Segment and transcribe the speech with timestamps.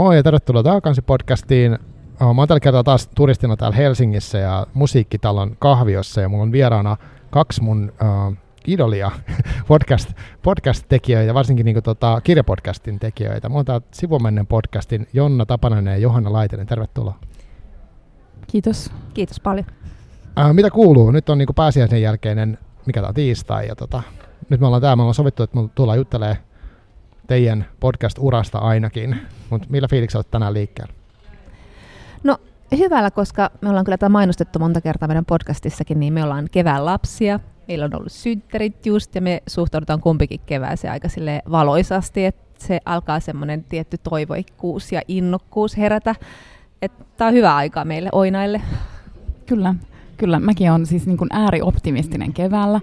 [0.00, 1.70] Moi ja tervetuloa takaisin podcastiin.
[2.20, 6.96] Mä oon tällä kertaa taas turistina täällä Helsingissä ja musiikkitalon kahviossa ja mulla on vieraana
[7.30, 8.36] kaksi mun uh,
[8.66, 9.10] idolia
[9.68, 13.48] podcast, podcast-tekijöitä, varsinkin niin kuin, tota, kirjapodcastin tekijöitä.
[13.48, 16.66] Mulla on täällä Sivumennen podcastin Jonna Tapanainen ja Johanna Laitinen.
[16.66, 17.18] Tervetuloa.
[18.46, 18.90] Kiitos.
[19.14, 19.66] Kiitos paljon.
[20.38, 21.10] Uh, mitä kuuluu?
[21.10, 24.02] Nyt on niin kuin pääsiäisen jälkeinen, mikä tämä on tiistai, ja tota,
[24.48, 26.36] nyt me ollaan täällä, me ollaan sovittu, että me tullaan juttelemaan
[27.30, 29.16] teidän podcast-urasta ainakin,
[29.50, 30.92] mutta millä fiiliksi olet tänään liikkeellä?
[32.24, 32.38] No
[32.78, 36.84] hyvällä, koska me ollaan kyllä tämä mainostettu monta kertaa meidän podcastissakin, niin me ollaan kevään
[36.84, 37.40] lapsia.
[37.68, 42.80] Meillä on ollut synttärit just ja me suhtaudutaan kumpikin kevääseen aika sille valoisasti, että se
[42.84, 46.14] alkaa semmoinen tietty toivoikkuus ja innokkuus herätä.
[47.16, 48.62] Tämä on hyvä aika meille oinaille.
[49.46, 49.74] Kyllä,
[50.16, 50.40] kyllä.
[50.40, 52.80] Mäkin olen siis niin kuin äärioptimistinen keväällä.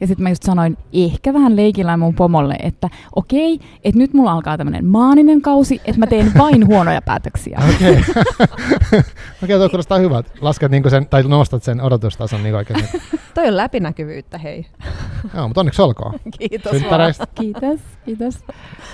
[0.00, 4.32] Ja sitten mä just sanoin ehkä vähän leikillä mun pomolle, että okei, että nyt mulla
[4.32, 7.60] alkaa tämmöinen maaninen kausi, että mä teen vain huonoja päätöksiä.
[7.74, 7.98] Okei,
[9.42, 9.58] okay.
[9.58, 10.30] tuo kuulostaa hyvältä.
[10.40, 12.84] Lasket niinku sen, tai nostat sen odotustason niin oikein.
[13.34, 14.66] Toi on läpinäkyvyyttä, hei.
[15.34, 16.14] Joo, mutta onneksi olkoon.
[16.38, 16.72] Kiitos
[17.34, 18.34] Kiitos, kiitos.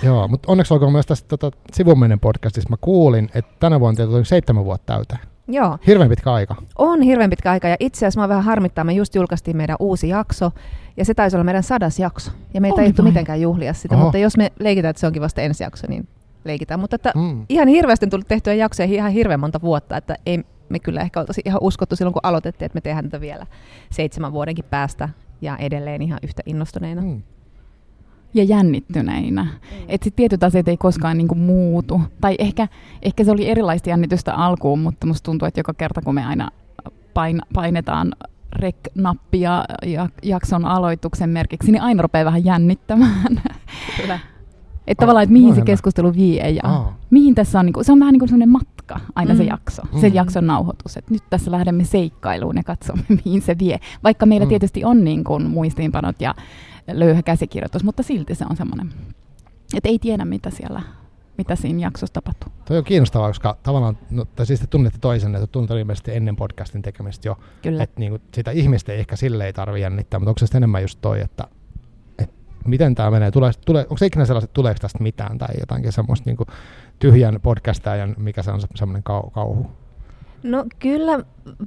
[0.03, 2.69] Joo, mutta onneksi olkoon myös tästä tota, sivuminen podcastista.
[2.69, 5.36] Mä kuulin, että tänä vuonna teillä tuli seitsemän vuotta täyteen.
[5.47, 5.77] Joo.
[5.87, 6.55] Hirveän pitkä aika.
[6.77, 10.09] On hirveän pitkä aika ja itse asiassa mä vähän harmittaa, me just julkaistiin meidän uusi
[10.09, 10.51] jakso
[10.97, 12.31] ja se taisi olla meidän sadas jakso.
[12.53, 14.03] Ja meitä ei tule mitenkään juhlia sitä, Oho.
[14.03, 16.07] mutta jos me leikitään, että se onkin vasta ensi jakso, niin
[16.43, 16.79] leikitään.
[16.79, 17.45] Mutta että mm.
[17.49, 21.19] ihan hirveästi on tullut tehtyä jaksoja ihan hirveän monta vuotta, että ei me kyllä ehkä
[21.19, 23.45] oltaisi ihan uskottu silloin, kun aloitettiin, että me tehdään tätä vielä
[23.89, 25.09] seitsemän vuodenkin päästä
[25.41, 27.01] ja edelleen ihan yhtä innostuneina.
[27.01, 27.23] Mm
[28.37, 29.43] ja jännittyneinä.
[29.43, 29.49] Mm.
[29.87, 32.01] Että sitten tietyt asiat ei koskaan niinku muutu.
[32.21, 32.67] Tai ehkä,
[33.01, 36.49] ehkä se oli erilaista jännitystä alkuun, mutta musta tuntuu, että joka kerta kun me aina
[37.13, 38.13] pain, painetaan
[38.55, 43.41] rek-nappia ja jakson aloituksen merkiksi, niin aina rupeaa vähän jännittämään.
[44.01, 44.19] Kyllä.
[44.87, 46.93] Että tavallaan, että mihin se keskustelu vie ja oh.
[47.09, 48.49] mihin tässä on, niin kuin, se on vähän niin kuin sellainen
[48.93, 49.37] matka aina mm.
[49.37, 49.99] se jakso, mm.
[50.01, 50.97] se jakson nauhoitus.
[50.97, 53.79] Että nyt tässä lähdemme seikkailuun ja katsomme, mihin se vie.
[54.03, 54.49] Vaikka meillä mm.
[54.49, 56.35] tietysti on niin kuin muistiinpanot ja
[56.91, 58.93] löyhä käsikirjoitus, mutta silti se on semmoinen,
[59.75, 60.81] että ei tiedä mitä siellä
[61.37, 62.51] mitä siinä jaksossa tapahtuu.
[62.65, 66.35] Tuo on kiinnostavaa, koska tavallaan, no, tai siis te tunnette toisenne, että tunnette ilmeisesti ennen
[66.35, 67.83] podcastin tekemistä jo, Kyllä.
[67.83, 70.81] että niin kuin, sitä ihmistä ei ehkä sille ei tarvitse jännittää, mutta onko se enemmän
[70.81, 71.47] just toi, että,
[72.19, 75.91] että miten tämä menee, tule, tule, onko se ikinä sellaiset, tuleeko tästä mitään tai jotakin
[75.91, 76.47] semmoista niin kuin,
[76.99, 79.67] tyhjän podcastajan, mikä se on semmoinen kau, kauhu?
[80.43, 81.19] No kyllä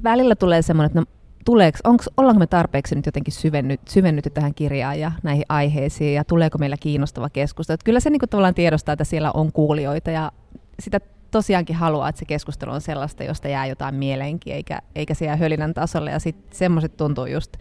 [0.05, 1.07] välillä tulee semmoinen, että no,
[1.45, 6.25] tuleeko, onko, ollaanko me tarpeeksi nyt jotenkin syvennyt, syvennytty tähän kirjaan ja näihin aiheisiin ja
[6.25, 7.75] tuleeko meillä kiinnostava keskustelu.
[7.75, 10.33] Että kyllä se niin tavallaan tiedostaa, että siellä on kuulijoita ja
[10.81, 15.37] sitä tosiaankin haluaa, että se keskustelu on sellaista, josta jää jotain mieleenkin, eikä, eikä siellä
[15.37, 16.11] hölinän tasolle.
[16.11, 17.57] Ja sitten semmoiset tuntuu just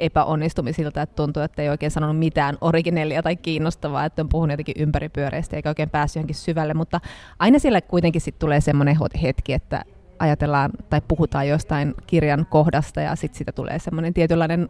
[0.00, 4.74] epäonnistumisilta, että tuntuu, että ei oikein sanonut mitään originellia tai kiinnostavaa, että on puhunut jotenkin
[4.78, 7.00] ympäripyöreistä eikä oikein päässyt johonkin syvälle, mutta
[7.38, 9.84] aina siellä kuitenkin sitten tulee semmoinen hetki, että
[10.18, 14.68] ajatellaan tai puhutaan jostain kirjan kohdasta ja sitten siitä tulee semmoinen tietynlainen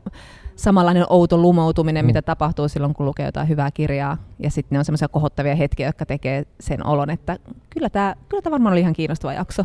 [0.57, 2.07] samanlainen outo lumoutuminen, mm.
[2.07, 4.17] mitä tapahtuu silloin, kun lukee jotain hyvää kirjaa.
[4.39, 7.37] Ja sitten ne on semmoisia kohottavia hetkiä, jotka tekee sen olon, että
[7.71, 9.65] kyllä tämä kyllä varmaan oli ihan kiinnostava jakso.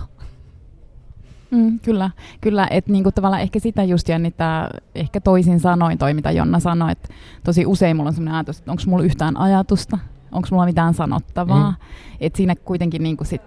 [1.51, 2.09] Mm, kyllä,
[2.41, 6.91] kyllä että niinku tavallaan ehkä sitä just jännittää, ehkä toisin sanoin toi, mitä Jonna sanoi,
[6.91, 7.09] että
[7.43, 9.97] tosi usein mulla on sellainen ajatus, että onko mulla yhtään ajatusta,
[10.31, 11.77] onko mulla mitään sanottavaa, mm.
[12.19, 13.41] että siinä kuitenkin niinku sit,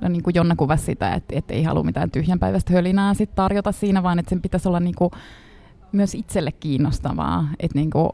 [0.00, 3.72] no niin kuin Jonna kuvasi sitä, että, että ei halua mitään tyhjänpäiväistä hölinää sit tarjota
[3.72, 5.10] siinä, vaan että sen pitäisi olla niin kuin
[5.92, 8.10] myös itselle kiinnostavaa, että niin kuin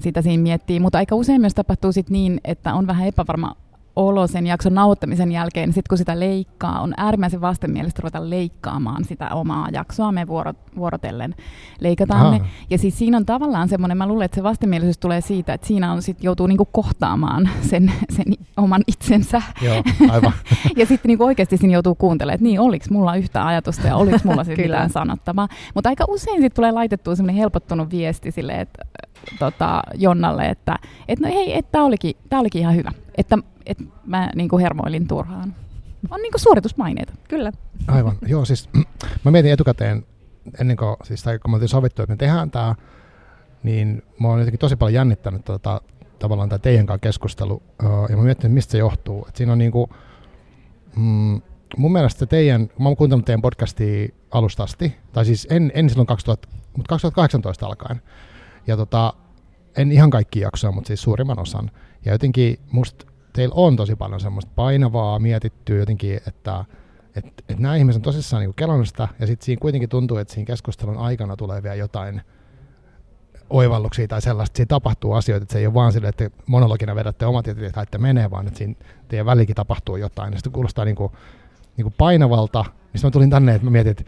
[0.00, 0.80] sitä siinä miettii.
[0.80, 3.56] Mutta aika usein myös tapahtuu sit niin, että on vähän epävarma
[3.96, 9.28] olo sen jakson nauhoittamisen jälkeen, sitten kun sitä leikkaa, on äärimmäisen vastenmielistä ruveta leikkaamaan sitä
[9.28, 11.34] omaa jaksoa, me vuorot, vuorotellen
[11.80, 12.40] leikataan ne.
[12.70, 15.92] Ja siis siinä on tavallaan semmoinen, mä luulen, että se vastenmielisyys tulee siitä, että siinä
[15.92, 18.24] on sit joutuu niinku kohtaamaan sen, sen
[18.56, 19.42] oman itsensä.
[19.62, 20.32] Joo, aivan.
[20.76, 24.18] ja sitten niinku oikeasti siinä joutuu kuuntelemaan, että niin, oliko mulla yhtä ajatusta ja oliko
[24.24, 25.48] mulla sitten mitään sanottavaa.
[25.74, 28.84] Mutta aika usein sitten tulee laitettua semmoinen helpottunut viesti sille, että
[29.38, 30.78] tota, Jonnalle, että
[31.08, 32.90] et no hei, että tämä olikin, olikin ihan hyvä.
[33.18, 35.54] Että et mä niin kuin hermoilin turhaan.
[36.10, 37.52] On niin kuin suoritusmaineita, kyllä.
[37.88, 38.68] Aivan, joo siis
[39.24, 40.06] mä mietin etukäteen,
[40.60, 42.74] ennen kuin, siis, tai kun me oltiin sovittu, että me tehdään tämä,
[43.62, 45.80] niin mä oon jotenkin tosi paljon jännittänyt tota,
[46.18, 47.62] tavallaan tämä teidän kanssa keskustelu,
[48.08, 49.26] ja mä mietin, mistä se johtuu.
[49.28, 49.88] Et siinä on niinku,
[50.96, 51.42] mm,
[51.76, 56.06] mun mielestä teidän, mä oon kuuntelut teidän podcastia alusta asti, tai siis en, en silloin
[56.06, 58.02] 2000, mutta 2018 alkaen,
[58.66, 59.12] ja tota,
[59.76, 61.70] en ihan kaikki jaksoja, mutta siis suurimman osan.
[62.04, 66.64] Ja jotenkin musta teillä on tosi paljon semmoista painavaa, mietittyä jotenkin, että
[67.16, 70.34] et, et nämä ihmiset on tosissaan niin kelannut sitä, ja sitten siinä kuitenkin tuntuu, että
[70.34, 72.22] siinä keskustelun aikana tulee vielä jotain
[73.50, 77.26] oivalluksia tai sellaista, siinä tapahtuu asioita, että se ei ole vaan sille, että monologina vedätte
[77.26, 78.74] omat tietyt, että menee, vaan että siinä
[79.08, 80.32] teidän välikin tapahtuu jotain.
[80.32, 81.12] Ja sitten kuulostaa niin kuin,
[81.76, 84.04] niin kuin painavalta, niin mä tulin tänne, että mä mietin, että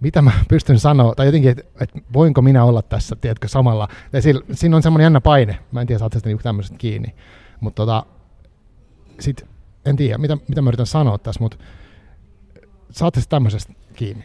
[0.00, 3.88] mitä mä pystyn sanoa, tai jotenkin, että, että voinko minä olla tässä, tiedätkö, samalla.
[4.12, 7.14] Ja siinä, siinä on semmoinen jännä paine, mä en tiedä, saat sitä niin tämmöisestä kiinni.
[7.60, 8.06] Mutta tota,
[9.20, 9.46] sit,
[9.84, 11.56] en tiedä, mitä, mitä mä yritän sanoa tässä, mutta
[12.90, 14.24] saatte tämmöisestä kiinni.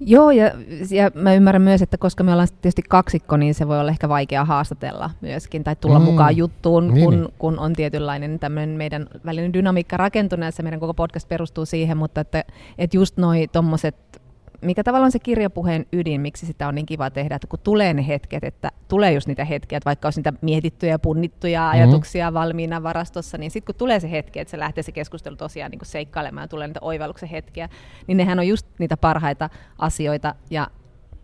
[0.00, 0.50] Joo, ja,
[0.90, 4.08] ja mä ymmärrän myös, että koska me ollaan tietysti kaksikko, niin se voi olla ehkä
[4.08, 6.04] vaikea haastatella myöskin, tai tulla mm.
[6.04, 7.34] mukaan juttuun, niin, kun, niin.
[7.38, 12.44] kun on tietynlainen tämmöinen meidän välinen dynamiikka rakentuneessa, meidän koko podcast perustuu siihen, mutta että,
[12.78, 14.23] että just noi tommoset
[14.64, 18.06] mikä tavallaan se kirjapuheen ydin, miksi sitä on niin kiva tehdä, että kun tulee ne
[18.06, 21.72] hetket, että tulee just niitä hetkiä, että vaikka olisi niitä mietittyjä ja punnittuja mm-hmm.
[21.72, 25.70] ajatuksia valmiina varastossa, niin sitten kun tulee se hetki, että se lähtee se keskustelu tosiaan
[25.70, 27.68] niin seikkailemaan ja tulee niitä oivalluksen hetkiä,
[28.06, 30.68] niin nehän on just niitä parhaita asioita ja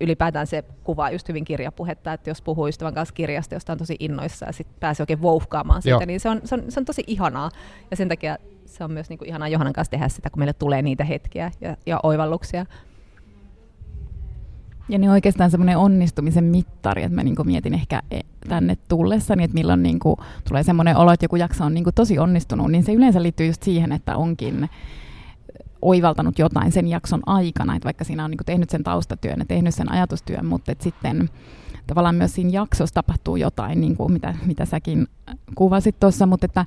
[0.00, 3.96] ylipäätään se kuvaa just hyvin kirjapuhetta, että jos puhuu ystävän kanssa kirjasta, josta on tosi
[3.98, 6.06] innoissa ja sitten pääsee oikein vouhkaamaan siitä, Joo.
[6.06, 7.50] niin se on, se, on, se on tosi ihanaa.
[7.90, 10.52] Ja sen takia se on myös niin kuin ihanaa Johannan kanssa tehdä sitä, kun meille
[10.52, 12.66] tulee niitä hetkiä ja, ja oivalluksia.
[14.90, 19.54] Ja niin oikeastaan semmoinen onnistumisen mittari, että mä niinku mietin ehkä e, tänne tullessani, että
[19.54, 20.16] milloin niinku
[20.48, 23.62] tulee semmoinen olo, että joku jakso on niinku tosi onnistunut, niin se yleensä liittyy just
[23.62, 24.68] siihen, että onkin
[25.82, 29.74] oivaltanut jotain sen jakson aikana, että vaikka siinä on niinku tehnyt sen taustatyön ja tehnyt
[29.74, 31.28] sen ajatustyön, mutta et sitten
[31.86, 35.06] tavallaan myös siinä jaksossa tapahtuu jotain, niin kuin mitä, mitä säkin
[35.54, 36.64] kuvasit tuossa, mutta että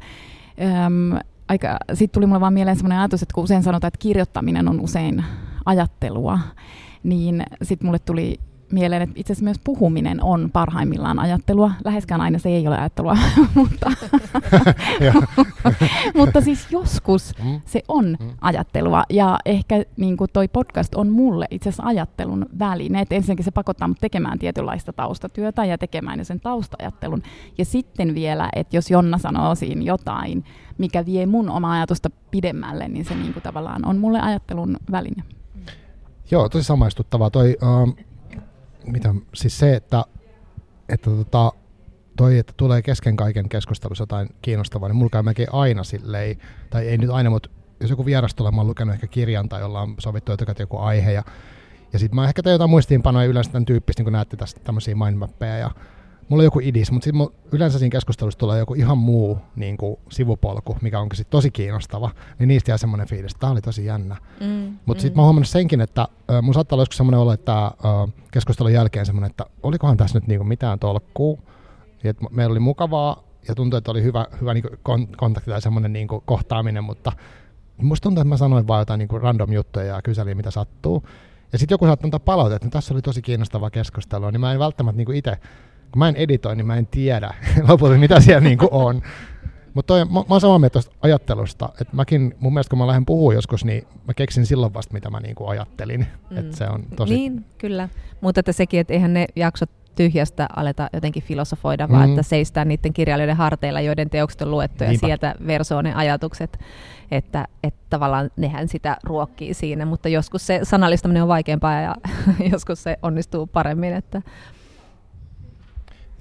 [0.85, 4.67] äm, aika, sitten tuli mulle vaan mieleen semmoinen ajatus, että kun usein sanotaan, että kirjoittaminen
[4.67, 5.23] on usein
[5.65, 6.39] ajattelua,
[7.03, 8.39] niin sitten mulle tuli
[8.73, 11.71] mieleen, että itse asiassa myös puhuminen on parhaimmillaan ajattelua.
[11.85, 13.17] Läheskään aina se ei ole ajattelua,
[13.55, 13.91] mutta,
[16.17, 17.61] mutta siis joskus mm.
[17.65, 18.29] se on mm.
[18.41, 19.03] ajattelua.
[19.09, 23.01] Ja ehkä niin kuin toi podcast on mulle itse asiassa ajattelun väline.
[23.01, 27.23] Et ensinnäkin se pakottaa mut tekemään tietynlaista taustatyötä ja tekemään sen taustaajattelun.
[27.57, 30.43] Ja sitten vielä, että jos Jonna sanoo siinä jotain,
[30.77, 35.23] mikä vie mun oma ajatusta pidemmälle, niin se niin kuin tavallaan on mulle ajattelun väline.
[36.33, 37.29] Joo, tosi samaistuttavaa.
[37.29, 37.97] Toi, uh,
[38.85, 40.05] mitä, siis se, että,
[40.89, 41.51] että tota,
[42.17, 46.37] toi, että tulee kesken kaiken keskustelussa jotain kiinnostavaa, niin mulla käy aina silleen,
[46.69, 47.49] tai ei nyt aina, mutta
[47.79, 51.11] jos joku vieras tulee, mä oon lukenut ehkä kirjan tai ollaan sovittu etukäteen joku aihe,
[51.11, 51.23] ja,
[51.93, 54.95] ja sitten mä ehkä teen jotain muistiinpanoja yleensä tämän tyyppistä, niin kun näette tästä tämmöisiä
[54.95, 55.71] mindmappeja, ja
[56.29, 59.99] mulla on joku idis, mutta sitten yleensä siinä keskustelussa tulee joku ihan muu niin kuin
[60.09, 63.85] sivupolku, mikä onkin sitten tosi kiinnostava, niin niistä jää semmoinen fiilis, että tämä oli tosi
[63.85, 64.15] jännä.
[64.39, 65.01] Mm, mutta mm.
[65.01, 67.73] sitten mä oon huomannut senkin, että äh, mun saattaa olla joskus semmoinen olo, että äh,
[68.31, 71.39] keskustelun jälkeen semmoinen, että olikohan tässä nyt niinku mitään tolkkuu,
[72.03, 75.93] että meillä oli mukavaa ja tuntui, että oli hyvä, hyvä niinku kon- kontakti tai semmoinen
[75.93, 77.11] niinku kohtaaminen, mutta
[77.77, 81.03] musta tuntuu, että mä sanoin vaan jotain niinku random juttuja ja kyselin, mitä sattuu.
[81.51, 84.53] Ja sitten joku saattaa antaa palautetta, että no, tässä oli tosi kiinnostavaa keskustelua, niin mä
[84.53, 85.37] en välttämättä niinku itse
[85.93, 87.33] kun mä en editoi, niin mä en tiedä
[87.67, 89.01] lopulta, mitä siellä niinku on.
[89.73, 93.05] Mutta mä, mä oon samaa mieltä tuosta ajattelusta, että mäkin, mun mielestä kun mä lähden
[93.05, 96.07] puhua joskus, niin mä keksin silloin vasta, mitä mä niinku ajattelin.
[96.29, 96.37] Mm.
[96.37, 97.13] Että se on tosi...
[97.13, 97.89] Niin, kyllä.
[98.21, 101.93] Mutta että sekin, että eihän ne jaksot tyhjästä aleta jotenkin filosofoida, mm.
[101.93, 104.93] vaan että seistään niiden kirjailijoiden harteilla, joiden teokset on luettu, Niinpä.
[104.93, 106.59] ja sieltä versoo ne ajatukset,
[107.11, 111.95] että, että tavallaan nehän sitä ruokkii siinä, mutta joskus se sanallistaminen on vaikeampaa ja
[112.51, 114.21] joskus se onnistuu paremmin, että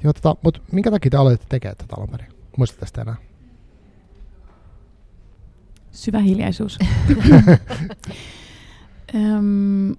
[0.04, 2.26] Joo, tota, mutta minkä takia te aloitte tekemään tätä alun perin?
[2.56, 3.16] Muistatte tästä enää?
[5.90, 6.78] Syvä hiljaisuus.
[9.14, 9.94] Öm,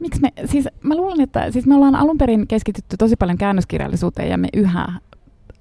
[0.00, 4.30] miksi me, siis mä luulen, että siis me ollaan alun perin keskitytty tosi paljon käännöskirjallisuuteen
[4.30, 4.86] ja me yhä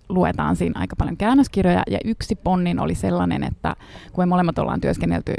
[0.09, 3.75] luetaan siinä aika paljon käännöskirjoja ja yksi ponnin oli sellainen, että
[4.13, 5.33] kun me molemmat ollaan työskennelty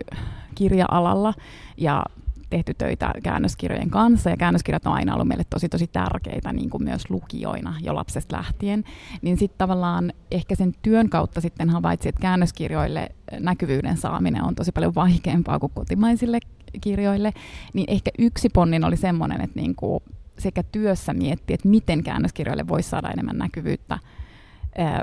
[0.54, 1.34] kirja-alalla
[1.76, 2.04] ja
[2.50, 6.84] tehty töitä käännöskirjojen kanssa, ja käännöskirjat on aina ollut meille tosi tosi tärkeitä niin kuin
[6.84, 8.84] myös lukijoina jo lapsesta lähtien,
[9.22, 14.72] niin sitten tavallaan ehkä sen työn kautta sitten havaitsi, että käännöskirjoille näkyvyyden saaminen on tosi
[14.72, 16.38] paljon vaikeampaa kuin kotimaisille
[16.80, 17.32] kirjoille,
[17.74, 20.02] niin ehkä yksi ponnin oli semmoinen, että niin kuin
[20.38, 23.98] sekä työssä mietti, että miten käännöskirjoille voisi saada enemmän näkyvyyttä,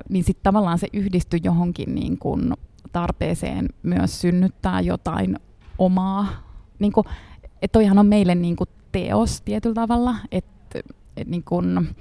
[0.09, 2.53] niin sitten tavallaan se yhdistyi johonkin niin kuin
[2.91, 5.39] tarpeeseen myös synnyttää jotain
[5.77, 6.27] omaa
[6.79, 7.05] niin kuin,
[7.63, 10.79] että toihan on meille niin kuin teos tietyllä tavalla, että
[11.17, 11.95] et niin kuin,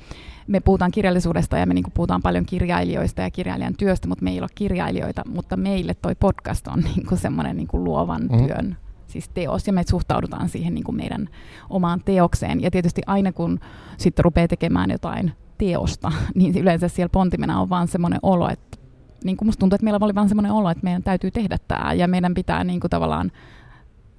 [0.47, 4.31] me puhutaan kirjallisuudesta ja me niin kuin puhutaan paljon kirjailijoista ja kirjailijan työstä, mutta me
[4.31, 8.47] ei ole kirjailijoita, mutta meille toi podcast on niin kuin semmoinen niin kuin luovan mm.
[8.47, 8.77] työn
[9.07, 11.29] siis teos, ja me suhtaudutaan siihen niin kuin meidän
[11.71, 12.63] omaan teokseen.
[12.63, 13.61] Ja tietysti aina kun
[13.97, 18.79] sitten rupeaa tekemään jotain teosta, niin yleensä siellä pontimena on vaan semmoinen olo, että
[19.25, 21.93] niin kuin musta tuntuu, että meillä oli vaan semmoinen olo, että meidän täytyy tehdä tämä,
[21.93, 23.33] ja meidän pitää niin kuin tavallaan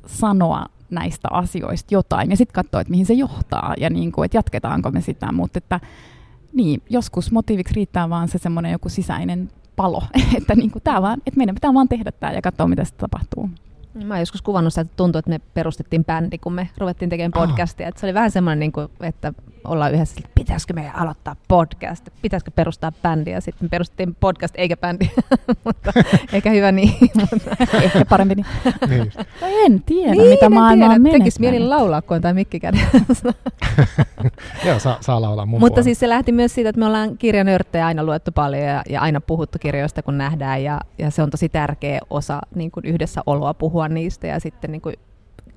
[0.05, 4.37] sanoa näistä asioista jotain ja sitten katsoa, että mihin se johtaa ja niin kuin, että
[4.37, 5.79] jatketaanko me sitä, mutta että
[6.53, 10.03] niin, joskus motiiviksi riittää vaan se semmoinen joku sisäinen palo,
[10.37, 13.09] että niin kuin tää vaan, että meidän pitää vaan tehdä tämä ja katsoa, mitä sitten
[13.09, 13.49] tapahtuu.
[14.05, 17.47] Mä oon joskus kuvannut sitä, että tuntuu, että me perustettiin bändi, kun me ruvettiin tekemään
[17.47, 17.87] podcastia.
[17.87, 19.33] Että se oli vähän semmoinen, niin kuin, että
[19.67, 23.31] ollaan yhdessä, että pitäisikö meidän aloittaa podcast, pitäisikö perustaa bändi.
[23.31, 25.09] Ja sitten me perustettiin podcast eikä bändi,
[25.65, 25.91] mutta
[26.33, 26.93] eikä hyvä niin.
[27.83, 28.45] Ehkä parempi niin.
[28.89, 29.11] niin
[29.65, 33.33] en tiedä, niin, mitä maailma on Tekisi mieli laulaa, kun on tämä mikki kädessä.
[34.65, 35.83] Joo, saa, saa laulaa mun Mutta puolella.
[35.83, 39.21] siis se lähti myös siitä, että me ollaan kirjanörttejä aina luettu paljon ja, ja aina
[39.21, 40.63] puhuttu kirjoista, kun nähdään.
[40.63, 44.27] Ja, ja se on tosi tärkeä osa niin kuin yhdessä oloa puhua niistä.
[44.27, 44.95] Ja sitten niin kuin,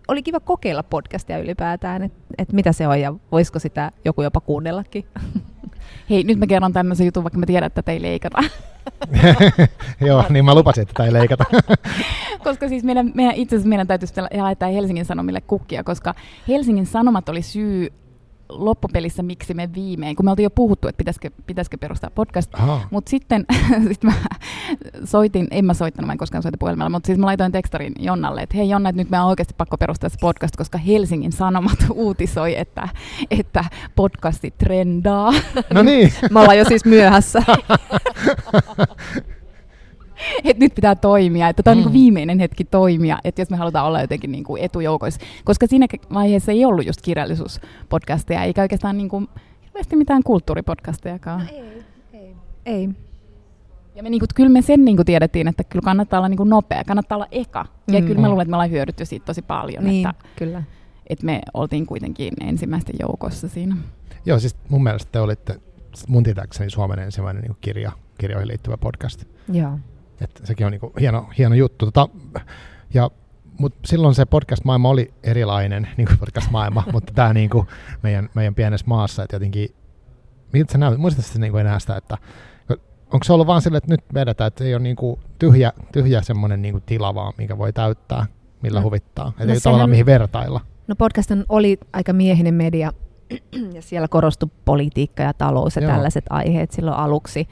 [0.08, 4.40] oli kiva kokeilla podcastia ylipäätään, että et mitä se on ja voisiko sitä joku jopa
[4.40, 5.04] kuunnellakin.
[6.10, 8.38] Hei, nyt mä kerron tämmöisen jutun, vaikka mä tiedän, että ei leikata.
[10.06, 11.44] Joo, niin mä lupasin, että tätä ei leikata.
[12.44, 16.14] koska siis meidän, meidän itse asiassa meidän täytyisi laittaa Helsingin Sanomille kukkia, koska
[16.48, 17.92] Helsingin Sanomat oli syy
[18.48, 22.52] loppupelissä, miksi me viimein, kun me oltiin jo puhuttu, että pitäisikö, pitäisikö perustaa podcast,
[22.90, 23.46] mutta sitten
[23.88, 24.12] sit mä
[25.04, 28.42] soitin, en mä soittanut, mä en koskaan soita puhelimella, mutta siis mä laitoin tekstarin Jonnalle,
[28.42, 31.78] että hei Jonna, että nyt me on oikeasti pakko perustaa se podcast, koska Helsingin Sanomat
[31.94, 32.88] uutisoi, että,
[33.30, 33.64] että
[33.96, 35.32] podcasti trendaa.
[35.72, 36.12] No niin.
[36.30, 37.42] me ollaan jo siis myöhässä.
[40.44, 41.92] että nyt pitää toimia, että tämä on niinku mm.
[41.92, 45.20] niin viimeinen hetki toimia, että jos me halutaan olla jotenkin niin kuin etujoukoissa.
[45.44, 49.28] Koska siinä vaiheessa ei ollut just kirjallisuuspodcasteja, eikä oikeastaan niin kuin,
[49.64, 51.40] hirveästi mitään kulttuuripodcastejakaan.
[51.40, 52.36] No ei, ei.
[52.66, 52.88] ei.
[53.94, 57.16] Ja me niinku, kyllä me sen niinku tiedettiin, että kyllä kannattaa olla niinku nopea, kannattaa
[57.16, 57.66] olla eka.
[57.92, 58.06] Ja mm.
[58.06, 59.84] kyllä mä luulen, että me ollaan hyödytty siitä tosi paljon.
[59.84, 60.62] Niin, että, kyllä.
[61.06, 63.76] Että me oltiin kuitenkin ensimmäisten joukossa siinä.
[64.26, 65.60] Joo, siis mun mielestä te olitte
[66.08, 69.24] mun tietääkseni Suomen ensimmäinen niin kirja, kirjoihin liittyvä podcast.
[69.52, 69.78] Joo.
[70.20, 71.86] Et sekin on niinku hieno, hieno juttu.
[71.86, 72.08] Tota,
[72.94, 73.10] ja,
[73.58, 77.66] mut silloin se podcast-maailma oli erilainen, niin kuin podcast-maailma, mutta tämä niinku
[78.02, 79.68] meidän, meidän pienessä maassa, että jotenkin,
[80.52, 82.18] miltä sä näytät, muistatko niinku enää sitä, että
[83.12, 86.62] onko se ollut vaan sille, että nyt vedetään, että ei ole niinku tyhjä, tyhjä semmoinen
[86.62, 88.26] niinku tila vaan, mikä voi täyttää,
[88.62, 88.84] millä no.
[88.84, 90.60] huvittaa, että no ei tavallaan mihin vertailla.
[90.88, 92.92] No podcast oli aika miehinen media,
[93.74, 95.92] ja siellä korostui politiikka ja talous ja Joo.
[95.92, 97.48] tällaiset aiheet silloin aluksi.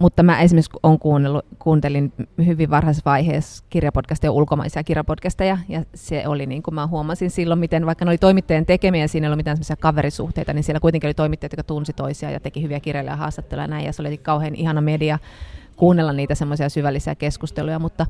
[0.00, 2.12] Mutta mä esimerkiksi on kuunnellut, kuuntelin
[2.46, 7.86] hyvin varhaisessa vaiheessa kirjapodcasteja, ulkomaisia kirjapodcasteja, ja se oli niin kuin mä huomasin silloin, miten
[7.86, 11.14] vaikka ne oli toimittajien tekemiä ja siinä ei ollut mitään kaverisuhteita, niin siellä kuitenkin oli
[11.14, 14.54] toimittajat, jotka tunsi toisia ja teki hyviä kirjailijoja haastatteluja ja näin, ja se oli kauhean
[14.54, 15.18] ihana media
[15.76, 18.06] kuunnella niitä semmoisia syvällisiä keskusteluja, mutta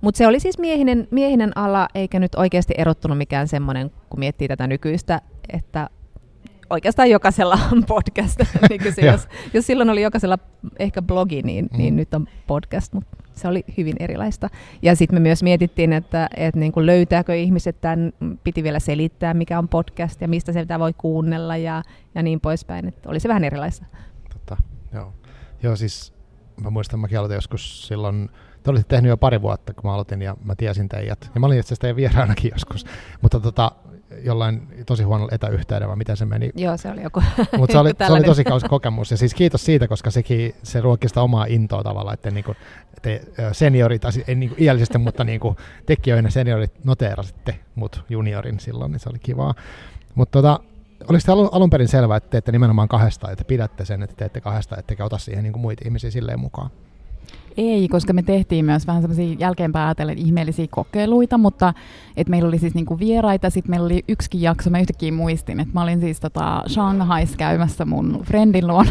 [0.00, 4.48] mutta se oli siis miehinen, miehinen ala, eikä nyt oikeasti erottunut mikään semmoinen, kun miettii
[4.48, 5.20] tätä nykyistä,
[5.52, 5.90] että
[6.72, 8.40] oikeastaan jokaisella on podcast.
[8.68, 10.38] niin jos, jos silloin oli jokaisella
[10.78, 11.78] ehkä blogi, niin, mm.
[11.78, 14.48] niin nyt on podcast, mutta se oli hyvin erilaista.
[14.82, 18.12] Ja sitten me myös mietittiin, että, että niin kuin löytääkö ihmiset tämän,
[18.44, 21.82] piti vielä selittää, mikä on podcast ja mistä se voi kuunnella ja,
[22.14, 22.88] ja niin poispäin.
[22.88, 23.86] Että oli se vähän erilaista.
[24.32, 24.56] Totta,
[24.94, 25.12] joo.
[25.62, 26.14] Joo, siis
[26.62, 28.30] mä muistan, mäkin aloitin joskus silloin,
[28.62, 31.30] te olitte tehnyt jo pari vuotta, kun mä aloitin ja mä tiesin teidät.
[31.34, 32.86] Ja mä olin itse asiassa teidän vieraanakin joskus.
[33.22, 33.72] Mutta tota,
[34.24, 36.50] jollain tosi huonolla etäyhteydellä, miten se meni.
[36.54, 37.22] Joo, se oli joku.
[37.58, 39.10] Mutta se, oli, se oli tosi kausi kokemus.
[39.10, 42.54] Ja siis kiitos siitä, koska sekin, se ruokki sitä omaa intoa tavallaan, että niinku,
[43.02, 49.08] te seniorit, ei niinku iällisesti, mutta niinku tekijöinä seniorit noteerasitte mut juniorin silloin, niin se
[49.08, 49.54] oli kivaa.
[50.14, 50.60] Mutta tota,
[51.08, 54.76] oliko alun, alun perin selvää, että teette nimenomaan kahdesta, että pidätte sen, että teette kahdesta,
[54.76, 56.70] ettekä ota siihen niinku muita ihmisiä silleen mukaan?
[57.56, 61.74] Ei, koska me tehtiin myös vähän semmoisia jälkeenpäin ajatellen ihmeellisiä kokeiluita, mutta
[62.16, 65.74] et meillä oli siis niinku vieraita, sitten meillä oli yksikin jakso, mä yhtäkkiä muistin, että
[65.74, 68.90] mä olin siis tota Shanghais käymässä mun friendin luona,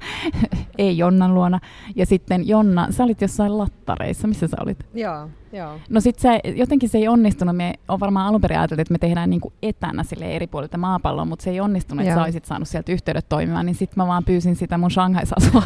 [0.78, 1.60] ei Jonnan luona,
[1.96, 4.86] ja sitten Jonna, sä olit jossain lattareissa, missä sä olit?
[4.94, 5.78] Joo, joo.
[5.88, 8.98] No sitten se, jotenkin se ei onnistunut, me on varmaan alun perin ajateltu, että me
[8.98, 12.68] tehdään niinku etänä sille eri puolilta maapalloa, mutta se ei onnistunut, että sä olisit saanut
[12.68, 15.62] sieltä yhteydet toimimaan, niin sitten mä vaan pyysin sitä mun Shanghais asua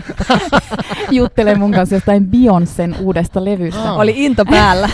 [1.10, 3.92] juttelee mun kanssa jostain Beyoncén uudesta levystä.
[3.92, 4.00] Oh.
[4.00, 4.88] Oli into päällä.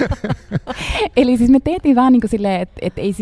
[1.16, 3.14] Eli siis me tehtiin vähän niin kuin silleen, että et ei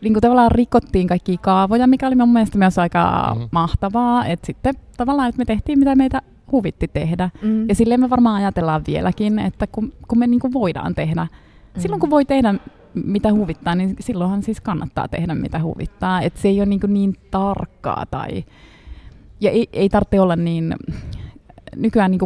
[0.00, 3.48] niin kuin tavallaan rikottiin kaikki kaavoja, mikä oli mun mielestä myös aika mm.
[3.52, 4.26] mahtavaa.
[4.26, 6.22] Että sitten tavallaan, että me tehtiin mitä meitä
[6.52, 7.30] huvitti tehdä.
[7.42, 7.68] Mm.
[7.68, 11.80] Ja silleen me varmaan ajatellaan vieläkin, että kun, kun me niin kuin voidaan tehdä, mm.
[11.80, 12.54] silloin kun voi tehdä
[13.04, 16.22] mitä huvittaa, niin silloinhan siis kannattaa tehdä mitä huvittaa.
[16.22, 18.44] Että se ei ole niin, niin tarkkaa tai...
[19.40, 20.74] Ja ei, ei tarvitse olla niin
[21.76, 22.20] nykyään niin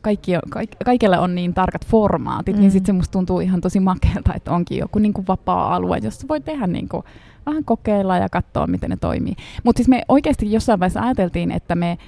[0.00, 2.60] kaikki, kaik, kaikille on niin tarkat formaatit, niin mm.
[2.60, 6.28] niin sitten se musta tuntuu ihan tosi makealta, että onkin joku niin kuin vapaa-alue, jossa
[6.28, 7.02] voi tehdä niin kuin,
[7.46, 9.34] vähän kokeilla ja katsoa, miten ne toimii.
[9.64, 11.98] Mutta siis me oikeasti jossain vaiheessa ajateltiin, että me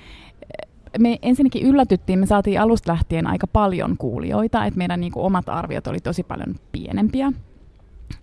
[0.99, 5.49] me ensinnäkin yllätyttiin, me saatiin alusta lähtien aika paljon kuulijoita, että meidän niin kuin, omat
[5.49, 7.33] arviot oli tosi paljon pienempiä.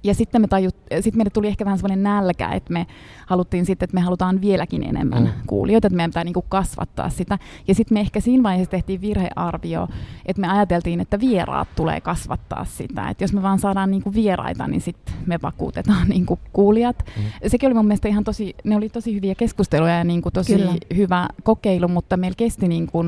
[0.03, 2.87] Ja sitten me tajut, sit meille tuli ehkä vähän sellainen nälkä, että me
[3.25, 5.29] haluttiin sitten, että me halutaan vieläkin enemmän mm.
[5.47, 7.39] kuulijoita, että meidän pitää niinku kasvattaa sitä.
[7.67, 9.87] Ja sitten me ehkä siinä vaiheessa tehtiin virhearvio,
[10.25, 13.09] että me ajateltiin, että vieraat tulee kasvattaa sitä.
[13.09, 17.05] Että jos me vaan saadaan niinku vieraita, niin sitten me vakuutetaan niinku kuulijat.
[17.17, 17.23] Mm.
[17.47, 20.73] Sekin oli mun mielestä ihan tosi, ne oli tosi hyviä keskusteluja ja niinku tosi Kyllä.
[20.95, 23.05] hyvä kokeilu, mutta meillä kesti niinku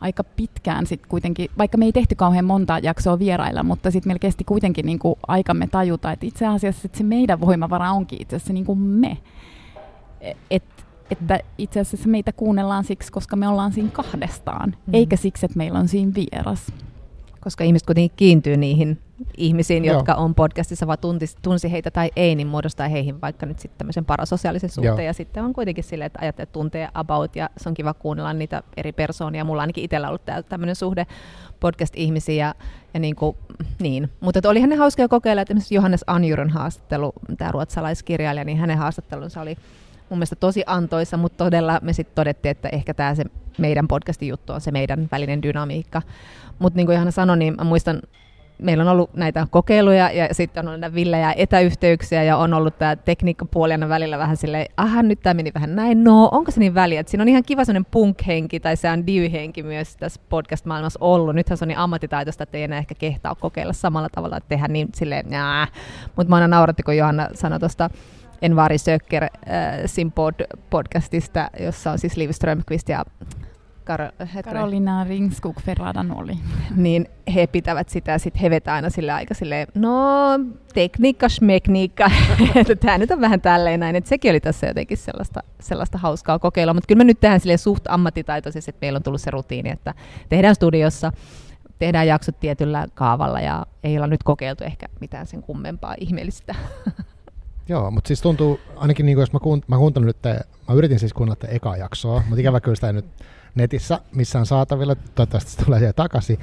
[0.00, 4.18] aika pitkään sitten kuitenkin, vaikka me ei tehty kauhean monta jaksoa vierailla, mutta sitten meillä
[4.18, 8.52] kesti kuitenkin niinku aikamme tajuta, että itse asiassa että se meidän voimavara onkin itse asiassa
[8.52, 9.18] niin kuin me.
[10.50, 10.64] Et,
[11.10, 14.94] että itse asiassa meitä kuunnellaan siksi, koska me ollaan siinä kahdestaan, mm.
[14.94, 16.72] eikä siksi, että meillä on siinä vieras.
[17.44, 18.98] Koska ihmiset kuitenkin kiintyy niihin
[19.36, 19.96] ihmisiin, Joo.
[19.96, 23.78] jotka on podcastissa, vaan tunti, tunsi heitä tai ei, niin muodostaa heihin vaikka nyt sitten
[23.78, 24.96] tämmöisen parasosiaalisen suhteen.
[24.96, 25.06] Joo.
[25.06, 28.62] Ja sitten on kuitenkin silleen, että ajattelee tuntee about, ja se on kiva kuunnella niitä
[28.76, 29.44] eri persoonia.
[29.44, 31.06] Mulla ainakin itsellä ollut täällä tämmöinen suhde
[31.60, 32.46] podcast-ihmisiä.
[32.46, 32.54] Ja,
[32.94, 33.36] ja niin kuin,
[33.80, 34.10] niin.
[34.20, 39.40] Mutta olihan ne hauskoja kokeilla, että esimerkiksi Johannes Anjuron haastattelu, tämä ruotsalaiskirjailija, niin hänen haastattelunsa
[39.40, 39.56] oli
[40.10, 43.24] mun mielestä tosi antoisa, mutta todella me sitten todettiin, että ehkä tämä se
[43.58, 46.02] meidän podcastin juttu on se meidän välinen dynamiikka.
[46.58, 48.00] Mutta niin kuin Johanna sanoi, niin mä muistan
[48.58, 52.78] meillä on ollut näitä kokeiluja ja sitten on ollut näitä villejä etäyhteyksiä ja on ollut
[52.78, 56.74] tämä tekniikkapuoli välillä vähän silleen, aha nyt tämä meni vähän näin, no onko se niin
[56.74, 60.98] väliä, että siinä on ihan kiva sellainen punk-henki tai se on diy-henki myös tässä podcast-maailmassa
[61.00, 61.34] ollut.
[61.34, 64.68] Nythän se on niin ammattitaitoista, että ei enää ehkä kehtaa kokeilla samalla tavalla, että tehdä
[64.68, 65.26] niin silleen,
[66.16, 67.90] mutta mä aina nauratti, kun Johanna sanoi tuosta
[68.42, 69.30] Envari Söcker äh,
[69.86, 70.34] Simpod
[70.70, 73.04] podcastista, jossa on siis Liv Strömqvist ja
[73.84, 76.32] Kar- Karolina Ringskog Ferradan oli.
[76.76, 80.00] Niin he pitävät sitä, sitten he vetää aina sille aika silleen, no
[80.74, 82.10] tekniikka, smekniikka,
[82.54, 86.38] että tämä nyt on vähän tälleen näin, että sekin oli tässä jotenkin sellaista, sellaista hauskaa
[86.38, 89.70] kokeilua, mutta kyllä me nyt tehdään sille suht ammattitaitoisesti, että meillä on tullut se rutiini,
[89.70, 89.94] että
[90.28, 91.12] tehdään studiossa,
[91.78, 96.54] tehdään jaksot tietyllä kaavalla ja ei olla nyt kokeiltu ehkä mitään sen kummempaa ihmeellistä.
[97.68, 100.16] Joo, mutta siis tuntuu, ainakin niin kuin jos mä, kuunt- mä kuuntelin nyt,
[100.68, 103.06] mä yritin siis kuunnella tätä ekaa jaksoa, mutta ikävä kyllä sitä ei nyt
[103.54, 106.38] netissä missään saatavilla, toivottavasti se tulee sieltä takaisin.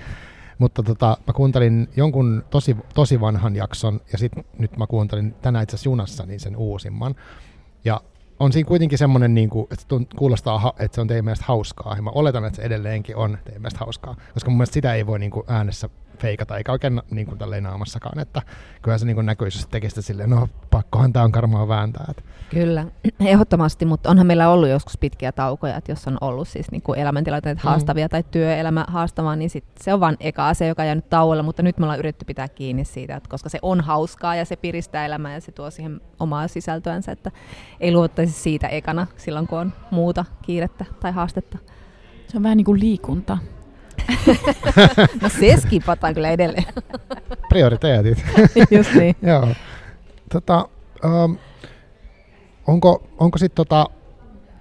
[0.58, 5.64] Mutta tota, mä kuuntelin jonkun tosi, tosi vanhan jakson, ja sitten nyt mä kuuntelin tänään
[5.64, 7.16] itse asiassa junassa niin sen uusimman.
[7.86, 8.02] Ja
[8.40, 12.02] on siinä kuitenkin semmoinen, niin kuin, että kuulostaa, että se on teidän mielestä hauskaa, ja
[12.02, 15.20] mä oletan, että se edelleenkin on teidän mielestä hauskaa, koska mun mielestä sitä ei voi
[15.20, 15.90] niin kuin äänessä
[16.22, 18.42] feikata, eikä oikein niin kuin tälleen naamassakaan, että
[18.82, 22.06] kyllä se niin kuin näkyisi, jos tekisi sitä silleen, no pakkohan tämä on karmaa vääntää.
[22.10, 22.24] Että.
[22.50, 22.86] Kyllä,
[23.20, 27.00] ehdottomasti, mutta onhan meillä ollut joskus pitkiä taukoja, että jos on ollut siis niin kuin
[27.00, 27.62] elämäntilanteet mm.
[27.62, 31.44] haastavia tai työelämä haastavaa, niin sit se on vain eka asia, joka on jäänyt tauolle,
[31.44, 34.56] mutta nyt me ollaan yritetty pitää kiinni siitä, että koska se on hauskaa ja se
[34.56, 37.32] piristää elämää ja se tuo siihen omaa sisältöänsä, että
[37.80, 41.58] ei luottaisi siitä ekana silloin, kun on muuta kiirettä tai haastetta.
[42.28, 43.38] Se on vähän niin kuin liikunta.
[45.22, 46.66] no se skipataan kyllä edelleen.
[47.50, 48.26] Prioriteetit.
[48.78, 49.16] Just niin.
[49.22, 49.48] Joo.
[50.32, 50.70] Tota,
[51.06, 51.38] um,
[52.68, 53.86] onko, onko sitten tota,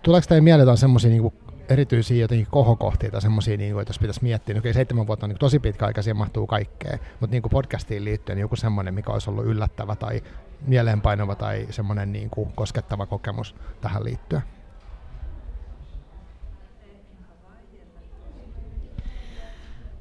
[0.02, 1.34] tuleeko teille mieleen jotain semmoisia niinku
[1.68, 5.38] erityisiä jotenkin kohokohtia tai semmoisia, niin kuin, jos pitäisi miettiä, niin seitsemän vuotta on niin
[5.38, 9.12] tosi pitkä aika, siihen mahtuu kaikkea, mutta niin kuin podcastiin liittyen niin joku semmoinen, mikä
[9.12, 10.22] olisi ollut yllättävä tai
[10.66, 14.42] mieleenpainova tai semmoinen niin kuin koskettava kokemus tähän liittyen.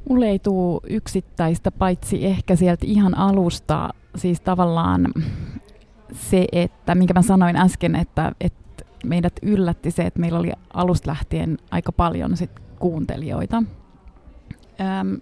[0.09, 5.07] Mulle ei tule yksittäistä, paitsi ehkä sieltä ihan alusta, siis tavallaan
[6.13, 11.09] se, että minkä mä sanoin äsken, että, että meidät yllätti se, että meillä oli alusta
[11.09, 13.63] lähtien aika paljon sit kuuntelijoita.
[14.81, 15.21] Öm,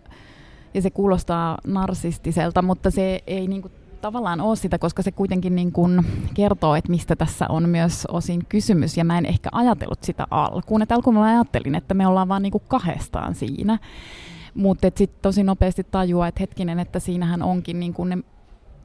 [0.73, 3.71] ja se kuulostaa narsistiselta, mutta se ei niinku
[4.02, 8.45] tavallaan ole sitä, koska se kuitenkin niin kuin kertoo, että mistä tässä on myös osin
[8.50, 10.82] kysymys, ja mä en ehkä ajatellut sitä alkuun.
[10.82, 13.80] Että alkuun mä ajattelin, että me ollaan vaan niin kuin kahdestaan siinä.
[14.58, 18.17] Mutta sitten tosi nopeasti tajua, että hetkinen, että siinähän onkin niin kuin ne,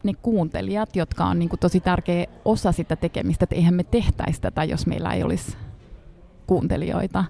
[0.02, 4.40] ne kuuntelijat, jotka on niin kuin tosi tärkeä osa sitä tekemistä, että eihän me tehtäisi
[4.40, 5.56] tätä, jos meillä ei olisi
[6.46, 7.24] kuuntelijoita.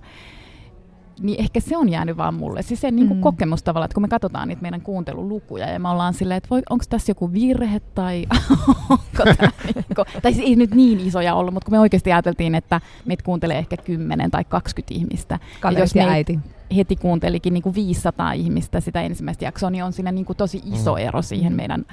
[1.21, 2.63] Niin ehkä se on jäänyt vaan mulle.
[2.63, 3.23] Siis se niin kuin mm.
[3.23, 6.85] kokemus tavallaan, että kun me katsotaan niitä meidän kuuntelulukuja ja me ollaan silleen, että onko
[6.89, 8.27] tässä joku virhe tai
[8.91, 9.03] onko
[9.37, 12.55] tämä niin kuin, tai siis ei nyt niin isoja ollut, mutta kun me oikeasti ajateltiin,
[12.55, 15.39] että meitä kuuntelee ehkä 10 tai 20 ihmistä.
[15.61, 16.39] Kaverit ja, jos ja äiti
[16.77, 20.63] heti kuuntelikin niin kuin 500 ihmistä sitä ensimmäistä jaksoa, niin on siinä niin kuin tosi
[20.65, 20.99] iso mm.
[20.99, 21.85] ero siihen meidän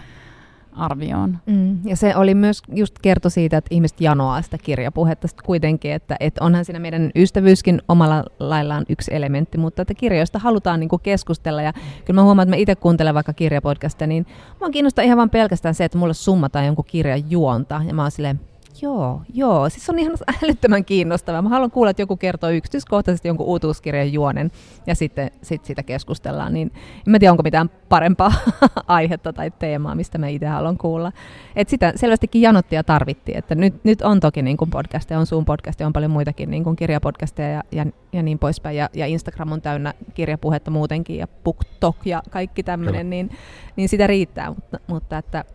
[0.79, 1.37] arvioon.
[1.45, 1.77] Mm.
[1.85, 6.43] Ja se oli myös just kerto siitä, että ihmiset janoaa sitä kirjapuhetta kuitenkin, että, että
[6.43, 11.61] onhan siinä meidän ystävyyskin omalla laillaan yksi elementti, mutta että kirjoista halutaan niin kuin keskustella.
[11.61, 11.73] Ja
[12.05, 14.25] kyllä mä huomaan, että mä itse kuuntelen vaikka kirjapodcasta, niin
[14.61, 17.81] mä kiinnostaa ihan vain pelkästään se, että mulle summataan jonkun kirjan juonta.
[17.87, 18.39] Ja mä oon silleen,
[18.81, 19.69] Joo, joo.
[19.69, 20.13] Siis on ihan
[20.43, 21.41] älyttömän kiinnostavaa.
[21.41, 24.51] Mä haluan kuulla, että joku kertoo yksityiskohtaisesti jonkun uutuuskirjan juonen
[24.87, 26.53] ja sitten sit siitä keskustellaan.
[26.53, 26.71] Niin
[27.07, 28.33] en mä tiedä, onko mitään parempaa
[28.87, 31.11] aihetta tai teemaa, mistä mä itse haluan kuulla.
[31.55, 33.37] Et sitä selvästikin janotti ja tarvittiin.
[33.37, 36.63] Että nyt, nyt on toki niin kuin podcasteja, on Zoom podcasteja, on paljon muitakin niin
[36.63, 38.77] kuin kirjapodcasteja ja, ja, ja niin poispäin.
[38.77, 43.29] Ja, ja Instagram on täynnä kirjapuhetta muutenkin ja BookTok ja kaikki tämmöinen, niin,
[43.75, 44.49] niin sitä riittää.
[44.49, 45.45] Mutta, mutta että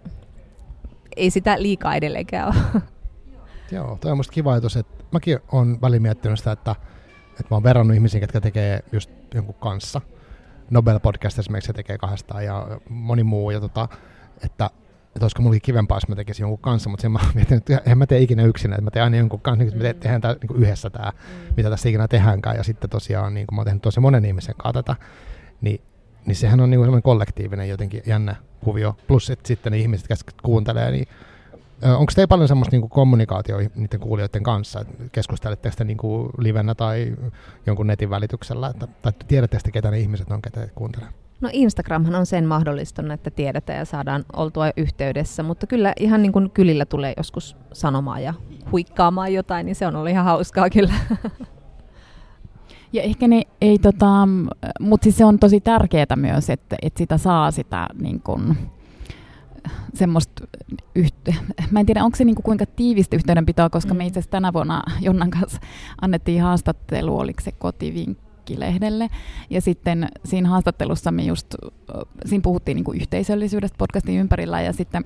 [1.16, 2.82] ei sitä liikaa edelleenkään ole.
[3.74, 6.76] Joo, toi on musta kiva ajatus, että mäkin olen väliin miettinyt sitä, että,
[7.30, 10.00] että mä oon verrannut ihmisiä, jotka tekee just jonkun kanssa.
[10.70, 13.88] Nobel Podcast esimerkiksi se tekee kahdestaan ja moni muu, ja tota,
[14.44, 14.70] että,
[15.06, 17.98] että olisiko mulla kivempaa, jos mä tekisin jonkun kanssa, mutta sen mä mietin, että en
[17.98, 20.62] mä tee ikinä yksin, että mä teen aina jonkun kanssa, niin me tehdään tää, niin
[20.62, 21.54] yhdessä tämä, mm.
[21.56, 24.54] mitä tässä ikinä tehdäänkään, ja sitten tosiaan, niin kun mä oon tehnyt tosi monen ihmisen
[24.58, 24.96] kanssa tätä,
[25.60, 25.80] niin,
[26.26, 30.32] niin sehän on niin semmoinen kollektiivinen jotenkin jännä kuvio, plus että sitten ne ihmiset, jotka
[30.42, 31.08] kuuntelee, niin
[31.84, 34.80] Onko teillä paljon semmoista niinku kommunikaatioa niiden kuulijoiden kanssa?
[34.80, 37.16] että Keskusteletteko te niinku livenä tai
[37.66, 38.68] jonkun netin välityksellä?
[38.68, 41.08] Että, tai tiedätte te, ketä ne ihmiset on, ketä kuuntelee?
[41.40, 46.32] No Instagramhan on sen mahdollistanut, että tiedetään ja saadaan oltua yhteydessä, mutta kyllä ihan niin
[46.32, 48.34] kuin kylillä tulee joskus sanomaan ja
[48.72, 50.94] huikkaamaan jotain, niin se on ollut ihan hauskaa kyllä.
[52.92, 54.28] Ja ehkä ne ei, tota,
[54.80, 58.56] mutta siis se on tosi tärkeää myös, että, että sitä saa sitä niin kuin,
[59.94, 60.44] semmoista,
[60.98, 61.34] yhte-
[61.70, 63.98] mä en tiedä onko se niinku kuinka tiivistä yhteydenpitoa, koska mm.
[63.98, 65.60] me itse asiassa tänä vuonna Jonnan kanssa
[66.00, 69.08] annettiin haastattelu, oliko se kotivinkkilehdelle,
[69.50, 71.54] ja sitten siinä haastattelussa me just,
[72.24, 75.04] siinä puhuttiin niinku yhteisöllisyydestä podcastin ympärillä, ja sitten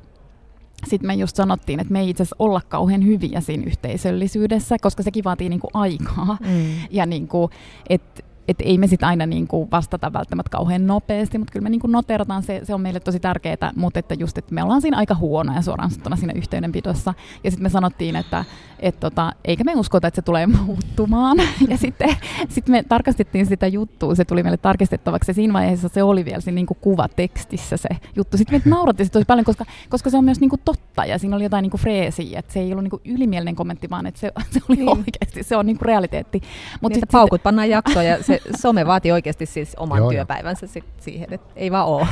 [0.86, 5.02] sitten me just sanottiin, että me ei itse asiassa olla kauhean hyviä siinä yhteisöllisyydessä, koska
[5.02, 6.38] sekin vaatii niinku aikaa.
[6.40, 6.64] Mm.
[6.90, 7.50] Ja niinku,
[7.88, 11.70] että että ei me sitten aina niin kuin vastata välttämättä kauhean nopeasti, mutta kyllä me
[11.70, 14.82] niin kuin noterataan, se, se on meille tosi tärkeää, mutta että just, että me ollaan
[14.82, 17.14] siinä aika huonoja suoraan sanottuna siinä yhteydenpidossa.
[17.44, 18.44] Ja sitten me sanottiin, että
[18.80, 21.36] et tota, eikä me uskota, että se tulee muuttumaan.
[21.68, 22.16] ja sitten
[22.48, 26.40] sit me tarkastettiin sitä juttua, se tuli meille tarkistettavaksi, ja siinä vaiheessa se oli vielä
[26.40, 28.36] siinä niin kuin kuvatekstissä se juttu.
[28.36, 31.36] Sitten me naurattiin tosi paljon, koska, koska se on myös niin kuin totta, ja siinä
[31.36, 34.20] oli jotain niin kuin freesiä, että se ei ollut niin kuin ylimielinen kommentti, vaan että
[34.20, 34.88] se, se oli niin.
[34.88, 36.42] oikeasti, se on niin kuin realiteetti.
[36.80, 37.42] Mut niin, sit paukut sit...
[37.42, 41.70] pannaan jaksoon, ja se some vaatii oikeasti siis oman Joo, työpäivänsä sit siihen, että ei
[41.70, 42.06] vaan ole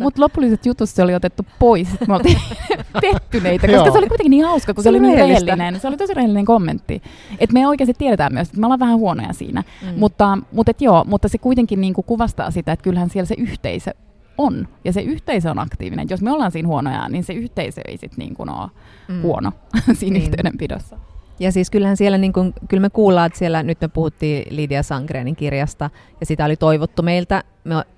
[0.00, 2.38] Mutta lopulliset jutussa se oli otettu pois, että me oltiin
[3.02, 5.80] pettyneitä, koska se oli kuitenkin niin hauska, kun se, se oli niin rehellinen.
[5.80, 7.02] Se oli tosi rehellinen kommentti.
[7.38, 9.62] Että me oikeasti tiedetään myös, että me ollaan vähän huonoja siinä.
[9.82, 9.98] Mm.
[9.98, 13.34] Mutta, mutta, et joo, mutta se kuitenkin niin kuin kuvastaa sitä, että kyllähän siellä se
[13.38, 13.90] yhteisö
[14.38, 14.68] on.
[14.84, 16.06] Ja se yhteisö on aktiivinen.
[16.10, 18.70] Jos me ollaan siinä huonoja, niin se yhteisö ei sitten niin kuin ole
[19.08, 19.22] mm.
[19.22, 19.52] huono
[19.92, 20.22] siinä niin.
[20.22, 20.98] yhteydenpidossa.
[21.38, 24.82] Ja siis kyllähän siellä, niin kuin, kyllä me kuullaan, että siellä nyt me puhuttiin Lydia
[24.82, 27.44] Sangrenin kirjasta, ja sitä oli toivottu meiltä.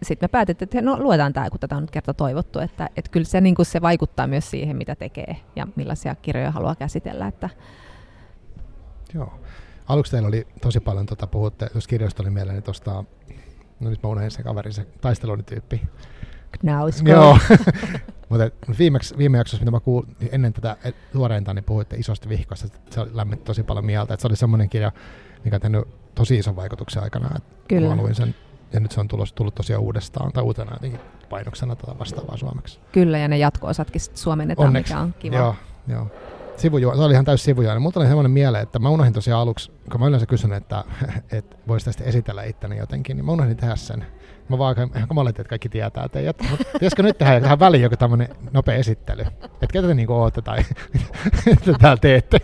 [0.03, 3.11] Sitten me päätettiin, että no luetaan tämä, kun tätä on nyt kerta toivottu, että, että
[3.11, 7.27] kyllä se, niin kuin se vaikuttaa myös siihen, mitä tekee ja millaisia kirjoja haluaa käsitellä.
[7.27, 7.51] Että...
[9.15, 9.33] Joo.
[9.89, 13.05] Aluksi teillä oli tosi paljon, tuota, puhutte, jos kirjoista oli mieleen, niin tuosta,
[13.81, 15.83] no nyt mä unohdin se kaveri, se taistelunityyppi.
[16.61, 17.11] Knausko.
[17.11, 17.39] Joo,
[18.29, 20.77] Mutta viimeksi, viime jaksossa, mitä mä kuulin, niin ennen tätä
[21.13, 22.69] tuoreinta, niin puhuitte isosta vihkosta.
[22.91, 24.15] Se lämmitti tosi paljon mieltä.
[24.15, 24.93] Että se oli semmoinen kirja,
[25.45, 27.31] mikä on tehnyt tosi ison vaikutuksen aikana.
[27.37, 27.97] Että Kyllä.
[27.97, 28.35] Luin sen,
[28.73, 32.79] ja nyt se on tullut, tullut tosiaan uudestaan, tai uutena jotenkin painoksena tätä vastaavaa suomeksi.
[32.93, 34.93] Kyllä, ja ne jatko-osatkin suomennetaan, Onneksi.
[34.93, 35.37] mikä on kiva.
[35.37, 35.55] Joo,
[35.89, 36.07] joo.
[36.57, 37.81] Sivuju- se oli ihan täysin sivujuoni.
[37.81, 40.85] Mulla oli semmoinen mieleen, että mä unohdin tosiaan aluksi, kun mä yleensä kysyn, että,
[41.33, 44.07] että voisi tästä esitellä itteni jotenkin, niin mä unohdin tehdä sen.
[44.49, 46.37] Mä vaan ihan kamalit, että kaikki tietää teidät.
[46.73, 49.23] Pitäisikö nyt tehdä tähän väliin joku tämmöinen nopea esittely?
[49.23, 50.59] Että ketä te niinku ootte tai
[51.47, 52.39] mitä täällä teette?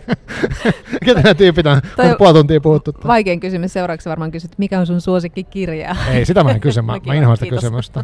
[1.05, 1.81] ketä nämä tyypit on?
[1.97, 2.93] on puoli tuntia puhuttu.
[3.07, 3.73] Vaikein kysymys.
[3.73, 5.95] Seuraavaksi varmaan kysyt, mikä on sun suosikkikirja?
[6.11, 6.81] Ei, sitä mä en kysy.
[6.81, 8.03] Mä, mä inhoan sitä kysymystä.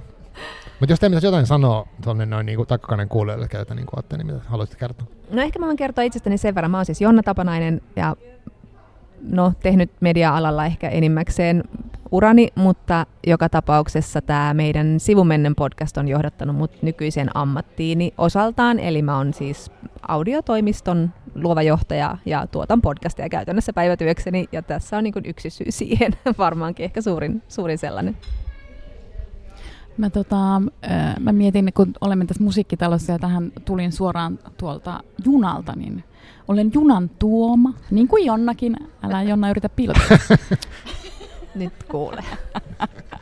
[0.80, 4.28] Mutta jos te pitäisi jotain sanoa tuonne noin niinku takkakainen kuulijoille, ketä niinku ootte, niin
[4.28, 5.08] mitä haluaisitte kertoa?
[5.32, 6.72] No ehkä mä voin kertoa itsestäni sen verran.
[6.72, 8.16] Mä oon siis Jonna Tapanainen ja
[9.22, 11.64] no, tehnyt media-alalla ehkä enimmäkseen
[12.12, 19.02] urani, mutta joka tapauksessa tämä meidän Sivumennen podcast on johdattanut mut nykyiseen ammattiini osaltaan, eli
[19.02, 19.72] mä oon siis
[20.08, 26.12] audiotoimiston luova johtaja ja tuotan podcastia käytännössä päivätyökseni, ja tässä on niin yksi syy siihen,
[26.38, 28.18] varmaankin ehkä suurin, suurin sellainen.
[30.00, 30.62] Mä, tota,
[31.20, 36.04] mä mietin, kun olemme tässä musiikkitalossa ja tähän tulin suoraan tuolta junalta, niin
[36.48, 38.78] olen junan tuoma, niin kuin Jonnakin.
[39.04, 40.18] Älä Jonna yritä pilkata.
[41.56, 42.24] Nyt kuule.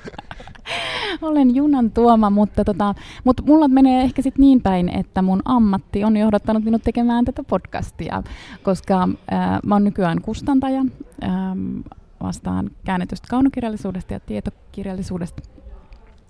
[1.21, 6.03] Olen junan tuoma, mutta, tota, mutta mulla menee ehkä sitten niin päin, että mun ammatti
[6.03, 8.23] on johdattanut minut tekemään tätä podcastia,
[8.63, 10.85] koska äh, mä oon nykyään kustantaja,
[11.23, 11.79] ähm,
[12.23, 15.41] vastaan käännetystä kaunokirjallisuudesta ja tietokirjallisuudesta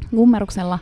[0.09, 0.79] kummeruksella.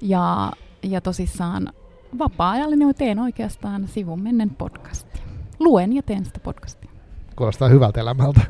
[0.00, 1.72] Ja, ja tosissaan
[2.18, 5.22] vapaa-ajallinen teen oikeastaan sivun mennen podcastia.
[5.58, 6.90] luen ja teen sitä podcastia.
[7.36, 8.40] Kuulostaa hyvältä elämältä.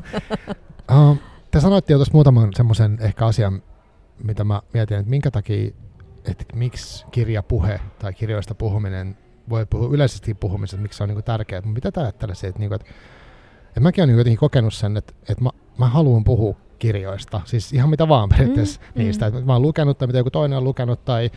[0.91, 1.17] uh,
[1.51, 3.63] te sanoitte jo tuossa muutaman semmoisen ehkä asian,
[4.23, 5.71] mitä mä mietin, että minkä takia,
[6.25, 9.17] että miksi kirjapuhe tai kirjoista puhuminen,
[9.49, 11.61] voi puhua yleisesti puhumisesta, miksi se on niin tärkeää.
[11.61, 12.87] Mutta mitä te ajattelette, että, niin että,
[13.67, 17.89] että mäkin olen jotenkin kokenut sen, että, että mä, mä haluan puhua kirjoista, siis ihan
[17.89, 19.29] mitä vaan periaatteessa mm, niistä.
[19.29, 19.35] Mm.
[19.35, 21.31] Että mä oon lukenut tai mitä joku toinen on lukenut tai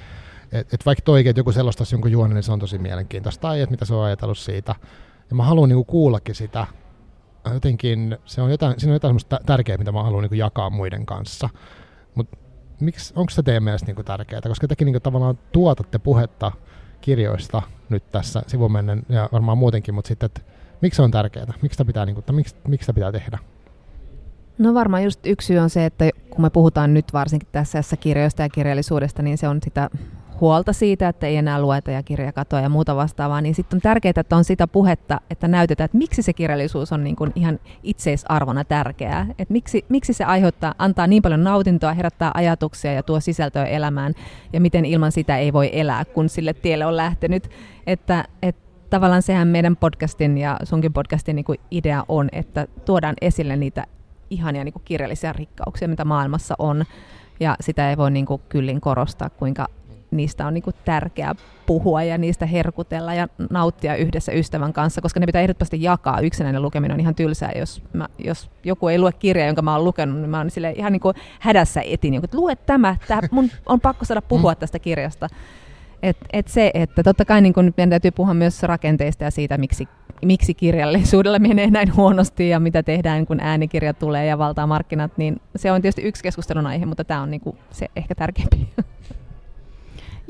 [0.52, 3.42] että et vaikka toikin, että joku selostaisi jonkun juonen, niin se on tosi mielenkiintoista.
[3.42, 4.74] Tai että mitä se on ajatellut siitä.
[5.30, 6.66] Ja mä haluan niinku kuullakin sitä.
[7.54, 11.48] Jotenkin se on jotain, siinä on jotain tärkeää, mitä mä haluan niinku jakaa muiden kanssa.
[12.14, 12.36] Mutta
[13.14, 14.40] onko se teidän mielestä niinku tärkeää?
[14.40, 16.52] Koska tekin niinku tavallaan tuotatte puhetta
[17.00, 20.40] kirjoista nyt tässä sivumennen ja varmaan muutenkin, mutta sitten, että
[20.80, 21.52] miksi se on tärkeää?
[21.62, 23.38] Miksi sitä pitää, niinku, miksi, miksi sitä pitää tehdä?
[24.58, 28.42] No varmaan just yksi syy on se, että kun me puhutaan nyt varsinkin tässä kirjoista
[28.42, 29.90] ja kirjallisuudesta, niin se on sitä
[30.40, 34.12] huolta siitä, että ei enää lueta ja kirjakatoa ja muuta vastaavaa, niin sitten on tärkeää,
[34.16, 38.64] että on sitä puhetta, että näytetään, että miksi se kirjallisuus on niin kuin ihan itseisarvona
[38.64, 39.26] tärkeää.
[39.38, 44.14] Että miksi, miksi se aiheuttaa, antaa niin paljon nautintoa, herättää ajatuksia ja tuo sisältöä elämään,
[44.52, 47.50] ja miten ilman sitä ei voi elää, kun sille tielle on lähtenyt.
[47.86, 53.14] Että, että tavallaan sehän meidän podcastin ja sunkin podcastin niin kuin idea on, että tuodaan
[53.20, 53.86] esille niitä
[54.34, 56.84] ihania niin kuin kirjallisia rikkauksia, mitä maailmassa on.
[57.40, 59.66] Ja sitä ei voi niin kuin kyllin korostaa, kuinka
[60.10, 61.34] niistä on niin kuin tärkeää
[61.66, 66.20] puhua ja niistä herkutella ja nauttia yhdessä ystävän kanssa, koska ne pitää ehdottomasti jakaa.
[66.20, 69.84] Yksinäinen lukeminen on ihan tylsää, jos, mä, jos joku ei lue kirjaa, jonka mä oon
[69.84, 73.50] lukenut, niin mä oon sille ihan niin kuin hädässä etin, että lue tämä, tämä, mun
[73.66, 74.56] on pakko saada puhua mm.
[74.56, 75.28] tästä kirjasta.
[76.02, 79.58] Et, et se, että totta kai niin kun meidän täytyy puhua myös rakenteista ja siitä,
[79.58, 79.88] miksi,
[80.24, 85.40] miksi kirjallisuudella menee näin huonosti ja mitä tehdään, kun äänikirja tulee ja valtaa markkinat, niin
[85.56, 88.68] se on tietysti yksi keskustelun aihe, mutta tämä on niin kuin se ehkä tärkeämpi.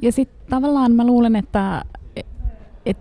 [0.03, 1.85] Ja sitten tavallaan mä luulen, että
[2.87, 2.99] et,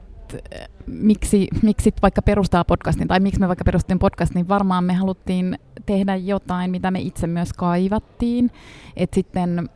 [0.88, 5.60] miksi, miksi vaikka perustaa podcastin, tai miksi me vaikka perustin podcastin, niin varmaan me haluttiin
[5.86, 8.52] tehdä jotain, mitä me itse myös kaivattiin.
[8.98, 9.70] Että sitten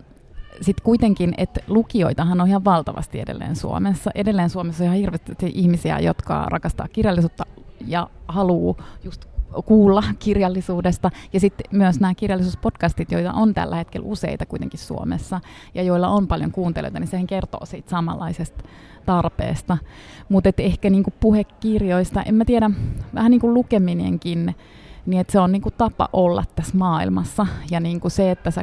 [0.62, 4.12] sitten kuitenkin, että lukijoitahan on ihan valtavasti edelleen Suomessa.
[4.16, 7.44] Edelleen Suomessa on ihan hirveästi ihmisiä, jotka rakastaa kirjallisuutta
[7.88, 9.26] ja haluaa just
[9.66, 11.12] kuulla kirjallisuudesta.
[11.34, 15.42] Ja sitten myös nämä kirjallisuuspodcastit, joita on tällä hetkellä useita kuitenkin Suomessa
[15.76, 18.64] ja joilla on paljon kuuntelijoita, niin sehän kertoo siitä samanlaisesta
[19.06, 19.78] tarpeesta.
[20.30, 22.72] Mutta ehkä niinku puhekirjoista, en mä tiedä,
[23.16, 24.56] vähän niin kuin lukeminenkin
[25.08, 27.48] niin että se on niinku tapa olla tässä maailmassa.
[27.72, 28.62] Ja niinku se, että sä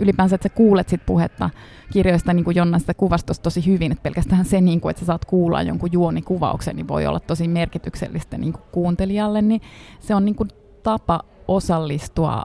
[0.00, 1.50] ylipäänsä että sä kuulet sit puhetta
[1.92, 5.24] kirjoista, niin kuin Jonna sitä kuvasi tosi hyvin, että pelkästään se, niinku, että sä saat
[5.24, 9.60] kuulla jonkun juonikuvauksen, niin voi olla tosi merkityksellistä niinku kuuntelijalle, niin
[10.00, 10.46] se on niinku
[10.82, 12.42] tapa osallistua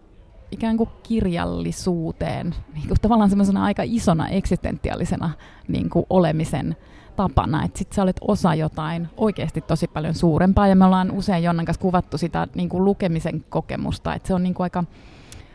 [0.51, 5.29] ikään kuin kirjallisuuteen, niin kuin tavallaan semmoisena aika isona eksistentiaalisena
[5.67, 6.75] niin kuin olemisen
[7.15, 11.43] tapana, että sit sä olet osa jotain oikeasti tosi paljon suurempaa, ja me ollaan usein
[11.43, 14.83] Jonnan kanssa kuvattu sitä niin kuin lukemisen kokemusta, että se on niin kuin aika,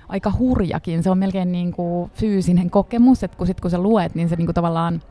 [0.08, 4.14] aika hurjakin, se on melkein niin kuin fyysinen kokemus, että kun, sit, kun sä luet,
[4.14, 5.02] niin se niin kuin tavallaan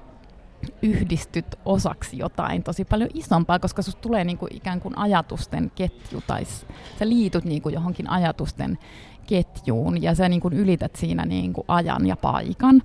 [0.82, 6.22] yhdistyt osaksi jotain tosi paljon isompaa, koska susta tulee niin kuin ikään kuin ajatusten ketju,
[6.28, 6.46] tai
[7.00, 8.78] sä liityt niin kuin johonkin ajatusten
[9.32, 12.82] ketjuun, ja sä niin kuin ylität siinä niin kuin ajan ja paikan.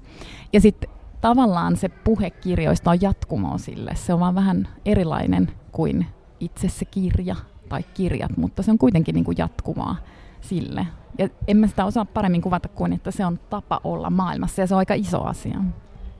[0.53, 3.91] Ja sitten tavallaan se puhekirjoista on jatkumoa sille.
[3.95, 6.07] Se on vaan vähän erilainen kuin
[6.41, 7.37] itse se kirja
[7.69, 9.97] tai kirjat, mutta se on kuitenkin niin kuin jatkumoa
[10.41, 10.87] sille.
[11.19, 14.67] Ja en mä sitä osaa paremmin kuvata kuin, että se on tapa olla maailmassa ja
[14.67, 15.59] se on aika iso asia.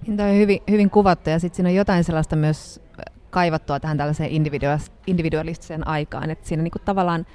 [0.07, 2.81] Niin Tämä on hyvin, hyvin kuvattu ja sitten siinä on jotain sellaista myös
[3.31, 4.31] kaivattua tähän tällaiseen
[5.07, 7.27] individualistiseen aikaan, että siinä niinku tavallaan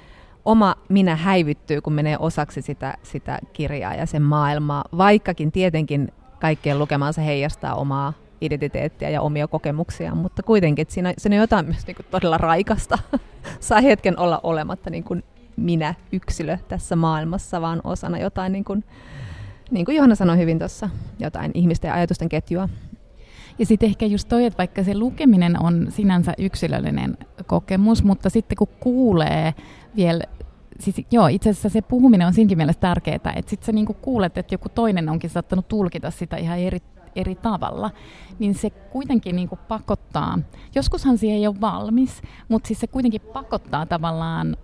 [0.44, 6.78] oma minä häivyttyy, kun menee osaksi sitä, sitä kirjaa ja sen maailmaa, vaikkakin tietenkin kaikkien
[6.78, 11.66] lukemaan se heijastaa omaa identiteettiä ja omia kokemuksia, mutta kuitenkin että siinä, siinä on jotain
[11.66, 12.98] myös niin kuin todella raikasta.
[13.60, 15.24] Saa hetken olla olematta niin kuin
[15.56, 18.84] minä yksilö tässä maailmassa, vaan osana jotain, niin kuin,
[19.70, 22.68] niin kuin Johanna sanoi hyvin tuossa, jotain ihmisten ja ajatusten ketjua.
[23.58, 28.56] Ja sitten ehkä just toi, että vaikka se lukeminen on sinänsä yksilöllinen kokemus, mutta sitten
[28.56, 29.54] kun kuulee
[29.96, 30.22] vielä
[30.80, 34.38] siis joo, itse asiassa se puhuminen on siinkin mielessä tärkeää, että sitten sä niinku kuulet,
[34.38, 36.82] että joku toinen onkin saattanut tulkita sitä ihan eri,
[37.16, 37.90] eri tavalla,
[38.38, 40.38] niin se kuitenkin niinku pakottaa,
[40.74, 44.56] joskushan siihen ei ole valmis, mutta siis se kuitenkin pakottaa tavallaan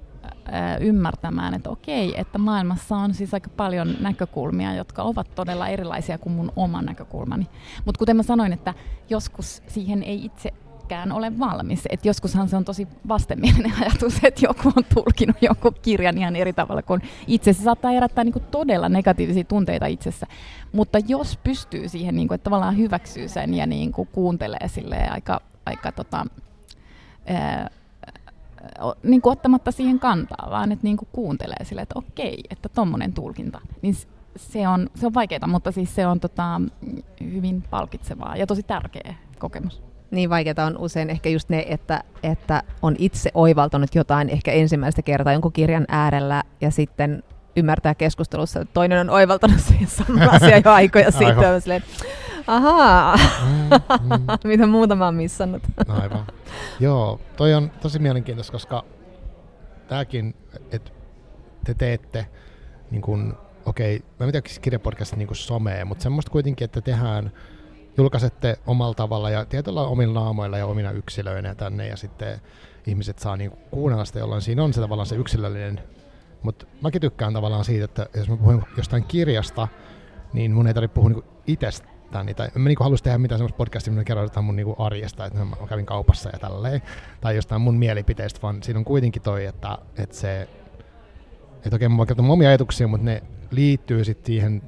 [0.81, 6.33] ymmärtämään, että okei, että maailmassa on siis aika paljon näkökulmia, jotka ovat todella erilaisia kuin
[6.33, 7.47] mun oma näkökulmani.
[7.85, 8.75] Mutta kuten mä sanoin, että
[9.11, 10.53] joskus siihen ei itse
[10.89, 11.83] pitkään ole valmis.
[11.91, 16.53] Et joskushan se on tosi vastenmielinen ajatus, että joku on tulkinut jonkun kirjan ihan eri
[16.53, 17.53] tavalla kuin itse.
[17.53, 20.27] Se saattaa herättää niin kuin todella negatiivisia tunteita itsessä.
[20.73, 24.69] Mutta jos pystyy siihen, niin kuin, että tavallaan hyväksyy sen ja niin kuin kuuntelee
[25.11, 26.27] aika, aika tota,
[27.27, 27.71] ää,
[29.03, 33.13] niin kuin ottamatta siihen kantaa, vaan että niin kuin kuuntelee sille, että okei, että tommonen
[33.13, 33.61] tulkinta.
[33.83, 33.95] Niin
[34.37, 36.61] se on, se on vaikeaa, mutta siis se on tota,
[37.21, 39.88] hyvin palkitsevaa ja tosi tärkeä kokemus.
[40.11, 45.03] Niin vaikeaa on usein ehkä just ne, että, että on itse oivaltanut jotain ehkä ensimmäistä
[45.03, 47.23] kertaa jonkun kirjan äärellä ja sitten
[47.57, 51.43] ymmärtää keskustelussa, että toinen on oivaltanut siihen saman asian jo aikoja sitten.
[51.43, 51.85] Ja silleen,
[52.47, 53.53] ahaa, mm,
[54.09, 54.27] mm.
[54.51, 55.63] mitä muuta mä oon missannut.
[55.89, 56.27] Aivan.
[56.81, 58.85] Joo, toi on tosi mielenkiintoista, koska
[59.89, 60.35] tämäkin,
[60.73, 60.91] että
[61.65, 62.27] te teette
[62.91, 67.33] niin kun, okei, okay, mä en tiedä kirjapodcast niin somea, mutta semmoista kuitenkin, että tehdään,
[67.99, 72.41] julkaisette omalla tavalla ja tietyllä omilla naamoilla ja omina yksilöinä tänne ja sitten
[72.87, 75.81] ihmiset saa niin kuunnella sitä, jolloin siinä on se tavallaan se yksilöllinen
[76.43, 79.69] mutta mäkin tykkään tavallaan siitä, että jos mä puhun jostain kirjasta,
[80.33, 82.35] niin mun ei tarvitse puhua niinku itsestäni.
[82.35, 85.45] Tai mä niinku haluaisin tehdä mitään semmoista podcastia, minä kerron jotain mun niinku arjesta, että
[85.45, 86.83] mä kävin kaupassa ja tälleen.
[87.21, 90.49] Tai jostain mun mielipiteistä, vaan siinä on kuitenkin toi, että, että se...
[91.65, 94.63] Että okei, mä voin kertoa omia ajatuksia, mutta ne liittyy sitten siihen...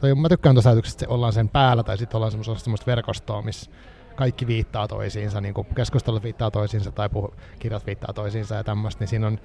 [0.00, 3.42] Tai mä tykkään tuossa ajatuksesta, että ollaan sen päällä tai sitten ollaan semmoista, semmoista verkostoa,
[3.42, 3.70] missä
[4.16, 9.00] kaikki viittaa toisiinsa, niin kuin keskustelut viittaa toisiinsa tai puhu, kirjat viittaa toisiinsa ja tämmöistä,
[9.02, 9.38] niin siinä on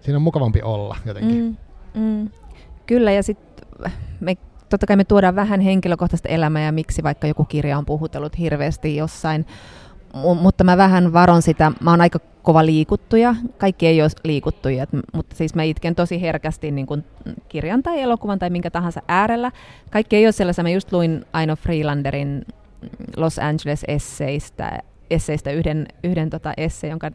[0.00, 1.56] siinä on mukavampi olla jotenkin.
[1.94, 2.30] Mm, mm.
[2.86, 3.92] Kyllä, ja sitten
[4.68, 8.96] totta kai me tuodaan vähän henkilökohtaista elämää ja miksi vaikka joku kirja on puhutellut hirveästi
[8.96, 9.46] jossain,
[10.14, 14.86] M- mutta mä vähän varon sitä, mä oon aika kova liikuttuja, kaikki ei ole liikuttuja,
[15.12, 17.04] mutta siis mä itken tosi herkästi niin kuin
[17.48, 19.52] kirjan tai elokuvan tai minkä tahansa äärellä.
[19.90, 22.46] Kaikki ei ole sellaisia, mä just luin Aino Freelanderin
[23.16, 27.10] Los Angeles esseistä, yhden, yhden tota esseen, jonka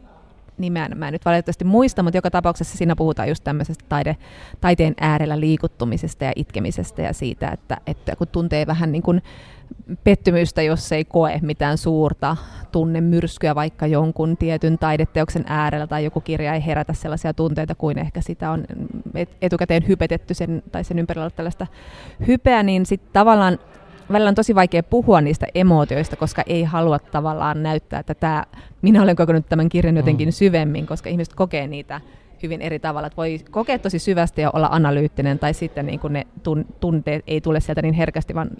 [0.58, 4.16] nimeä mä en nyt valitettavasti muista, mutta joka tapauksessa siinä puhutaan just tämmöisestä taide,
[4.60, 9.22] taiteen äärellä liikuttumisesta ja itkemisestä ja siitä, että, että kun tuntee vähän niin kuin
[10.04, 12.36] pettymystä, jos ei koe mitään suurta
[12.72, 18.20] tunnemyrskyä vaikka jonkun tietyn taideteoksen äärellä tai joku kirja ei herätä sellaisia tunteita kuin ehkä
[18.20, 18.64] sitä on
[19.42, 21.66] etukäteen hypetetty sen, tai sen ympärillä tällaista
[22.26, 23.58] hypeä, niin sitten tavallaan
[24.12, 28.44] välillä on tosi vaikea puhua niistä emootioista, koska ei halua tavallaan näyttää, että tämä,
[28.82, 30.32] minä olen kokenut tämän kirjan jotenkin mm.
[30.32, 32.00] syvemmin, koska ihmiset kokee niitä
[32.42, 33.06] hyvin eri tavalla.
[33.06, 36.26] Että voi kokea tosi syvästi ja olla analyyttinen, tai sitten niin kuin ne
[36.80, 38.50] tunteet ei tule sieltä niin herkästi, vaan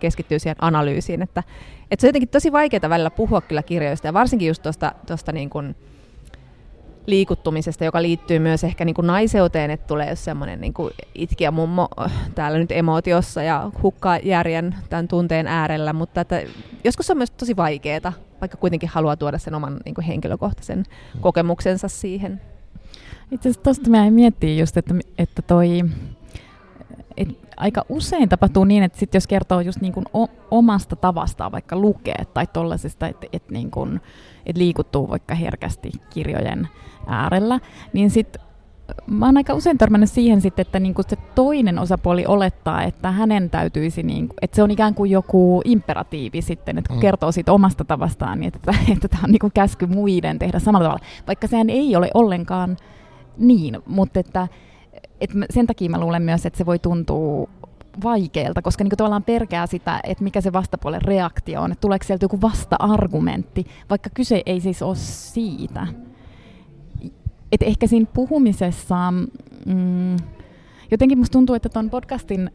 [0.00, 1.22] keskittyy siihen analyysiin.
[1.22, 1.42] Että,
[1.90, 4.62] että se on jotenkin tosi vaikeaa välillä puhua kyllä kirjoista, ja varsinkin just
[5.06, 5.74] tuosta niin kuin,
[7.06, 10.74] liikuttumisesta, joka liittyy myös ehkä niin kuin naiseuteen, että tulee semmoinen niin
[11.14, 16.42] itkiä mummo äh, täällä nyt emootiossa ja hukkaa järjen tämän tunteen äärellä, mutta että
[16.84, 20.84] joskus se on myös tosi vaikeaa, vaikka kuitenkin haluaa tuoda sen oman niin kuin henkilökohtaisen
[21.20, 22.40] kokemuksensa siihen.
[23.30, 25.84] Itse asiassa tuosta mä miettii just, että, että toi,
[27.16, 30.06] et aika usein tapahtuu niin, että sit jos kertoo just niin kuin
[30.50, 34.00] omasta tavastaan vaikka lukea tai tollaisesta, että et niin kuin,
[34.46, 36.68] et liikuttuu vaikka herkästi kirjojen
[37.06, 37.60] äärellä,
[37.92, 38.42] niin sitten
[39.06, 43.50] mä oon aika usein törmännyt siihen sitten, että niinku se toinen osapuoli olettaa, että hänen
[43.50, 47.00] täytyisi, niinku, että se on ikään kuin joku imperatiivi sitten, että kun mm.
[47.00, 51.06] kertoo siitä omasta tavastaan, niin että, että tämä on niinku käsky muiden tehdä samalla tavalla,
[51.26, 52.76] vaikka sehän ei ole ollenkaan
[53.40, 54.48] niin, mutta että,
[55.20, 57.48] että sen takia mä luulen myös, että se voi tuntua
[58.02, 62.24] vaikealta, koska niin tavallaan perkää sitä, että mikä se vastapuolen reaktio on, että tuleeko sieltä
[62.24, 65.86] joku vasta-argumentti, vaikka kyse ei siis ole siitä.
[67.52, 69.10] Et ehkä siinä puhumisessa,
[69.66, 70.16] mm,
[70.90, 72.50] jotenkin musta tuntuu, että tuon podcastin,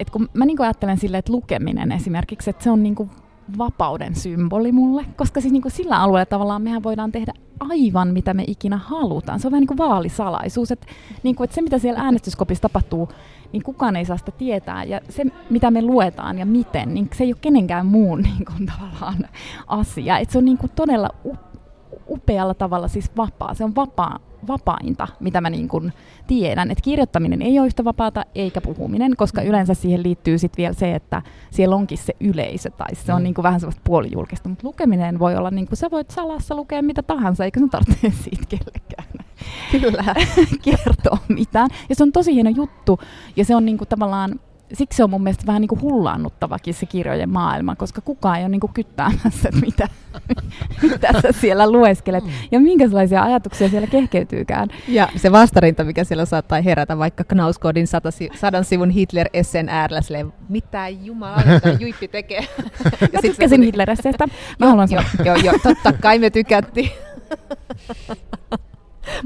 [0.00, 3.10] että kun mä niin ajattelen silleen, että lukeminen esimerkiksi, että se on niin
[3.58, 8.34] vapauden symboli mulle, koska siis niin kuin sillä alueella tavallaan mehän voidaan tehdä aivan mitä
[8.34, 9.40] me ikinä halutaan.
[9.40, 10.86] Se on vähän niin kuin vaalisalaisuus, että,
[11.22, 13.08] niin kuin, että se mitä siellä äänestyskopissa tapahtuu,
[13.52, 14.84] niin kukaan ei saa sitä tietää.
[14.84, 18.66] Ja se mitä me luetaan ja miten, niin se ei ole kenenkään muun niin kuin,
[18.66, 19.28] tavallaan
[19.66, 20.18] asia.
[20.18, 21.10] Että se on niin kuin todella
[22.08, 23.54] upealla tavalla siis vapaa.
[23.54, 25.92] Se on vapaa vapainta, mitä mä niin kuin
[26.26, 26.70] tiedän.
[26.70, 29.46] Että kirjoittaminen ei ole yhtä vapaata eikä puhuminen, koska mm.
[29.46, 33.24] yleensä siihen liittyy sitten vielä se, että siellä onkin se yleisö tai se on mm.
[33.24, 34.48] niin kuin vähän sellaista puolijulkista.
[34.48, 38.10] Mutta lukeminen voi olla, niin kuin sä voit salassa lukea mitä tahansa, eikä sun tarvitse
[38.24, 39.24] siitä kellekään
[39.70, 40.14] Kyllä.
[40.64, 41.70] kertoa mitään.
[41.88, 43.00] Ja se on tosi hieno juttu
[43.36, 44.40] ja se on niin kuin tavallaan
[44.72, 48.42] siksi se on mun mielestä vähän niin kuin hullaannuttavakin se kirjojen maailma, koska kukaan ei
[48.42, 49.88] ole niin kuin kyttäämässä, että mitä,
[50.82, 54.68] mitä sä siellä lueskelet ja minkälaisia ajatuksia siellä kehkeytyykään.
[54.88, 57.86] Ja se vastarinta, mikä siellä saattaa herätä vaikka Knauskodin
[58.34, 61.42] sadan sivun Hitler-essen äärellä, silleen, mitä jumala
[61.80, 62.40] Juippi tekee.
[63.12, 64.28] Mä tykkäsin Hitler-esseestä.
[64.58, 66.90] Mä haluan joo, joo, joo, totta kai me tykättiin.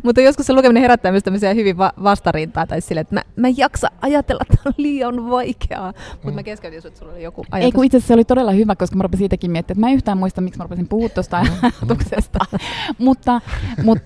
[0.02, 3.48] Mutta joskus se lukeminen herättää myös tämmöisiä hyvin va- vastarintaa, tai sille, että mä, mä
[3.48, 5.92] en jaksa ajatella, että on liian vaikeaa.
[6.12, 6.34] Mutta mm.
[6.34, 7.64] mä keskeytin, että sulla oli joku ajatus.
[7.64, 9.88] Ei kun itse asiassa se oli todella hyvä, koska mä rupesin siitäkin miettimään, että mä
[9.88, 11.50] en yhtään muista, miksi mä rupesin puhua tuosta mm.
[11.62, 12.38] ajatuksesta.
[12.98, 13.40] mutta,
[13.82, 13.98] mut,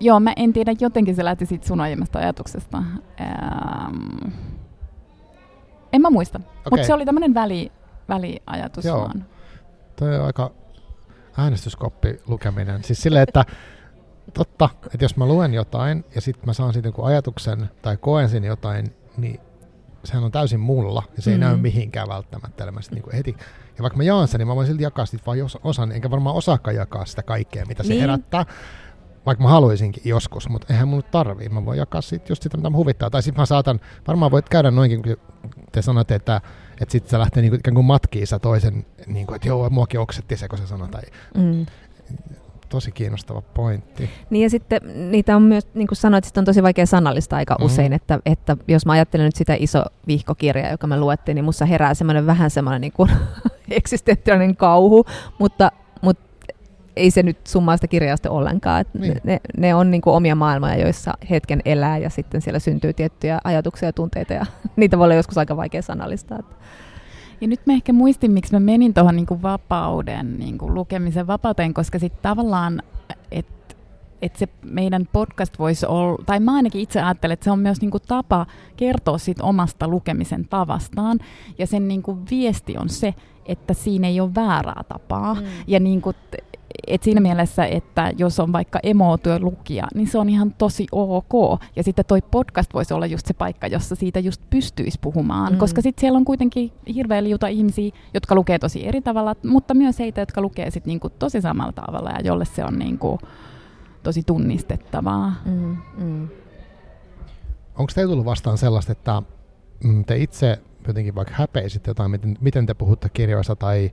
[0.00, 2.78] joo, mä en tiedä, jotenkin se lähti siitä sun aiemmasta ajatuksesta.
[3.20, 4.32] Ähm,
[5.92, 6.70] en mä muista, okay.
[6.70, 7.72] mutta se oli tämmöinen väli,
[8.08, 9.00] väliajatus joo.
[9.00, 9.24] vaan.
[9.96, 10.50] Toi on aika
[11.38, 12.84] äänestyskoppi lukeminen.
[12.84, 13.44] Siis silleen, että
[14.34, 18.28] totta, että jos mä luen jotain ja sitten mä saan siitä jonkun ajatuksen tai koen
[18.28, 19.40] siinä jotain, niin
[20.04, 21.32] sehän on täysin mulla ja se mm.
[21.32, 22.70] ei näy mihinkään välttämättä.
[22.70, 23.36] Mä sit niinku heti,
[23.76, 26.36] ja vaikka mä jaan sen, niin mä voin silti jakaa sitä vain osan, enkä varmaan
[26.36, 28.00] osaakaan jakaa sitä kaikkea, mitä se niin.
[28.00, 28.46] herättää.
[29.26, 31.48] Vaikka mä haluaisinkin joskus, mutta eihän mun tarvii.
[31.48, 33.10] Mä voin jakaa sit just sitä, mitä mä huvittaa.
[33.10, 35.16] Tai sitten mä saatan, varmaan voit käydä noinkin, kun
[35.72, 36.40] te sanotte, että,
[36.80, 40.48] että sitten se lähtee niinku ikään kuin matkiin toisen, niinku, että joo, muakin oksetti se,
[40.48, 40.88] kun se sanoo.
[40.88, 41.02] Tai,
[41.34, 41.66] mm
[42.70, 44.10] tosi kiinnostava pointti.
[44.30, 47.64] Niin ja sitten niitä on myös, niin kuin sanoit, on tosi vaikea sanallista aika mm.
[47.64, 51.64] usein, että, että jos mä ajattelen nyt sitä iso vihkokirjaa, joka me luettiin, niin musta
[51.64, 53.10] herää semmoinen vähän semmoinen niin kuin
[53.70, 55.04] eksistentiaalinen kauhu,
[55.38, 56.24] mutta, mutta
[56.96, 58.80] ei se nyt summaa sitä kirjasta ollenkaan.
[58.80, 59.20] Että niin.
[59.24, 63.40] ne, ne on niin kuin omia maailmoja, joissa hetken elää ja sitten siellä syntyy tiettyjä
[63.44, 64.46] ajatuksia ja tunteita ja
[64.76, 66.38] niitä voi olla joskus aika vaikea sanallistaa.
[66.38, 66.54] Että.
[67.40, 71.98] Ja nyt mä ehkä muistin, miksi mä menin tuohon niinku vapauden, niinku lukemisen vapauteen, koska
[71.98, 72.82] sitten tavallaan,
[73.30, 73.60] että
[74.22, 77.80] et se meidän podcast voisi olla, tai mä ainakin itse ajattelen, että se on myös
[77.80, 81.18] niinku tapa kertoa siitä omasta lukemisen tavastaan.
[81.58, 83.14] Ja sen niinku viesti on se,
[83.46, 85.34] että siinä ei ole väärää tapaa.
[85.34, 85.40] Mm.
[85.66, 86.12] Ja niinku,
[86.86, 88.78] et siinä mielessä, että jos on vaikka
[89.40, 91.60] lukija, niin se on ihan tosi ok.
[91.76, 95.58] Ja sitten toi podcast voisi olla just se paikka, jossa siitä just pystyisi puhumaan, mm.
[95.58, 99.98] koska sitten siellä on kuitenkin hirveä liuta ihmisiä, jotka lukee tosi eri tavalla, mutta myös
[99.98, 103.18] heitä, jotka lukee sit niinku tosi samalla tavalla ja jolle se on niinku
[104.02, 105.34] tosi tunnistettavaa.
[105.44, 106.28] Mm, mm.
[107.76, 109.22] Onko teillä tullut vastaan sellaista, että
[109.84, 113.90] mm, te itse jotenkin vaikka häpeisitte jotain, miten, miten te puhutte kirjoista tai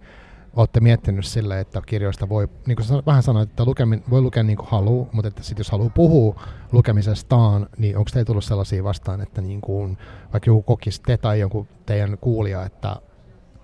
[0.57, 4.43] olette miettinyt sille, että kirjoista voi, niin kuin sä vähän sanoit, että lukemin, voi lukea
[4.43, 6.41] niin kuin haluaa, mutta että sit jos haluaa puhua
[6.71, 9.97] lukemisestaan, niin onko teillä tullut sellaisia vastaan, että niin kuin,
[10.33, 12.95] vaikka joku kokisi te tai jonkun teidän kuulija, että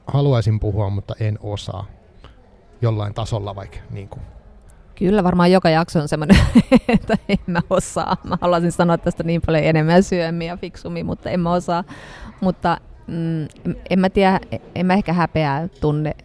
[0.07, 1.85] haluaisin puhua, mutta en osaa
[2.81, 4.21] jollain tasolla vaikka niin kuin.
[4.95, 6.37] Kyllä varmaan joka jakso on semmoinen,
[6.87, 8.17] että en mä osaa.
[8.23, 11.83] Mä haluaisin sanoa tästä niin paljon enemmän syömiä ja fiksummin, mutta en mä osaa.
[12.41, 12.77] Mutta
[13.07, 13.47] mm,
[13.89, 14.39] en mä tiedä,
[14.75, 16.15] en mä ehkä häpeää tunne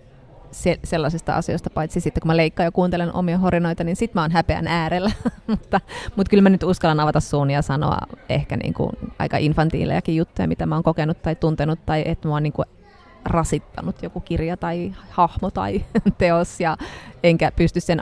[0.50, 4.20] se, sellaisista asioista, paitsi sitten kun mä leikkaan ja kuuntelen omia horinoita, niin sit mä
[4.20, 5.10] oon häpeän äärellä.
[5.46, 5.80] mutta,
[6.16, 10.48] mutta kyllä mä nyt uskallan avata suun ja sanoa ehkä niin kuin aika infantiilejakin juttuja,
[10.48, 12.66] mitä mä oon kokenut tai tuntenut, tai että mä oon niin kuin
[13.24, 15.84] rasittanut joku kirja tai hahmo tai
[16.18, 16.76] teos, ja
[17.22, 18.00] enkä pysty sen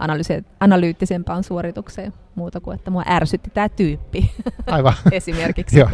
[0.61, 4.31] analyyttisempaan suoritukseen muuta kuin, että mua ärsytti tämä tyyppi
[4.67, 4.95] Aivan.
[5.13, 5.79] esimerkiksi.
[5.79, 5.91] Joo.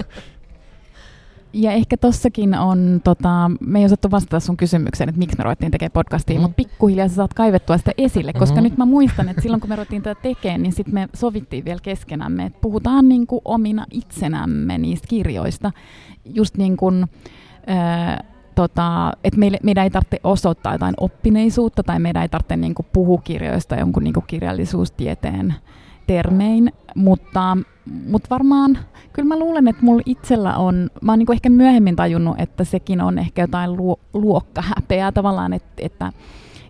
[1.54, 5.70] Ja ehkä tossakin on, tota, me ei osattu vastata sun kysymykseen, että miksi me ruvettiin
[5.70, 6.42] tekemään podcastia, mm.
[6.42, 8.62] mutta pikkuhiljaa sä saat kaivettua sitä esille, koska mm.
[8.62, 11.80] nyt mä muistan, että silloin kun me ruvettiin tätä tekemään, niin sitten me sovittiin vielä
[11.82, 15.72] keskenämme, että puhutaan niin kuin omina itsenämme niistä kirjoista.
[16.24, 17.06] Just niin kuin,
[17.70, 18.18] äh,
[18.54, 22.86] tota, että meille, meidän ei tarvitse osoittaa jotain oppineisuutta tai meidän ei tarvitse niin kuin
[22.92, 25.54] puhua kirjoista jonkun niin kuin kirjallisuustieteen
[26.06, 27.56] termein, mutta,
[28.10, 28.78] mutta varmaan
[29.12, 33.00] kyllä mä luulen, että mulla itsellä on, mä oon niin ehkä myöhemmin tajunnut, että sekin
[33.00, 36.12] on ehkä jotain luo, luokkahäpeää tavallaan, että, että,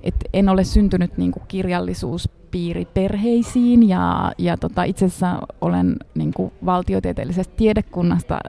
[0.03, 6.53] että en ole syntynyt niin kuin kirjallisuuspiiriperheisiin ja, ja tota, itse asiassa olen niin kuin
[6.65, 8.41] valtiotieteellisestä tiedekunnasta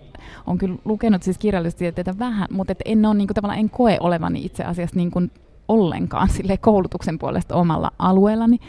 [0.47, 3.97] on kyllä lukenut siis kirjallisuustieteitä vähän, mutta et en, ole, niin kuin, tavallaan, en koe
[3.99, 5.31] olevani itse asiassa niin kuin
[5.67, 8.59] ollenkaan sille koulutuksen puolesta omalla alueellani,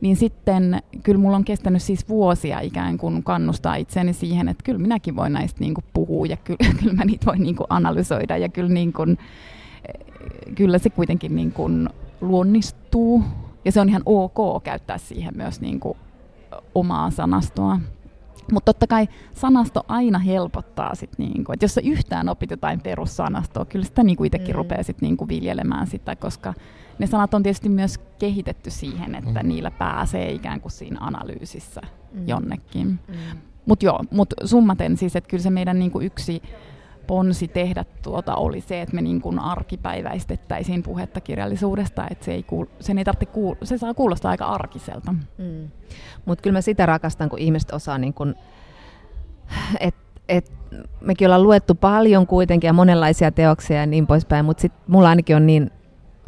[0.00, 4.78] niin sitten kyllä mulla on kestänyt siis vuosia ikään kuin kannustaa itseäni siihen, että kyllä
[4.78, 8.36] minäkin voin näistä niin kuin puhua ja kyllä, kyllä mä niitä voin niin kuin analysoida
[8.36, 9.18] ja kyllä, niin kuin,
[10.54, 11.88] kyllä se kuitenkin niin kuin
[12.20, 13.24] luonnistuu
[13.64, 15.98] ja se on ihan ok käyttää siihen myös niin kuin
[16.74, 17.78] omaa sanastoa.
[18.52, 23.64] Mutta totta kai sanasto aina helpottaa sit niinku, että jos sä yhtään opit jotain perussanastoa,
[23.64, 24.58] kyllä sitä niinku itsekin mm.
[24.58, 26.54] rupeaa sit niinku viljelemään sitä, koska
[26.98, 29.48] ne sanat on tietysti myös kehitetty siihen, että mm.
[29.48, 31.80] niillä pääsee ikään kuin siinä analyysissä
[32.12, 32.28] mm.
[32.28, 32.88] jonnekin.
[32.88, 33.14] Mm.
[33.66, 36.42] Mutta joo, mut summaten siis, että kyllä se meidän niinku yksi
[37.08, 42.42] ponsi tehdä tuota oli se, että me niin kuin arkipäiväistettäisiin puhetta kirjallisuudesta, että se ei,
[42.42, 45.12] kuul, sen ei tarvitse kuul, se saa kuulostaa aika arkiselta.
[45.12, 45.70] Mm.
[46.24, 48.34] Mutta kyllä mä sitä rakastan, kun ihmiset osaa, niin kuin,
[49.80, 50.52] että et,
[51.00, 55.36] mekin ollaan luettu paljon kuitenkin ja monenlaisia teoksia ja niin poispäin, mutta sitten mulla ainakin
[55.36, 55.70] on niin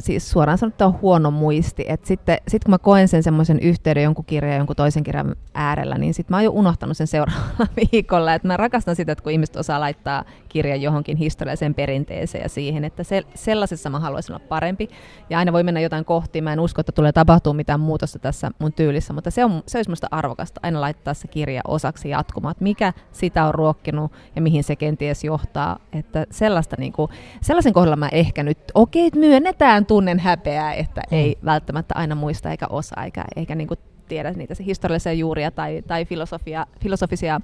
[0.01, 1.85] siis suoraan sanottuna huono muisti.
[1.87, 5.35] Et sitten sit kun mä koen sen semmoisen yhteyden jonkun kirjan ja jonkun toisen kirjan
[5.53, 8.33] äärellä, niin sitten mä oon jo unohtanut sen seuraavalla viikolla.
[8.33, 12.83] Et mä rakastan sitä, että kun ihmiset osaa laittaa kirjan johonkin historialliseen perinteeseen ja siihen,
[12.83, 14.89] että se, sellaisessa mä haluaisin olla parempi.
[15.29, 16.41] Ja aina voi mennä jotain kohti.
[16.41, 19.77] Mä en usko, että tulee tapahtua mitään muutosta tässä mun tyylissä, mutta se, on, se
[19.77, 24.41] olisi musta arvokasta aina laittaa se kirja osaksi jatkumaan, että mikä sitä on ruokkinut ja
[24.41, 25.79] mihin se kenties johtaa.
[25.93, 31.01] Että sellaista, niin kuin, sellaisen kohdalla mä ehkä nyt, okei, okay, myönnetään tunnen häpeää, että
[31.11, 31.17] mm.
[31.17, 35.51] ei välttämättä aina muista eikä osaa eikä, eikä niin kuin tiedä niitä se historiallisia juuria
[35.51, 37.41] tai, tai filosofia, filosofisia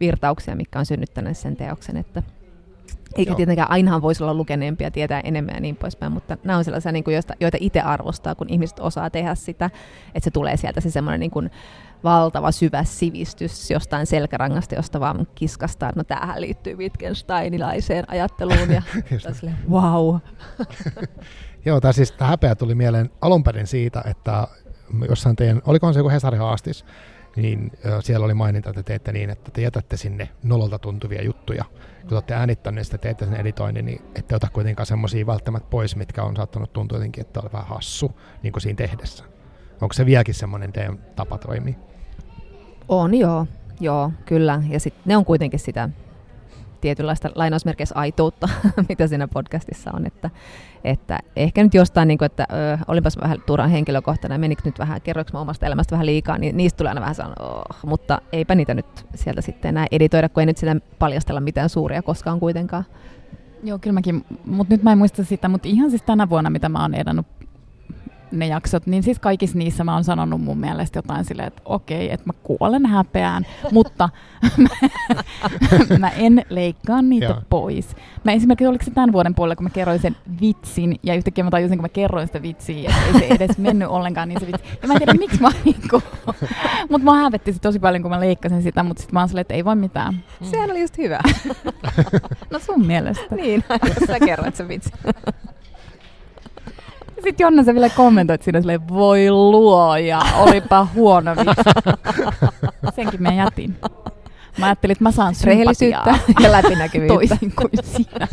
[0.00, 1.96] virtauksia, mikä on synnyttänyt sen teoksen.
[1.96, 2.22] Että
[3.16, 3.36] eikä Joo.
[3.36, 7.04] tietenkään ainahan voisi olla lukeneempia, tietää enemmän ja niin poispäin, mutta nämä on sellaisia, niin
[7.04, 9.70] kuin, joista, joita itse arvostaa, kun ihmiset osaa tehdä sitä,
[10.14, 11.50] että se tulee sieltä se semmoinen niin kuin,
[12.04, 18.82] valtava syvä sivistys jostain selkärangasta, josta vaan kiskastaa, no tämähän liittyy Wittgensteinilaiseen ajatteluun ja
[19.32, 20.16] sille, wow.
[21.64, 24.48] Joo, tämä siis tämä häpeä tuli mieleen alun perin siitä, että
[25.08, 26.84] jossain teidän, olikohan se joku Hesari Haastis,
[27.36, 31.64] niin siellä oli maininta, että teette niin, että te jätätte sinne nololta tuntuvia juttuja.
[32.02, 36.22] Kun olette äänittäneet sitä, teette sen editoinnin, niin ette ota kuitenkaan semmoisia välttämättä pois, mitkä
[36.22, 39.24] on saattanut tuntua jotenkin, että on vähän hassu niin kuin siinä tehdessä.
[39.80, 41.74] Onko se vieläkin semmoinen teidän tapa toimia?
[42.88, 43.46] On joo,
[43.80, 44.62] joo, kyllä.
[44.68, 45.88] Ja sit ne on kuitenkin sitä
[46.82, 48.48] tietynlaista lainausmerkeissä aitoutta,
[48.88, 50.06] mitä siinä podcastissa on.
[50.06, 50.30] Että,
[50.84, 55.00] että ehkä nyt jostain, niin kuin, että ö, olipas vähän turhan henkilökohtainen, menikö nyt vähän,
[55.00, 58.74] kerroinko omasta elämästä vähän liikaa, niin niistä tulee aina vähän sanon, oh, mutta eipä niitä
[58.74, 62.84] nyt sieltä sitten enää editoida, kun ei nyt sitä paljastella mitään suuria koskaan kuitenkaan.
[63.64, 66.68] Joo, kyllä mäkin, mutta nyt mä en muista sitä, mutta ihan siis tänä vuonna, mitä
[66.68, 67.26] mä oon edannut
[68.32, 72.12] ne jaksot, niin siis kaikissa niissä mä oon sanonut mun mielestä jotain silleen, että okei,
[72.12, 74.08] että mä kuolen häpeään, mutta
[75.98, 77.42] mä en leikkaa niitä Joo.
[77.50, 77.96] pois.
[78.24, 81.50] Mä esimerkiksi, oliko se tämän vuoden puolella, kun mä kerroin sen vitsin, ja yhtäkkiä mä
[81.50, 84.64] tajusin, kun mä kerroin sitä vitsiä, että ei se edes mennyt ollenkaan niin se vitsi.
[84.82, 86.02] Ja mä en tiedä, miksi mä niinku,
[86.90, 89.40] mutta mä hävetti se tosi paljon, kun mä leikkasin sitä, mutta sitten mä oon silleen,
[89.40, 90.24] että ei voi mitään.
[90.42, 91.20] Sehän oli just hyvä.
[92.50, 93.34] no sun mielestä.
[93.34, 94.92] niin, jos sä kerroit sen vitsin.
[97.22, 101.96] Sitten Jonna se vielä kommentoit siinä silleen, voi luoja, olipa huono vitsi.
[102.96, 103.76] Senkin mä jätin.
[104.58, 106.18] Mä ajattelin, että mä saan sympatiaa.
[106.42, 107.14] ja läpinäkyvyyttä.
[107.14, 108.28] Toisin kuin sinä.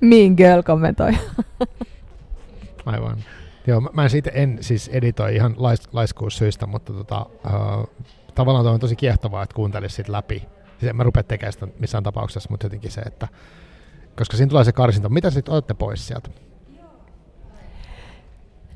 [0.00, 1.12] mean girl kommentoi.
[2.86, 3.16] Aivan.
[3.66, 7.90] Joo, mä, en siitä en siis editoi ihan lais, laiskuussyistä, mutta tota, uh,
[8.34, 10.48] tavallaan on tosi kiehtovaa, että kuuntelisi sit läpi.
[10.78, 13.28] Siis en mä rupea tekemään sitä missään tapauksessa, mutta jotenkin se, että
[14.16, 15.08] koska siinä tulee se karsinta.
[15.08, 16.30] Mitä sitten otatte pois sieltä?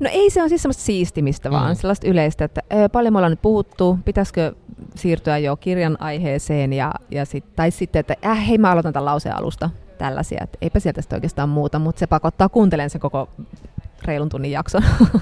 [0.00, 1.52] No ei se on siis semmoista siistimistä mm.
[1.52, 4.54] vaan, sellaista yleistä, että ö, paljon me ollaan nyt puhuttu, pitäisikö
[4.94, 9.04] siirtyä jo kirjan aiheeseen, ja, ja sit, tai sitten, että äh, hei mä aloitan tämän
[9.04, 13.28] lauseen alusta, tällaisia, että eipä sieltä sitten oikeastaan muuta, mutta se pakottaa kuuntelemaan sen koko
[14.04, 14.82] reilun tunnin jakson.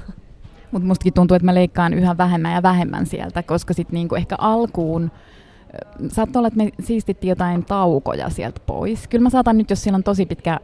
[0.73, 4.35] Mutta mustakin tuntuu, että mä leikkaan yhä vähemmän ja vähemmän sieltä, koska sitten niinku ehkä
[4.39, 5.11] alkuun
[6.09, 9.09] saattaa olla, että me siistittiin jotain taukoja sieltä pois.
[9.09, 10.61] Kyllä mä saatan nyt, jos siellä on tosi pitkä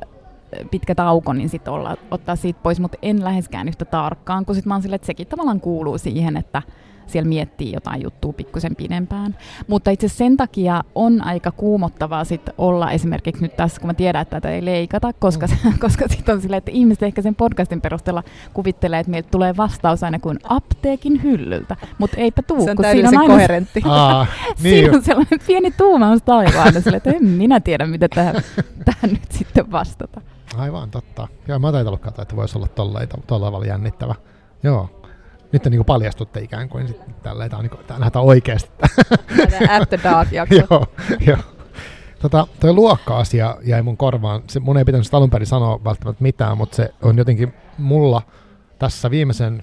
[0.71, 1.73] pitkä tauko, niin sitten
[2.11, 5.27] ottaa siitä pois, mutta en läheskään yhtä tarkkaan, kun sitten mä oon sille, että sekin
[5.27, 6.63] tavallaan kuuluu siihen, että
[7.07, 9.37] siellä miettii jotain juttua pikkusen pidempään.
[9.67, 14.23] Mutta itse sen takia on aika kuumottavaa sit olla esimerkiksi nyt tässä, kun mä tiedän,
[14.23, 15.79] että tätä ei leikata, koska, mm.
[15.85, 18.23] koska sitten on silleen, että ihmiset ehkä sen podcastin perusteella
[18.55, 22.65] kuvittelee, että meiltä tulee vastaus aina kuin apteekin hyllyltä, mutta eipä tuu.
[22.65, 23.83] Se on kun siinä on aina, koherentti.
[23.85, 24.27] Aa,
[24.63, 28.35] niin siinä on sellainen pieni tuumaus taivaan, että en minä tiedä, mitä tähän,
[28.85, 30.21] tähän nyt sitten vastata.
[30.57, 31.29] Aivan, totta.
[31.49, 34.15] Joo, mä taitan katsoa, että voisi olla tollain tavalla jännittävä.
[34.63, 35.06] Joo.
[35.57, 38.71] Nyt te niinku paljastutte ikään kuin sit tällä, tämä on niinku, tää nähdään oikeasti.
[39.71, 40.55] After Dark jakso.
[40.55, 40.87] joo,
[41.27, 41.39] joo.
[42.21, 44.43] Tota, toi luokka-asia jäi mun korvaan.
[44.47, 48.23] Se, mun ei pitänyt alun perin sanoa välttämättä mitään, mutta se on jotenkin mulla
[48.79, 49.63] tässä viimeisen,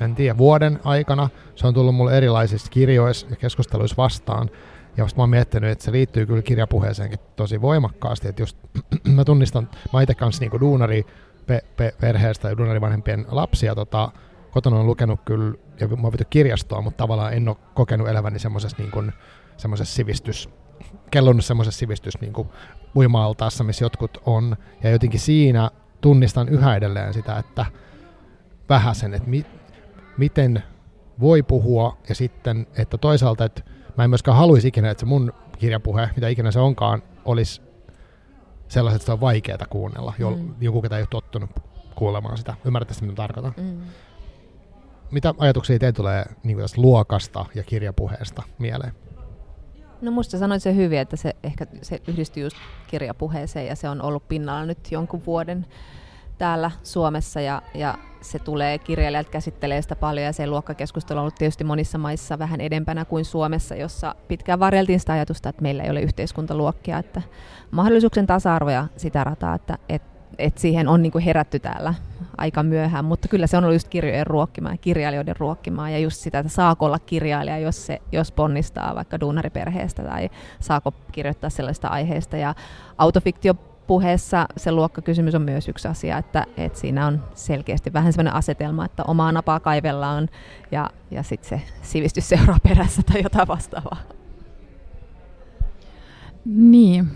[0.00, 4.50] en tiedä, vuoden aikana, se on tullut mulle erilaisissa kirjoissa ja keskusteluissa vastaan.
[4.96, 8.56] Ja mä oon miettinyt, että se liittyy kyllä kirjapuheeseenkin tosi voimakkaasti, että just
[9.14, 11.06] mä tunnistan, mä itse kanssa niin duunari
[11.46, 14.12] pe- pe- perheestä ja duunarivanhempien lapsia tota,
[14.50, 18.76] kotona on lukenut kyllä, ja mä oon kirjastoa, mutta tavallaan en ole kokenut eläväni semmoisessa
[18.78, 19.12] niin kuin,
[19.56, 20.48] semmoisessa sivistys,
[21.10, 22.48] kellonnut semmoisessa sivistys niin kuin
[22.96, 25.70] uima-altaassa, missä jotkut on, ja jotenkin siinä
[26.00, 27.66] tunnistan yhä edelleen sitä, että
[28.68, 29.46] vähäsen, että mi-
[30.18, 30.62] miten
[31.20, 33.62] voi puhua, ja sitten, että toisaalta, että
[33.96, 37.62] mä en myöskään haluaisi ikinä, että se mun kirjapuhe, mitä ikinä se onkaan, olisi
[38.68, 40.14] sellaiset, että se on vaikeaa kuunnella.
[40.18, 40.54] Mm.
[40.60, 41.50] Joku, ketä ei ole tottunut
[41.94, 42.54] kuulemaan sitä.
[42.64, 43.54] Ymmärrätte mitä tarkoitan?
[43.56, 43.80] Mm.
[45.10, 48.92] Mitä ajatuksia teille tulee niin tästä luokasta ja kirjapuheesta mieleen?
[50.00, 52.56] No musta sanoit se hyvin, että se ehkä se yhdistyy just
[52.86, 55.66] kirjapuheeseen ja se on ollut pinnalla nyt jonkun vuoden
[56.38, 61.34] täällä Suomessa ja, ja se tulee, kirjailijat käsittelee sitä paljon ja se luokkakeskustelu on ollut
[61.34, 65.90] tietysti monissa maissa vähän edempänä kuin Suomessa, jossa pitkään varjeltiin sitä ajatusta, että meillä ei
[65.90, 67.22] ole yhteiskuntaluokkia, että
[67.70, 71.94] mahdollisuuksien tasa-arvo ja sitä rataa, että, että et siihen on niinku herätty täällä
[72.38, 76.16] aika myöhään, mutta kyllä se on ollut just kirjojen ruokkimaa ja kirjailijoiden ruokkimaa ja just
[76.16, 80.30] sitä, että saako olla kirjailija, jos, se, jos ponnistaa vaikka duunariperheestä tai
[80.60, 82.54] saako kirjoittaa sellaista aiheesta ja
[82.98, 83.54] autofiktio
[83.88, 88.84] puheessa se luokkakysymys on myös yksi asia, että, että siinä on selkeästi vähän sellainen asetelma,
[88.84, 90.28] että omaa napaa kaivellaan
[90.70, 93.96] ja, ja sitten se sivistys seuraa perässä tai jotain vastaavaa.
[96.44, 97.08] Niin,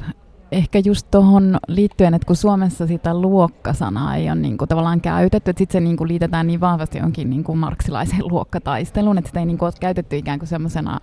[0.53, 5.51] ehkä just tuohon liittyen, että kun Suomessa sitä luokkasanaa ei ole niin kuin tavallaan käytetty,
[5.51, 9.41] että sitten se niin kuin liitetään niin vahvasti jonkin niin kuin marksilaiseen luokkataisteluun, että sitä
[9.41, 11.01] ei niin kuin ole käytetty ikään kuin semmoisena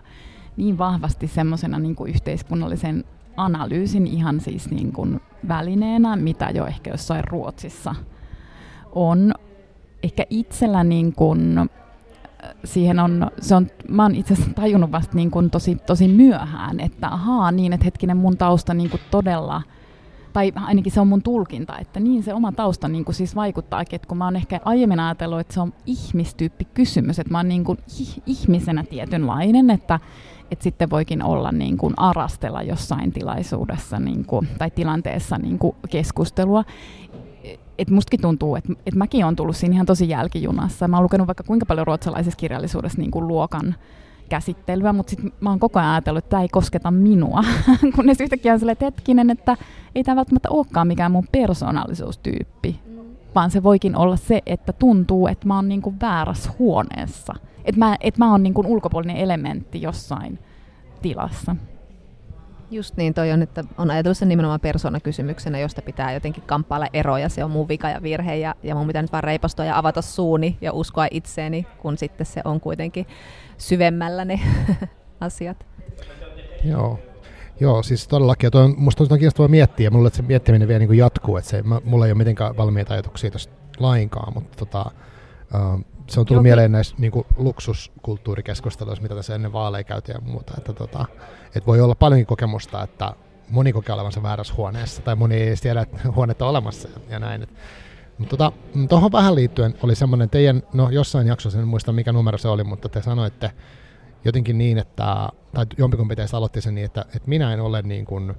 [0.58, 3.04] niin vahvasti semmoisena niin yhteiskunnallisen
[3.38, 7.96] analyysin ihan siis niin kuin välineenä, mitä jo ehkä jossain Ruotsissa
[8.92, 9.34] on.
[10.04, 11.70] Ehkä itsellä niin kuin,
[12.64, 16.80] siihen on, se on, mä oon itse asiassa tajunnut vasta niin kuin tosi, tosi myöhään,
[16.80, 19.62] että ahaa, niin, että hetkinen mun tausta niin kuin todella,
[20.34, 23.82] tai ainakin se on mun tulkinta, että niin se oma tausta niin kuin siis vaikuttaa,
[23.82, 27.48] että kun mä oon ehkä aiemmin ajatellut, että se on ihmistyyppi kysymys, että mä oon
[27.48, 27.78] niin kuin
[28.26, 30.00] ihmisenä tietynlainen, että,
[30.52, 35.76] että sitten voikin olla niin kuin arastella jossain tilaisuudessa niin kuin, tai tilanteessa niin kuin
[35.90, 36.64] keskustelua.
[37.78, 40.88] Et mustakin tuntuu, että et mäkin olen tullut siinä ihan tosi jälkijunassa.
[40.88, 43.76] Mä oon lukenut vaikka kuinka paljon ruotsalaisessa kirjallisuudessa niin kuin luokan
[44.30, 47.44] käsittelyä, mutta sitten mä oon koko ajan ajatellut, että tämä ei kosketa minua,
[47.96, 49.58] kunnes yhtäkkiä on sellainen hetkinen, että
[49.96, 52.98] ei tämä välttämättä olekaan mikään mun persoonallisuustyyppi, mm.
[53.36, 57.34] vaan se voikin olla se, että tuntuu, että mä oon niin kuin väärässä huoneessa–
[57.70, 60.40] että mä, et mä oon niin kuin ulkopuolinen elementti jossain
[61.02, 61.56] tilassa.
[62.72, 67.30] Just niin toi on, että on ajatellut sen nimenomaan persoonakysymyksenä, josta pitää jotenkin kamppailla eroja,
[67.30, 70.02] se on mun vika ja virhe ja, ja mun pitää nyt vaan reipastua ja avata
[70.02, 73.08] suuni ja uskoa itseeni, kun sitten se on kuitenkin
[73.58, 74.40] syvemmällä ne
[75.22, 75.66] asiat.
[76.64, 77.00] Joo,
[77.60, 78.48] Joo, siis todellakin.
[78.48, 81.50] Ja toi on, musta on kiinnostavaa miettiä, mulle että se miettiminen vielä niin jatkuu, että
[81.50, 84.92] se, mä, mulla ei ole mitenkään valmiita ajatuksia tästä lainkaan, mutta tota,
[85.54, 86.50] uh, se on tullut Jokin.
[86.50, 90.54] mieleen näissä niin kuin luksuskulttuurikeskusteluissa, mitä tässä ennen vaaleja käytiin ja muuta.
[90.58, 91.06] Että, tota,
[91.46, 93.14] että voi olla paljonkin kokemusta, että
[93.50, 97.20] moni kokee olevansa väärässä huoneessa, tai moni ei edes tiedä, että huonetta on olemassa ja
[97.20, 97.48] näin.
[98.18, 98.52] Mutta tota,
[98.90, 102.64] tuohon vähän liittyen oli semmoinen teidän, no jossain jaksossa, en muista mikä numero se oli,
[102.64, 103.52] mutta te sanoitte
[104.26, 108.06] jotenkin niin, että, tai jompikumpi teistä aloitti sen niin, että, että minä en ole niin
[108.06, 108.36] kuin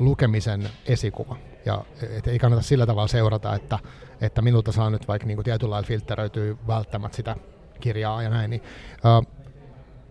[0.00, 1.36] lukemisen esikuva.
[1.66, 1.84] Ja
[2.16, 3.78] et ei kannata sillä tavalla seurata, että,
[4.20, 7.36] että minulta saa nyt vaikka niin kuin tietyllä lailla filtteröityy välttämättä sitä
[7.80, 8.50] kirjaa ja näin.
[8.50, 8.62] Niin,
[9.18, 9.26] uh,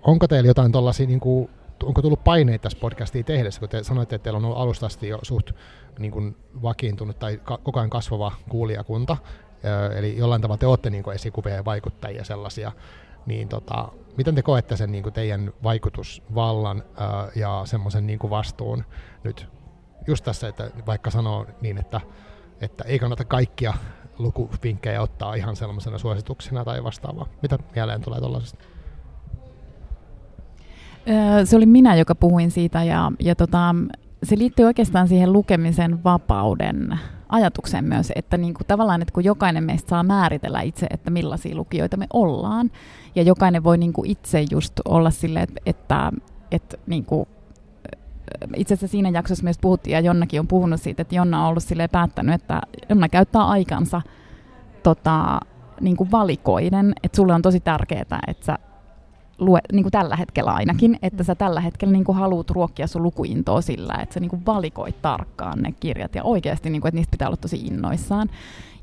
[0.02, 1.50] onko teillä jotain tuollaisia, niin kuin,
[1.84, 5.08] onko tullut paineita tässä podcastia tehdessä, kun te sanoitte, että teillä on ollut alusta asti
[5.08, 5.52] jo suht
[6.00, 10.90] niin kuin vakiintunut tai ka- koko ajan kasvava kuulijakunta, uh, eli jollain tavalla te olette
[10.90, 12.72] niin kuin esikuvia ja vaikuttajia sellaisia,
[13.26, 18.32] niin tota, miten te koette sen niin kuin teidän vaikutusvallan uh, ja semmoisen niin kuin
[18.32, 18.84] vastuun
[19.24, 19.48] nyt
[20.10, 22.02] just tässä, että vaikka sanoo niin, että,
[22.62, 23.74] että ei kannata kaikkia
[24.18, 27.28] lukuvinkkejä ottaa ihan sellaisena suosituksena tai vastaavaa.
[27.42, 28.66] Mitä mieleen tulee tuollaisesta?
[31.44, 33.76] Se oli minä, joka puhuin siitä ja, ja tota,
[34.24, 37.00] se liittyy oikeastaan siihen lukemisen vapauden
[37.30, 41.56] ajatukseen myös, että niin kuin tavallaan, että kun jokainen meistä saa määritellä itse, että millaisia
[41.56, 42.72] lukijoita me ollaan,
[43.16, 46.12] ja jokainen voi niin kuin itse just olla silleen, että, että,
[46.52, 47.28] että niin kuin
[48.56, 51.64] itse asiassa siinä jaksossa myös puhuttiin, ja Jonnakin on puhunut siitä, että Jonna on ollut
[51.92, 54.02] päättänyt, että Jonna käyttää aikansa
[54.84, 55.40] tota,
[55.82, 58.58] niin kuin valikoiden, että sulle on tosi tärkeää, että sä
[59.40, 63.04] lue, niin kuin tällä hetkellä ainakin, että sä tällä hetkellä niin kuin haluat ruokkia sun
[63.04, 66.96] lukuintoa sillä, että sä niin kuin valikoit tarkkaan ne kirjat ja oikeasti, niin kuin, että
[66.96, 68.30] niistä pitää olla tosi innoissaan.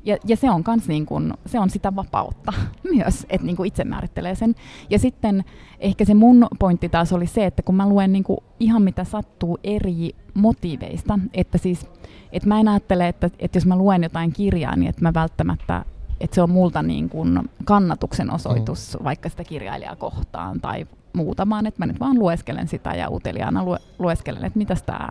[0.07, 2.53] Ja, ja se on kans niin kun, se on sitä vapautta
[2.95, 4.55] myös, että niin itse määrittelee sen.
[4.89, 5.43] Ja sitten
[5.79, 8.23] ehkä se mun pointti taas oli se, että kun mä luen niin
[8.59, 11.87] ihan mitä sattuu eri motiiveista, että siis,
[12.31, 15.85] että mä en ajattele, että, että jos mä luen jotain kirjaa, niin että mä välttämättä
[16.19, 19.03] että se on multa niin kuin kannatuksen osoitus mm.
[19.03, 23.65] vaikka sitä kirjailijaa kohtaan tai muuta, vaan että mä nyt vaan lueskelen sitä ja uteliaana
[23.65, 25.09] lue, lueskelen, että mitäs tämä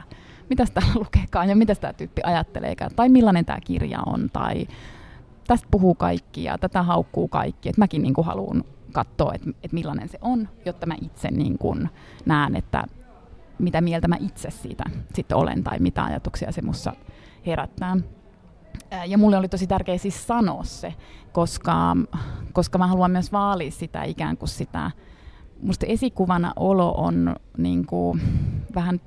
[0.51, 4.66] mitä täällä lukeekaan ja mitä tämä tyyppi ajatteleekaan, tai millainen tämä kirja on, tai
[5.47, 7.68] tästä puhuu kaikki ja tätä haukkuu kaikki.
[7.68, 11.59] Et mäkin niin kuin haluan katsoa, että et millainen se on, jotta mä itse niin
[11.59, 11.88] kuin
[12.26, 12.84] näen, että
[13.59, 14.84] mitä mieltä mä itse siitä
[15.14, 16.92] sitten olen tai mitä ajatuksia se mussa
[17.47, 17.97] herättää.
[19.07, 20.94] Ja mulle oli tosi tärkeää siis sanoa se,
[21.32, 21.97] koska,
[22.53, 24.90] koska mä haluan myös vaalia sitä ikään kuin sitä,
[25.62, 28.20] musta esikuvana olo on niin kuin
[28.74, 29.01] vähän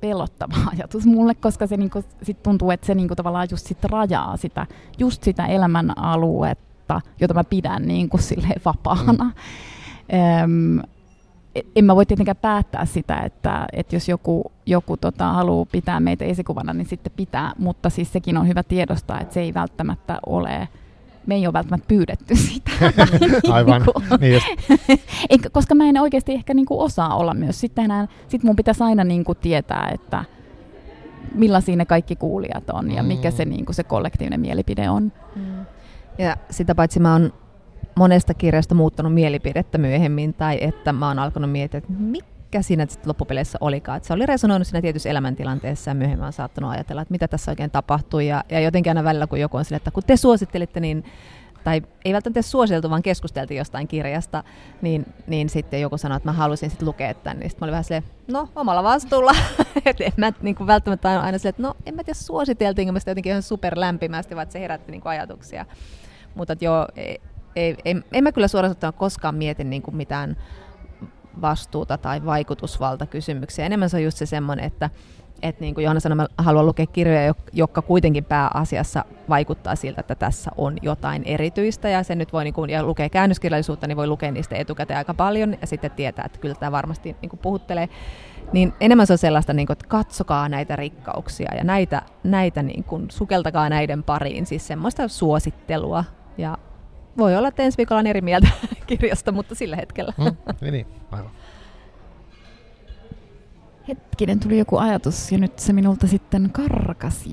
[0.00, 4.36] pelottava ajatus mulle, koska se niinku, sit tuntuu, että se niinku tavallaan just sit rajaa
[4.36, 4.66] sitä,
[4.98, 8.18] just sitä elämän aluetta, jota mä pidän niinku
[8.64, 9.24] vapaana.
[9.24, 9.32] Mm.
[10.78, 10.82] Öm,
[11.76, 16.24] en mä voi tietenkään päättää sitä, että, että jos joku, joku tota, haluaa pitää meitä
[16.24, 20.68] esikuvana, niin sitten pitää, mutta siis sekin on hyvä tiedostaa, että se ei välttämättä ole
[21.28, 22.70] me ei ole välttämättä pyydetty sitä.
[23.52, 23.84] Aivan.
[24.20, 24.46] niin just.
[25.52, 27.60] koska mä en oikeasti ehkä niinku osaa olla myös.
[27.60, 27.90] Sitten
[28.28, 30.24] sit mun pitäisi aina niinku tietää, että
[31.34, 33.50] millaisia ne kaikki kuulijat on ja mikä se, mm.
[33.50, 35.12] niinku se kollektiivinen mielipide on.
[35.36, 35.66] Mm.
[36.18, 37.32] Ja sitä paitsi mä oon
[37.96, 41.92] monesta kirjasta muuttanut mielipidettä myöhemmin tai että mä oon alkanut miettiä, että
[42.48, 43.96] mikä siinä sitten loppupeleissä olikaan.
[43.96, 47.52] Että se oli resonoinut siinä tietyssä elämäntilanteessa ja myöhemmin on saattanut ajatella, että mitä tässä
[47.52, 48.26] oikein tapahtui.
[48.26, 51.04] Ja, ja jotenkin aina välillä, kun joku on sille, että kun te suosittelitte, niin
[51.64, 54.44] tai ei välttämättä suositeltu, vaan keskusteltiin jostain kirjasta,
[54.82, 57.72] niin, niin sitten joku sanoi, että mä haluaisin sitten lukea tämän, niin sitten mä olin
[57.72, 59.32] vähän silleen, no omalla vastuulla,
[59.86, 62.92] että en mä niin kuin välttämättä aina, aina silleen, että no en mä tiedä suositeltiinko
[62.92, 65.66] mä sitä jotenkin ihan superlämpimästi, vaan se herätti niin kuin ajatuksia.
[66.34, 67.20] Mutta joo, ei,
[67.56, 70.36] ei, ei, en mä kyllä suorastaan koskaan mieti niin kuin mitään
[71.40, 73.66] vastuuta tai vaikutusvaltakysymyksiä.
[73.66, 74.90] Enemmän se on just se semmoinen, että
[75.42, 80.14] että niin kuin Johanna sanoi, mä haluan lukea kirjoja, jotka kuitenkin pääasiassa vaikuttaa siltä, että
[80.14, 84.06] tässä on jotain erityistä, ja se nyt voi, niin kuin, ja lukee käännöskirjallisuutta, niin voi
[84.06, 87.88] lukea niistä etukäteen aika paljon, ja sitten tietää, että kyllä tämä varmasti niin kuin puhuttelee.
[88.52, 92.84] Niin enemmän se on sellaista, niin kuin, että katsokaa näitä rikkauksia, ja näitä, näitä niin
[92.84, 96.04] kuin, sukeltakaa näiden pariin, siis semmoista suosittelua,
[96.38, 96.58] ja
[97.18, 98.48] voi olla, että ensi viikolla on eri mieltä
[98.86, 100.12] kirjasta, mutta sillä hetkellä.
[100.18, 101.30] Mm, niin, niin, aivan.
[103.88, 107.30] Hetkinen, tuli joku ajatus ja nyt se minulta sitten karkasi.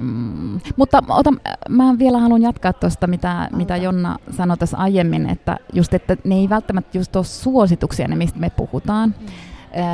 [0.00, 0.60] Mm.
[0.76, 1.32] Mutta ota,
[1.68, 6.34] mä vielä haluan jatkaa tuosta, mitä, mitä Jonna sanoi tässä aiemmin, että just, että ne
[6.34, 9.14] ei välttämättä just ole suosituksia, ne mistä me puhutaan.
[9.20, 9.26] Mm.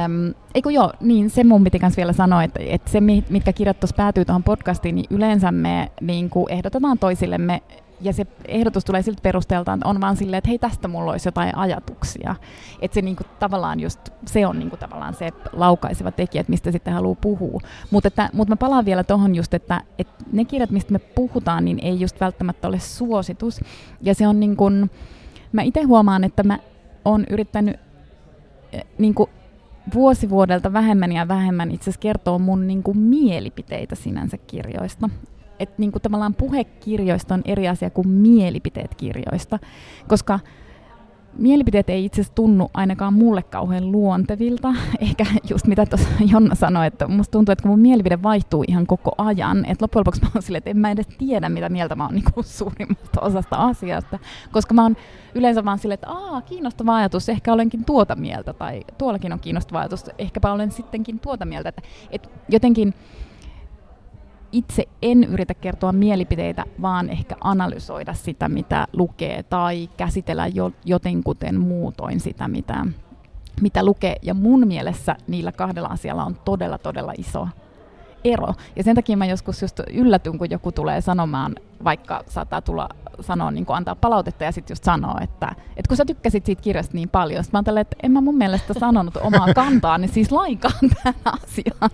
[0.04, 3.00] Öm, eikö joo, niin se mun piti vielä sanoa, että, että se
[3.30, 7.62] mitkä kirjat tuossa päätyy tuohon podcastiin, niin yleensä me niin kuin ehdotetaan toisillemme
[8.00, 11.28] ja se ehdotus tulee siltä perusteelta, että on vaan silleen, että hei tästä mulla olisi
[11.28, 12.36] jotain ajatuksia.
[12.82, 16.94] Että se niinku, tavallaan just, se on niinku, tavallaan se laukaiseva tekijä, että mistä sitten
[16.94, 17.60] haluaa puhua.
[17.90, 21.78] Mutta mut mä palaan vielä tuohon just, että, että ne kirjat, mistä me puhutaan, niin
[21.82, 23.60] ei just välttämättä ole suositus.
[24.00, 24.90] Ja se on niin kuin,
[25.52, 26.58] mä itse huomaan, että mä
[27.04, 27.76] oon yrittänyt
[28.72, 29.30] eh, niin kuin
[29.94, 35.10] vuosi vuodelta vähemmän ja vähemmän itse asiassa kertoo mun niin kuin, mielipiteitä sinänsä kirjoista
[35.58, 39.58] että niinku tavallaan puhekirjoista on eri asia kuin mielipiteet kirjoista,
[40.08, 40.40] koska
[41.38, 44.74] mielipiteet ei itse asiassa tunnu ainakaan mulle kauhean luontevilta.
[45.00, 48.86] Ehkä just mitä tuossa Jonna sanoi, että musta tuntuu, että kun mun mielipide vaihtuu ihan
[48.86, 51.94] koko ajan, että loppujen lopuksi mä oon silleen, että en mä edes tiedä, mitä mieltä
[51.94, 54.18] mä oon niin kuin suurimmasta osasta asiasta,
[54.52, 54.96] koska mä oon
[55.34, 59.78] yleensä vaan silleen, että aa, kiinnostava ajatus, ehkä olenkin tuota mieltä, tai tuollakin on kiinnostava
[59.78, 62.94] ajatus, ehkäpä olen sittenkin tuota mieltä, että, että jotenkin
[64.54, 71.60] itse en yritä kertoa mielipiteitä, vaan ehkä analysoida sitä, mitä lukee, tai käsitellä jo, jotenkuten
[71.60, 72.86] muutoin sitä, mitä,
[73.60, 74.16] mitä lukee.
[74.22, 77.48] Ja mun mielessä niillä kahdella asialla on todella, todella iso
[78.24, 78.54] ero.
[78.76, 81.54] Ja sen takia mä joskus just yllätyn, kun joku tulee sanomaan,
[81.84, 82.88] vaikka saattaa tulla
[83.20, 85.46] sanoa, niin kuin antaa palautetta ja sitten just sanoa, että,
[85.76, 88.74] että kun sä tykkäsit siitä kirjasta niin paljon, mä ajattelin, että en mä mun mielestä
[88.74, 91.90] sanonut omaa kantaa, niin siis lainkaan tähän asiaan.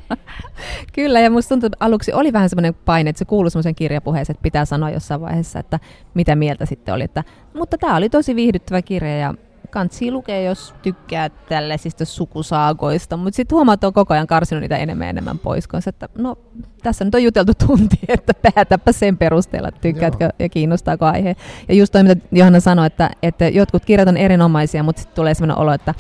[0.93, 4.35] Kyllä, ja musta tuntuu, että aluksi oli vähän semmoinen paine, että se kuului semmoisen kirjapuheeseen,
[4.35, 5.79] että pitää sanoa jossain vaiheessa, että
[6.15, 7.05] mitä mieltä sitten oli.
[7.05, 7.25] Että,
[7.55, 9.35] mutta tämä oli tosi viihdyttävä kirja ja
[9.71, 14.77] kansi lukee, jos tykkää tällaisista sukusaagoista, mutta sitten huomaa, että on koko ajan karsinut niitä
[14.77, 16.39] enemmän ja enemmän pois, koska että no,
[16.83, 20.33] tässä nyt on juteltu tunti, että päätäpä sen perusteella, että tykkäätkö Joo.
[20.39, 21.37] ja kiinnostaako aihe.
[21.69, 25.35] Ja just toi, mitä Johanna sanoi, että, että jotkut kirjat on erinomaisia, mutta sitten tulee
[25.35, 25.95] sellainen olo, että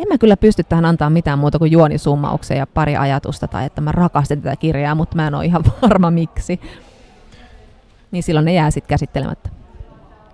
[0.00, 3.80] en mä kyllä pysty tähän antaa mitään muuta kuin juonisummauksen ja pari ajatusta, tai että
[3.80, 6.60] mä rakastan tätä kirjaa, mutta mä en ole ihan varma miksi.
[8.10, 9.50] Niin silloin ne jää sitten käsittelemättä.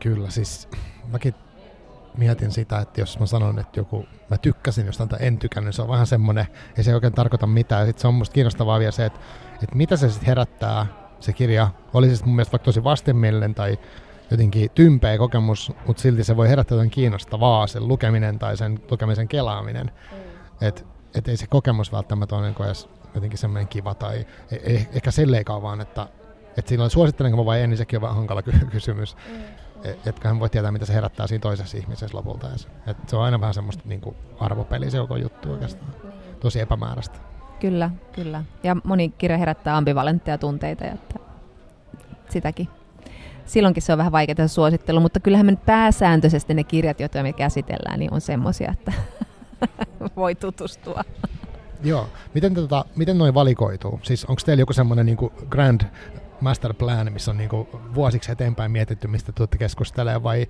[0.01, 0.69] Kyllä, siis
[1.13, 1.35] mäkin
[2.17, 5.73] mietin sitä, että jos mä sanon, että joku, mä tykkäsin jostain tai en tykännyt, niin
[5.73, 6.47] se on vähän semmoinen,
[6.79, 7.87] ei se oikein tarkoita mitään.
[7.87, 9.21] Sitten se on musta kiinnostavaa vielä se, että,
[9.63, 10.87] että mitä se sitten herättää,
[11.21, 11.69] se kirja.
[11.95, 13.79] Oli se mun mielestä vaikka tosi vastenmielinen tai
[14.31, 19.29] jotenkin tympeä kokemus, mutta silti se voi herättää jotain kiinnostavaa, sen lukeminen tai sen lukemisen
[19.29, 19.87] kelaaminen.
[19.87, 20.67] Mm.
[20.69, 20.83] Että
[21.15, 25.11] et ei se kokemus välttämättä ole niin edes jotenkin semmoinen kiva tai e- e- ehkä
[25.11, 26.09] selleikaan vaan, että
[26.57, 29.17] et silloin suosittelenko mä vai en, niin sekin on vähän hankala kysymys.
[29.17, 32.47] Mm etkä hän voi tietää, mitä se herättää siinä toisessa ihmisessä lopulta.
[32.87, 35.93] Et se on aina vähän semmoista niin kuin arvopeli se koko juttu oikeastaan.
[36.41, 37.19] Tosi epämääräistä.
[37.61, 38.45] Kyllä, kyllä.
[38.63, 41.15] Ja moni kirja herättää ambivalentteja tunteita, että
[42.29, 42.69] sitäkin.
[43.45, 47.99] Silloinkin se on vähän vaikeaa suosittelu, mutta kyllähän me pääsääntöisesti ne kirjat, joita me käsitellään,
[47.99, 48.93] niin on semmoisia, että
[50.17, 51.05] voi tutustua.
[51.85, 52.09] Joo.
[52.35, 54.01] Miten, tota, miten noin valikoituu?
[54.03, 55.19] Siis onko teillä joku semmoinen niin
[55.49, 55.81] grand
[56.43, 57.51] master plan, missä on niin
[57.95, 60.47] vuosiksi eteenpäin mietitty, mistä tuutte keskustelemaan, vai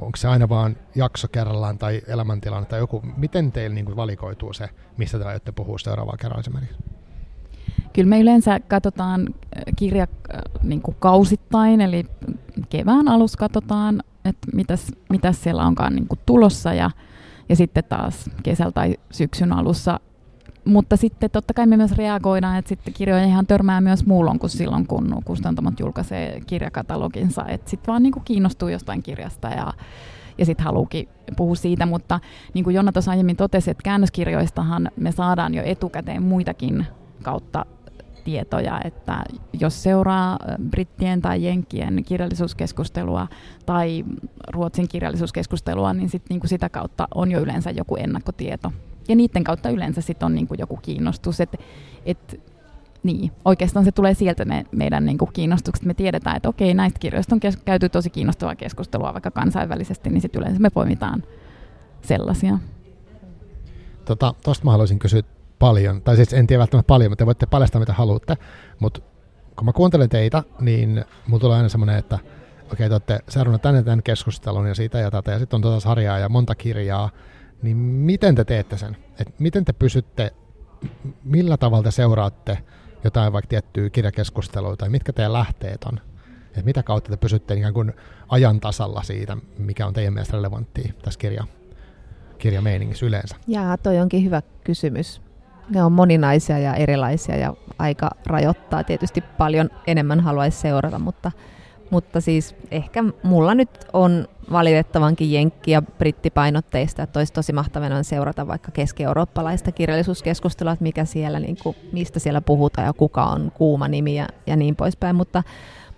[0.00, 3.02] onko se aina vaan jakso kerrallaan tai elämäntilanne tai joku?
[3.16, 6.76] Miten teillä niin valikoituu se, mistä te aiotte puhua seuraavaa kerralla esimerkiksi?
[7.92, 12.04] Kyllä me yleensä katsotaan äh, kirja äh, niin kuin kausittain, eli
[12.68, 16.90] kevään alussa katsotaan, että mitäs, mitäs siellä onkaan niin kuin tulossa ja,
[17.48, 20.00] ja sitten taas kesällä tai syksyn alussa.
[20.64, 24.50] Mutta sitten totta kai me myös reagoidaan, että sitten kirjoja ihan törmää myös muulloin kuin
[24.50, 27.44] silloin, kun kustantamot julkaisee kirjakataloginsa.
[27.48, 29.72] Että sitten vaan niin kuin kiinnostuu jostain kirjasta ja,
[30.38, 32.20] ja sitten haluukin puhua siitä, mutta
[32.54, 36.86] niin kuin Jonna tuossa aiemmin totesi, että käännöskirjoistahan me saadaan jo etukäteen muitakin
[37.22, 37.66] kautta
[38.24, 39.24] tietoja, että
[39.60, 40.38] jos seuraa
[40.70, 43.28] brittien tai jenkkien kirjallisuuskeskustelua
[43.66, 44.04] tai
[44.52, 48.72] ruotsin kirjallisuuskeskustelua, niin sit niinku sitä kautta on jo yleensä joku ennakkotieto.
[49.08, 51.40] Ja niiden kautta yleensä sit on niinku joku kiinnostus.
[51.40, 51.60] Et,
[52.06, 52.40] et,
[53.02, 55.86] niin, oikeastaan se tulee sieltä ne meidän niinku kiinnostukset.
[55.86, 60.20] Me tiedetään, että okei, näistä kirjoista on kes- käyty tosi kiinnostavaa keskustelua vaikka kansainvälisesti, niin
[60.20, 61.22] sitten yleensä me poimitaan
[62.02, 62.58] sellaisia.
[64.04, 65.22] Tota, Tuosta mä haluaisin kysyä
[65.58, 68.36] paljon, tai siis en tiedä välttämättä paljon, mutta te voitte paljastaa mitä haluatte,
[68.78, 69.00] mutta
[69.56, 72.18] kun mä kuuntelen teitä, niin mulla tulee aina semmoinen, että
[72.72, 75.80] okei, te olette seurannut tänne tämän keskustelun ja siitä ja tätä, ja sitten on tuota
[75.80, 77.10] sarjaa ja monta kirjaa,
[77.64, 78.96] niin miten te teette sen?
[79.20, 80.32] Et miten te pysytte,
[81.24, 82.58] millä tavalla te seuraatte
[83.04, 86.00] jotain vaikka tiettyä kirjakeskustelua, tai mitkä teidän lähteet on?
[86.56, 87.92] Et mitä kautta te pysytte ikään kuin
[88.28, 91.44] ajan tasalla siitä, mikä on teidän mielestä relevanttia tässä kirja,
[92.38, 93.36] kirjameiningissä yleensä?
[93.46, 95.20] Jaa, toi onkin hyvä kysymys
[95.70, 98.84] ne on moninaisia ja erilaisia ja aika rajoittaa.
[98.84, 101.32] Tietysti paljon enemmän haluaisi seurata, mutta,
[101.94, 108.46] mutta siis ehkä mulla nyt on valitettavankin jenkki- ja brittipainotteista, että olisi tosi mahtavana seurata
[108.46, 113.88] vaikka keski-eurooppalaista kirjallisuuskeskustelua, että mikä siellä, niin kuin, mistä siellä puhutaan ja kuka on kuuma
[113.88, 115.42] nimi ja, ja niin poispäin, mutta,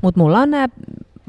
[0.03, 0.69] mutta mulla on nämä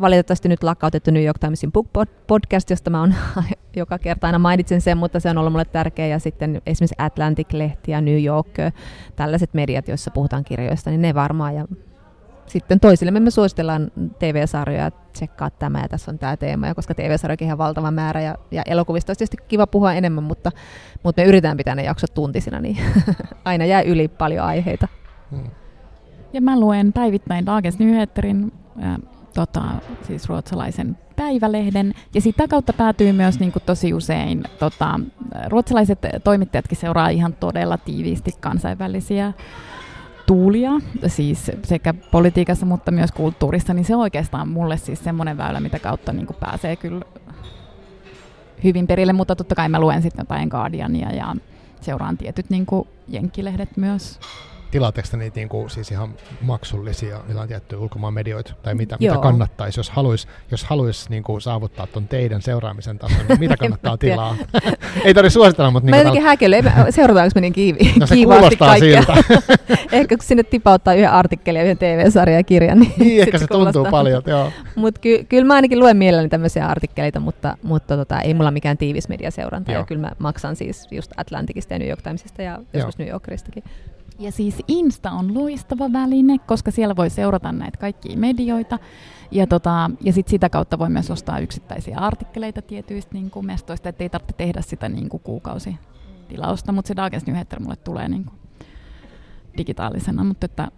[0.02, 1.88] valitettavasti nyt lakkautettu New York Timesin Book
[2.28, 3.16] Podcast, josta mä on
[3.76, 6.08] joka kerta aina mainitsen sen, mutta se on ollut mulle tärkeä.
[6.08, 8.56] Ja sitten esimerkiksi Atlantic-lehti ja New York,
[9.16, 11.56] tällaiset mediat, joissa puhutaan kirjoista, niin ne varmaan.
[11.56, 11.68] Ja
[12.48, 17.38] sitten toisillemme me suositellaan TV-sarjoja, tsekkaa tämä ja tässä on tämä teema, ja koska TV-sarjoja
[17.42, 20.52] ihan valtava määrä ja, ja elokuvista olisi tietysti kiva puhua enemmän, mutta,
[21.04, 22.78] mutta me yritetään pitää ne jaksot tuntisina, niin
[23.46, 24.88] aina jää yli paljon aiheita.
[25.32, 25.50] Hmm.
[26.34, 28.52] Ja mä luen päivittäin Dagens Nyheterin
[29.34, 29.62] tota,
[30.08, 35.00] siis ruotsalaisen päivälehden, ja sitä kautta päätyy myös niin kuin tosi usein, tota,
[35.48, 39.34] ruotsalaiset toimittajatkin seuraa ihan todella tiiviisti kansainvälisiä
[40.28, 40.72] tuulia,
[41.08, 45.80] siis sekä politiikassa, mutta myös kulttuurissa, niin se on oikeastaan mulle siis semmoinen väylä, mitä
[45.80, 47.06] kautta niin kuin pääsee kyllä
[48.64, 51.36] hyvin perille, mutta totta kai mä luen sitten jotain Guardiania ja
[51.82, 54.20] seuraan tietyt niin kuin jenkkilehdet myös
[54.72, 59.80] tilaatteko niitä niin kuin, siis ihan maksullisia jotain tiettyjä ulkomaan medioita, tai mitä, mitä kannattaisi,
[59.80, 64.36] jos haluaisi jos haluais, niin kuin, saavuttaa tuon teidän seuraamisen tason, niin mitä kannattaa tilaa?
[65.04, 65.90] Ei tarvitse suositella, mutta...
[65.90, 69.14] Mä niin jotenkin häkelle, seurataanko me niin kiivi, no, se kiivaasti siltä.
[69.98, 73.48] ehkä kun sinne tipauttaa yhden artikkelin ja yhden TV-sarjan ja kirjan, niin, niin ehkä se,
[73.48, 74.52] tuntuu paljon, joo.
[74.76, 78.78] Mutta ky- kyllä mä ainakin luen mielelläni tämmöisiä artikkeleita, mutta, mutta tota, ei mulla mikään
[78.78, 79.82] tiivis mediaseuranta, joo.
[79.82, 83.06] ja kyllä mä maksan siis just Atlantikista ja New York Timesista ja joskus joo.
[83.06, 83.64] New Yorkeristakin.
[84.20, 88.80] Ja siis Insta on loistava väline, koska siellä voi seurata näitä kaikkia medioita.
[89.32, 93.90] Ja, tota, ja sit sitä kautta voi myös ostaa yksittäisiä artikkeleita tietyistä niin kuin mestoista,
[93.90, 96.72] ettei tarvitse tehdä sitä niin kuin kuukausitilausta.
[96.72, 98.36] Mutta se Dagens Nyheter mulle tulee niin kuin
[99.58, 100.72] digitaalisena, mutta, että,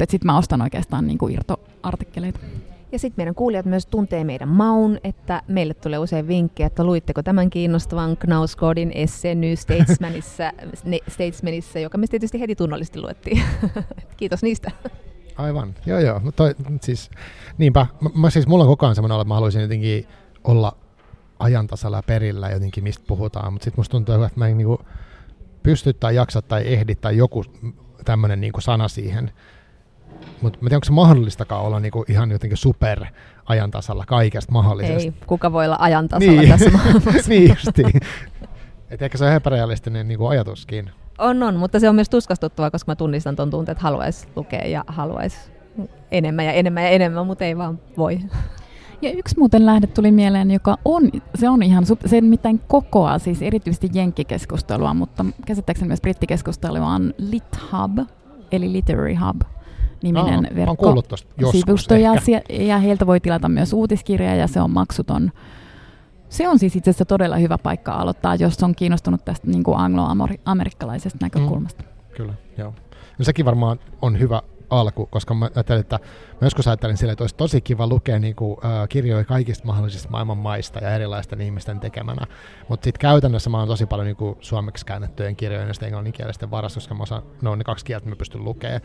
[0.00, 2.40] et sitten mä ostan oikeastaan niin kuin irtoartikkeleita.
[2.92, 7.22] Ja sitten meidän kuulijat myös tuntee meidän maun, että meille tulee usein vinkkejä, että luitteko
[7.22, 10.52] tämän kiinnostavan Knausgårdin esseen New Statesmanissa,
[11.08, 13.42] Statesmanissa, joka me tietysti heti tunnollisesti luettiin.
[14.16, 14.70] Kiitos niistä.
[15.36, 16.20] Aivan, joo joo.
[16.36, 17.10] Toi, siis,
[17.58, 20.06] niinpä, mä, siis mulla on koko ajan semmoinen että mä haluaisin jotenkin
[20.44, 20.76] olla
[21.38, 24.80] ajantasalla perillä jotenkin, mistä puhutaan, mutta sitten musta tuntuu, että mä en niinku
[25.62, 27.44] pysty tai jaksa tai ehdi tai joku
[28.04, 29.32] tämmöinen niinku sana siihen
[30.42, 33.04] mutta mä tiedän, onko se mahdollistakaan olla niinku ihan jotenkin super
[33.46, 35.02] ajantasalla kaikesta mahdollisesta.
[35.02, 36.50] Ei, kuka voi olla ajantasalla niin.
[36.50, 37.28] tässä maailmassa.
[37.28, 38.00] niin justiin.
[38.90, 40.90] Et ehkä se on epärealistinen niinku ajatuskin.
[41.18, 44.66] On, on, mutta se on myös tuskastuttavaa, koska mä tunnistan tuon tunteen, että haluaisi lukea
[44.66, 45.38] ja haluaisi
[46.10, 48.20] enemmän ja enemmän ja enemmän, mutta ei vaan voi.
[49.02, 53.42] Ja yksi muuten lähde tuli mieleen, joka on, se on ihan, se mitään kokoa, siis
[53.42, 57.98] erityisesti jenkkikeskustelua, mutta käsittääkseni myös brittikeskustelua on LitHub,
[58.52, 59.40] eli Literary Hub
[60.02, 61.94] niminen Aa, verkkosivusto.
[61.94, 62.12] Ja,
[62.50, 65.30] ja heiltä voi tilata myös uutiskirja ja se on maksuton
[66.28, 69.78] se on siis itse asiassa todella hyvä paikka aloittaa, jos on kiinnostunut tästä niin kuin
[69.78, 71.82] anglo-amerikkalaisesta näkökulmasta.
[71.82, 72.74] Mm, kyllä, joo.
[73.18, 75.98] No sekin varmaan on hyvä alku, koska mä ajattelin, että
[76.40, 80.08] mä joskus ajattelin sille, että olisi tosi kiva lukea niin kuin, äh, kirjoja kaikista mahdollisista
[80.10, 82.26] maailman maista ja erilaisten ihmisten tekemänä.
[82.68, 86.80] Mutta sitten käytännössä mä oon tosi paljon niin kuin, suomeksi käännettyjen kirjojen ja englanninkielisten varassa,
[86.80, 88.80] koska mä osaan, no ne kaksi kieltä mä pystyn lukemaan.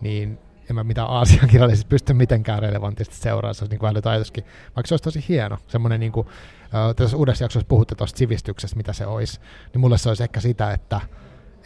[0.00, 0.38] Niin
[0.70, 4.44] en mä mitään Aasian kirjallisesti pysty mitenkään relevantisti seuraamaan, se olisi niin kuin ajatuskin,
[4.76, 5.58] vaikka se olisi tosi hieno.
[5.68, 6.26] Semmoinen niin kuin,
[6.62, 9.40] äh, tässä uudessa jaksossa puhutte tuosta sivistyksestä, mitä se olisi,
[9.72, 11.00] niin mulle se olisi ehkä sitä, että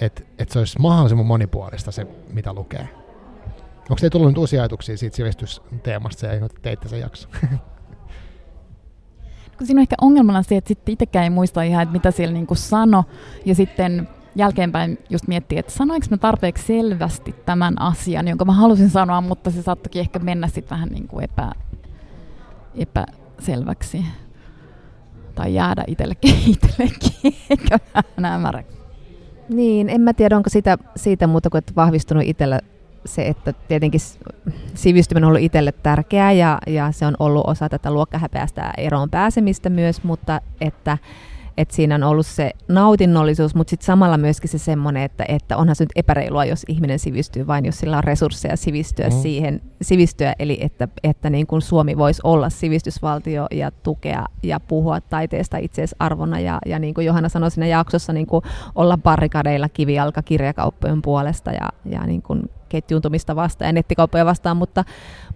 [0.00, 2.88] et, et se olisi mahdollisimman monipuolista se, mitä lukee.
[3.80, 7.28] Onko teillä tullut nyt uusia ajatuksia siitä sivistysteemasta ja teitte sen jakso?
[9.64, 12.54] Siinä on ehkä ongelmana se, että sitten itsekään ei muista ihan, että mitä siellä niinku
[12.54, 13.04] sano,
[13.44, 18.90] ja sitten jälkeenpäin just miettii, että sanoinko mä tarpeeksi selvästi tämän asian, jonka mä halusin
[18.90, 21.52] sanoa, mutta se saattokin ehkä mennä sitten vähän niin kuin epä,
[22.74, 24.04] epäselväksi.
[25.34, 27.36] Tai jäädä itsellekin, itsellekin
[27.94, 28.64] vähän
[29.48, 32.60] Niin, en mä tiedä, onko sitä, siitä muuta kuin että vahvistunut itsellä
[33.06, 34.00] se, että tietenkin
[34.74, 39.70] sivistyminen on ollut itselle tärkeää ja, ja se on ollut osa tätä luokkahäpeästä eroon pääsemistä
[39.70, 40.98] myös, mutta että
[41.56, 45.76] että siinä on ollut se nautinnollisuus, mutta sitten samalla myöskin se semmoinen, että, että onhan
[45.76, 49.12] se nyt epäreilua, jos ihminen sivistyy vain, jos sillä on resursseja sivistyä mm.
[49.12, 55.00] siihen, sivistyä, eli että, että niin kuin Suomi voisi olla sivistysvaltio ja tukea ja puhua
[55.00, 55.56] taiteesta
[55.98, 58.44] arvona ja, ja niin kuin Johanna sanoi siinä jaksossa, niin kuin
[58.74, 64.84] olla barrikadeilla kivijalka kirjakauppojen puolesta ja, ja niin kuin ketjuuntumista vastaan ja nettikauppoja vastaan, mutta,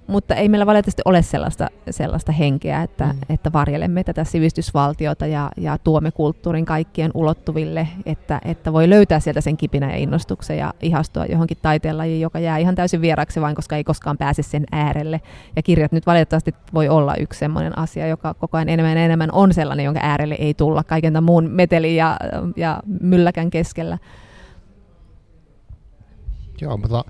[0.07, 3.18] mutta ei meillä valitettavasti ole sellaista, sellaista henkeä, että, mm.
[3.28, 9.41] että varjelemme tätä sivistysvaltiota ja, ja tuomme kulttuurin kaikkien ulottuville, että, että voi löytää sieltä
[9.41, 13.76] sen kipinä ja innostuksen ja ihastua johonkin taiteenlajiin, joka jää ihan täysin vieraksi vain, koska
[13.76, 15.20] ei koskaan pääse sen äärelle.
[15.57, 19.32] Ja kirjat nyt valitettavasti voi olla yksi sellainen asia, joka koko ajan enemmän ja enemmän
[19.32, 22.16] on sellainen, jonka äärelle ei tulla kaiken tämän muun metelin ja,
[22.57, 23.99] ja mylläkän keskellä.
[26.61, 27.05] Joo, mutta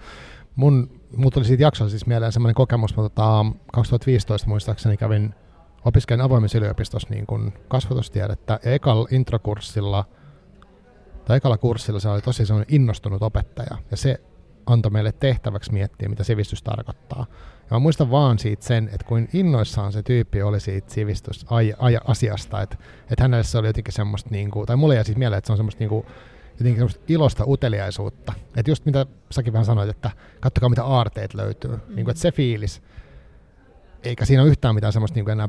[0.57, 5.35] mun, mun tuli siitä jaksosta siis mieleen semmoinen kokemus, mutta tota, 2015 muistaakseni kävin
[5.85, 8.61] opiskelen avoimessa yliopistossa niin kuin kasvatustiedettä.
[8.65, 10.05] Ekalla introkurssilla
[11.25, 13.77] tai ekalla kurssilla se oli tosi semmoinen innostunut opettaja.
[13.91, 14.21] Ja se
[14.67, 17.27] antoi meille tehtäväksi miettiä, mitä sivistys tarkoittaa.
[17.59, 22.77] Ja mä muistan vaan siitä sen, että kuin innoissaan se tyyppi oli siitä sivistysasiasta, että,
[23.11, 25.53] että hänelle se oli jotenkin semmoista, niin kuin, tai mulle jäi siis mieleen, että se
[25.53, 26.07] on semmoista niin kuin,
[26.59, 28.33] jotenkin semmoista ilosta uteliaisuutta.
[28.57, 31.71] Että just mitä säkin vähän sanoit, että katsokaa mitä aarteet löytyy.
[31.71, 31.95] Mm.
[31.95, 32.83] Niin kuin, että se fiilis,
[34.03, 35.49] eikä siinä ole yhtään mitään semmoista niin kuin enää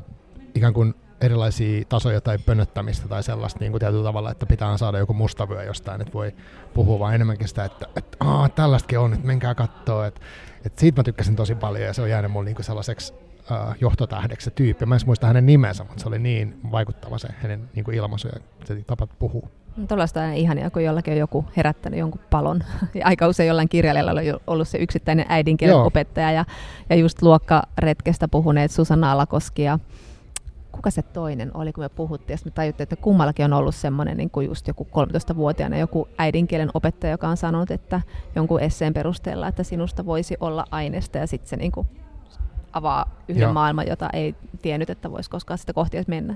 [0.56, 4.98] ikään kuin erilaisia tasoja tai pönöttämistä tai sellaista niin kuin tietyllä tavalla, että pitää saada
[4.98, 6.36] joku mustavyö jostain, että voi
[6.74, 10.08] puhua vaan enemmänkin sitä, että, että Aa, tällaistakin on, että menkää katsoa.
[10.08, 10.22] Että,
[10.66, 13.76] että siitä mä tykkäsin tosi paljon ja se on jäänyt mulle niin kuin sellaiseksi uh,
[13.82, 14.86] johtotähdeksi se tyyppi.
[14.86, 18.28] Mä en muista hänen nimensä, mutta se oli niin vaikuttava se hänen niin kuin ilmaisu
[18.28, 19.50] ja se tapa puhua.
[19.88, 22.64] Tuollaista on ihania, kun jollakin on joku herättänyt jonkun palon.
[22.94, 25.86] Ja aika usein jollain kirjailijalla on ollut se yksittäinen äidinkielen Joo.
[25.86, 26.46] opettaja ja,
[26.90, 29.80] ja just luokkaretkestä puhuneet Susanna Alakoski ja
[30.72, 34.18] kuka se toinen oli, kun me puhuttiin, ja me tajuttiin, että kummallakin on ollut semmoinen
[34.18, 38.02] niin kuin just joku 13-vuotiaana joku äidinkielen opettaja, joka on sanonut, että
[38.36, 41.88] jonkun esseen perusteella, että sinusta voisi olla aineesta, ja sitten se niin kuin
[42.74, 43.54] avaa yhden Joo.
[43.54, 46.36] maailman, jota ei tiennyt, että voisi koskaan sitä kohti mennä.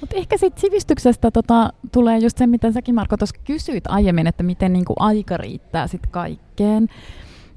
[0.00, 4.42] Mutta ehkä sitten sivistyksestä tota, tulee just se, mitä säkin Marko tuossa kysyit aiemmin, että
[4.42, 6.88] miten niinku aika riittää sitten kaikkeen.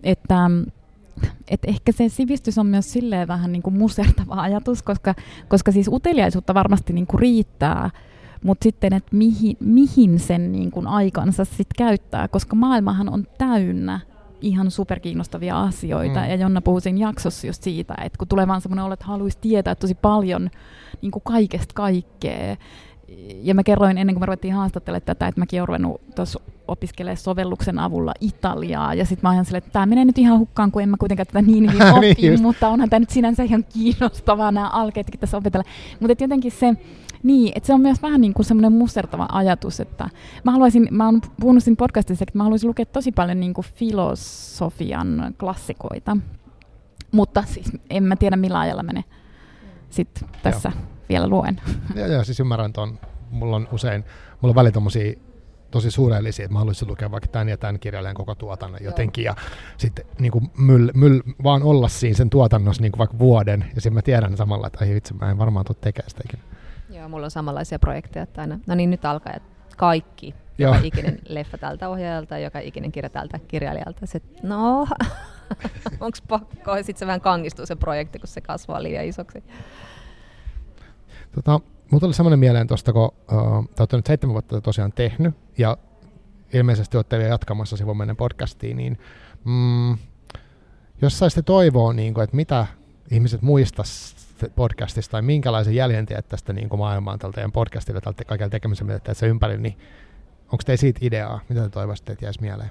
[0.03, 0.49] Että
[1.47, 5.15] et ehkä se sivistys on myös silleen vähän niinku musertava ajatus, koska,
[5.47, 7.89] koska siis uteliaisuutta varmasti niinku riittää,
[8.43, 13.99] mutta sitten, että mihin, mihin sen niinku aikansa sitten käyttää, koska maailmahan on täynnä
[14.43, 16.19] ihan superkiinnostavia asioita.
[16.19, 16.29] Mm.
[16.29, 19.37] Ja Jonna puhui siinä jaksossa just siitä, että kun tulee vaan semmoinen olo, että haluaisi
[19.41, 20.49] tietää tosi paljon
[21.01, 22.57] niin kuin kaikesta kaikkea.
[23.41, 27.17] Ja mä kerroin ennen kuin me ruvettiin haastattelemaan tätä, että mäkin olen ruvennut tuossa opiskelemaan
[27.17, 28.93] sovelluksen avulla Italiaa.
[28.93, 31.41] Ja sitten mä ajan että tämä menee nyt ihan hukkaan, kun en mä kuitenkaan tätä
[31.41, 35.65] niin hyvin opi, niin mutta onhan tämä nyt sinänsä ihan kiinnostavaa nämä alkeetkin tässä opetella.
[35.99, 36.73] Mutta jotenkin se,
[37.23, 40.09] niin, että se on myös vähän niin kuin semmoinen musertava ajatus, että
[40.43, 43.65] mä haluaisin, mä oon puhunut siinä podcastissa, että mä haluaisin lukea tosi paljon niin kuin
[43.75, 46.17] filosofian klassikoita,
[47.11, 49.03] mutta siis en mä tiedä millä ajalla menee
[49.89, 50.85] sitten tässä Joo.
[51.09, 51.61] vielä luen.
[51.95, 52.99] Joo, joo, siis ymmärrän ton.
[53.31, 54.03] Mulla on usein,
[54.41, 54.73] mulla on välillä
[55.71, 59.35] tosi suurellisia, että mä haluaisin lukea vaikka tämän ja tämän kirjailijan koko tuotannon jotenkin, ja
[59.77, 63.81] sitten niin kuin myll, myll, vaan olla siinä sen tuotannossa niin kuin vaikka vuoden, ja
[63.81, 66.43] sitten mä tiedän samalla, että ai vitsi, mä en varmaan tule tekemään sitä ikinä.
[67.03, 70.73] Joo, mulla on samanlaisia projekteja, että aina, no niin nyt alkaa, että kaikki, Joo.
[70.73, 74.05] joka ikinen leffa tältä ohjaajalta, joka ikinen kirja tältä kirjailijalta.
[74.05, 74.87] Se, no,
[75.99, 76.75] onko pakko?
[76.75, 79.43] Sitten se vähän kangistuu se projekti, kun se kasvaa liian isoksi.
[81.35, 81.59] Tota,
[81.91, 85.77] mulla tuli semmoinen mieleen tuosta, kun uh, te olette nyt seitsemän vuotta tosiaan tehnyt, ja
[86.53, 88.97] ilmeisesti olette vielä jatkamassa sivun mennä podcastiin, niin
[89.45, 89.97] mm,
[91.01, 92.67] jos saisitte toivoa, niin kuin, että mitä
[93.13, 98.25] ihmiset muistaisivat podcastista tai minkälaisen jäljen teet tästä niin kuin maailmaan tältä teidän podcastilla, tältä
[98.25, 99.77] kaikella tekemisellä, mitä se ympäri, niin
[100.43, 101.39] onko teillä siitä ideaa?
[101.49, 102.69] Mitä te toivoisitte, että jäisi mieleen?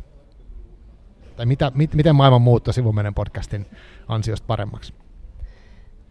[1.36, 3.66] Tai mitä, mit, miten maailma muuttui sivumenen podcastin
[4.09, 4.95] ansiosta paremmaksi?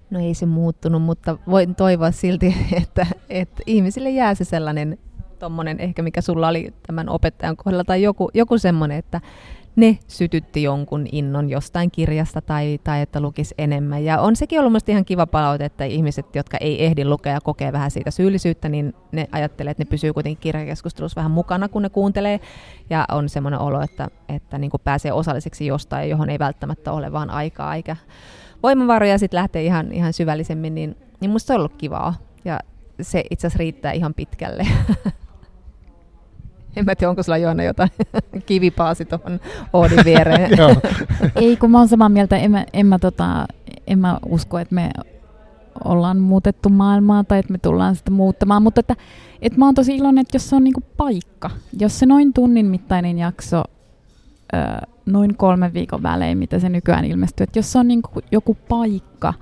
[0.10, 4.98] No ei se muuttunut, mutta voin toivoa silti, että, että ihmisille jää se sellainen
[5.40, 9.22] tommonen, ehkä mikä sulla oli tämän opettajan kohdalla, tai joku, joku semmoinen, että
[9.76, 14.06] ne sytytti jonkun innon jostain kirjasta tai, tai että lukisi enemmän.
[14.06, 17.72] Ja on sekin ollut ihan kiva palaute, että ihmiset, jotka ei ehdi lukea ja kokee
[17.72, 21.90] vähän siitä syyllisyyttä, niin ne ajattelee, että ne pysyy kuitenkin kirjakeskustelussa vähän mukana, kun ne
[21.90, 22.40] kuuntelee.
[22.90, 27.12] Ja on semmoinen olo, että, että niin kuin pääsee osalliseksi jostain, johon ei välttämättä ole
[27.12, 27.96] vaan aikaa eikä
[28.64, 32.14] voimavaroja sitten lähtee ihan, ihan syvällisemmin, niin, niin musta se on ollut kivaa.
[32.46, 32.60] Ja
[33.02, 34.68] se itse asiassa riittää ihan pitkälle.
[36.76, 37.90] En mä tiedä, onko sulla Joona jotain
[38.46, 39.40] kivipaasi tuohon
[39.74, 40.52] Oodin viereen.
[41.36, 42.38] Ei, kun mä oon samaa mieltä.
[42.38, 43.48] En mä, en mä, tota,
[43.88, 44.90] en mä usko, että me
[45.84, 48.64] ollaan muutettu maailmaa tai että me tullaan sitä muuttamaan.
[48.64, 48.96] Mutta että,
[49.42, 51.50] että mä oon tosi iloinen, että jos se on niinku paikka,
[51.80, 53.64] jos se noin tunnin mittainen jakso
[55.06, 57.44] noin kolmen viikon välein, mitä se nykyään ilmestyy.
[57.44, 59.34] Että jos on niin kuin joku paikka,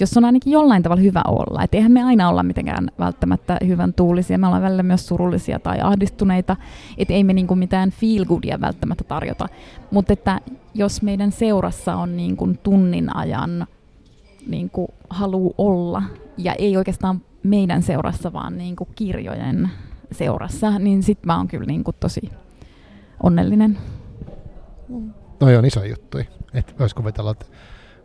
[0.00, 1.62] jos on ainakin jollain tavalla hyvä olla.
[1.62, 4.38] Että eihän me aina olla mitenkään välttämättä hyvän tuulisia.
[4.38, 6.56] Me ollaan välillä myös surullisia tai ahdistuneita.
[6.98, 9.48] Että ei me niin kuin mitään feel goodia välttämättä tarjota.
[9.90, 10.40] Mutta että
[10.74, 13.66] jos meidän seurassa on niin kuin tunnin ajan
[14.46, 16.02] niin kuin haluu olla
[16.36, 19.70] ja ei oikeastaan meidän seurassa, vaan niin kuin kirjojen
[20.12, 22.30] seurassa, niin sit mä oon kyllä niin kuin tosi
[23.22, 23.78] onnellinen.
[25.40, 26.18] Noi on iso juttu.
[26.54, 27.46] Että voisi kuvitella, että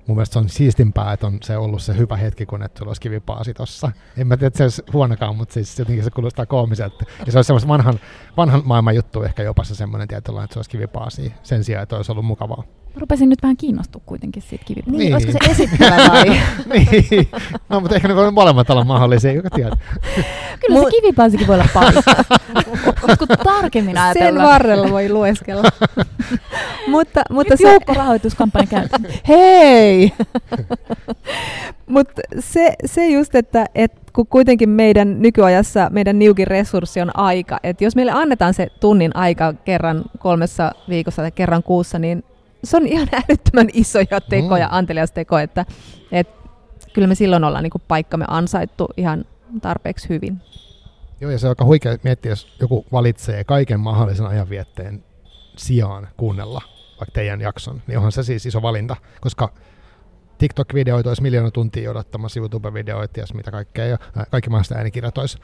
[0.08, 2.90] mun mielestä se on siistimpää, että on se ollut se hyvä hetki, kun et sulla
[2.90, 3.92] olisi kivipaasi tossa.
[4.18, 7.06] En mä tiedä, että se olisi huonokaan, mutta siis jotenkin se kuulostaa koomiselta.
[7.26, 8.00] Ja se olisi semmoista vanhan,
[8.38, 11.96] vanhan maailman juttu ehkä jopa se semmoinen tietynlainen, että se olisi kivipaasi sen sijaan, että
[11.96, 12.64] olisi ollut mukavaa.
[12.96, 14.98] Mä rupesin nyt vähän kiinnostua kuitenkin siitä kivipaasista.
[14.98, 15.14] Niin, niin.
[15.14, 16.24] olisiko se esittävä vai?
[16.74, 17.28] niin,
[17.70, 19.80] no mutta ehkä ne voi molemmat olla mahdollisia, joka tiedät.
[20.66, 20.90] Kyllä Mut...
[20.92, 22.02] se kivipaasikin voi olla paikka.
[23.04, 24.42] Olisiko tarkemmin ajatella?
[24.42, 25.64] Sen varrella voi lueskella.
[26.88, 27.72] mutta, mutta nyt se...
[27.72, 29.14] joukkorahoituskampanja käytetään.
[29.28, 30.14] Hei!
[31.88, 37.60] mutta se, se just, että, että kun kuitenkin meidän nykyajassa meidän niukin resurssi on aika,
[37.64, 42.24] että jos meille annetaan se tunnin aika kerran kolmessa viikossa tai kerran kuussa, niin
[42.64, 44.74] se on ihan älyttömän isoja tekoja, mm.
[44.74, 45.66] antelias teko, että,
[46.12, 46.50] että
[46.94, 49.26] kyllä me silloin ollaan niin paikkamme ansaittu ihan
[49.62, 50.42] tarpeeksi hyvin.
[51.22, 55.04] Joo, ja se on aika huikea miettiä, jos joku valitsee kaiken mahdollisen ajanvietteen
[55.58, 56.62] sijaan kuunnella
[57.00, 59.54] vaikka teidän jakson, niin onhan se siis iso valinta, koska
[60.38, 63.98] TikTok-videoita olisi miljoona tuntia odottamassa, YouTube-videoita ja mitä kaikkea, ja
[64.32, 65.38] kaikki mahdollista äänikirjat olisi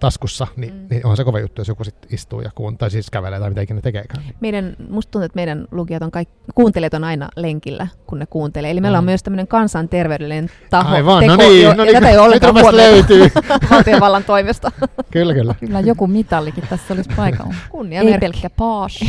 [0.00, 0.86] taskussa, niin, mm.
[0.90, 3.48] niin onhan se kova juttu, jos joku sit istuu ja kuun, tai siis kävelee tai
[3.48, 4.24] mitä ikinä tekeekään.
[4.40, 8.70] Meidän, musta tuntuu, että meidän lukijat on kaikki, kuuntelijat on aina lenkillä, kun ne kuuntelee.
[8.70, 9.00] Eli meillä mm.
[9.00, 10.94] on myös tämmöinen kansanterveydellinen taho.
[10.94, 13.28] Aivan, teko, no niin, jo, no niin, tätä ei ole ollenkaan löytyy.
[13.70, 14.72] valtiovallan toimesta.
[15.12, 15.54] kyllä, kyllä.
[15.60, 17.54] Kyllä joku mitallikin tässä olisi paikalla.
[17.70, 19.00] Kunnia Ei pelkkä paas,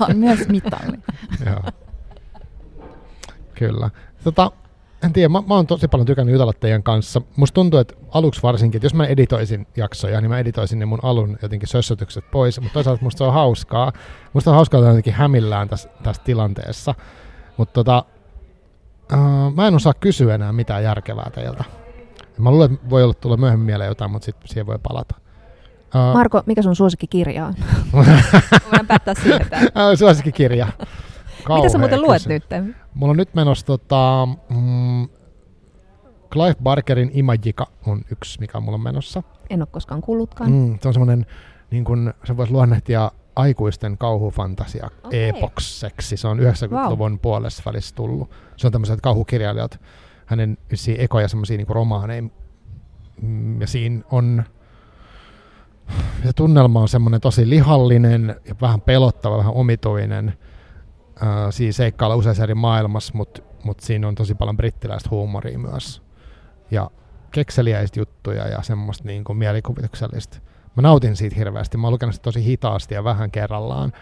[0.00, 0.98] vaan myös mitalli.
[1.46, 1.62] Joo.
[3.54, 3.90] Kyllä.
[4.24, 4.52] Tota,
[5.04, 7.22] en tiedä, mä, mä oon tosi paljon tykännyt jutella teidän kanssa.
[7.36, 10.98] Musta tuntuu, että aluksi varsinkin, että jos mä editoisin jaksoja, niin mä editoisin ne mun
[11.02, 13.92] alun jotenkin sössötykset pois, mutta toisaalta musta se on hauskaa.
[14.32, 16.94] Musta on hauskaa olla jotenkin hämillään tässä, tässä tilanteessa.
[17.56, 18.04] Mutta tota,
[19.12, 21.64] uh, mä en osaa kysyä enää mitään järkevää teiltä.
[22.38, 25.14] Mä luulen, että voi olla tulla myöhemmin mieleen jotain, mutta sitten siihen voi palata.
[25.94, 27.54] Uh, Marko, mikä sun suosikkikirja on?
[27.92, 29.60] Voidaan päättää siitä.
[29.98, 30.68] suosikkikirja.
[31.48, 32.44] Mitä sä muuten luet nyt?
[32.94, 35.08] Mulla on nyt menossa tota, mm,
[36.30, 39.22] Clive Barkerin Imagika on yksi, mikä on mulla menossa.
[39.50, 40.52] En ole koskaan kuullutkaan.
[40.52, 41.26] Mm, se on semmoinen,
[41.70, 45.20] niin kun se voisi luonnehtia aikuisten kauhufantasia okay.
[45.20, 46.16] epokseksi.
[46.16, 47.20] Se on 90-luvun wow.
[47.20, 48.30] puolessa välissä tullut.
[48.56, 49.80] Se on tämmöiset kauhukirjailijat,
[50.26, 50.58] hänen
[50.98, 52.22] ekoja semmoisia niin romaaneja.
[53.22, 54.44] Mm, ja siinä on,
[56.24, 60.32] se tunnelma on semmoinen tosi lihallinen ja vähän pelottava, vähän omituinen–
[61.22, 66.02] äh, siinä seikkailla useissa eri maailmassa, mutta mut siinä on tosi paljon brittiläistä huumoria myös.
[66.70, 66.90] Ja
[67.30, 70.38] kekseliäistä juttuja ja semmoista niin kuin mielikuvituksellista.
[70.76, 71.76] Mä nautin siitä hirveästi.
[71.76, 73.92] Mä oon lukenut sitä tosi hitaasti ja vähän kerrallaan,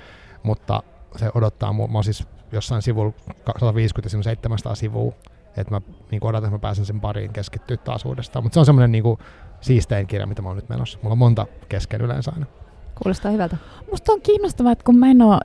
[0.43, 0.83] mutta
[1.17, 1.87] se odottaa mua.
[1.87, 3.13] Mä oon siis jossain sivulla
[3.61, 5.13] 150 ja 700 sivua,
[5.57, 5.81] että mä
[6.11, 8.43] niin odotan, että mä pääsen sen pariin keskittyä taas uudestaan.
[8.43, 9.19] Mutta se on semmoinen niin
[9.61, 10.99] siistein kirja, mitä mä oon nyt menossa.
[11.03, 12.47] Mulla on monta kesken yleensä aina.
[13.03, 13.57] Kuulostaa hyvältä.
[13.91, 15.39] Musta on kiinnostavaa, että kun mä en ole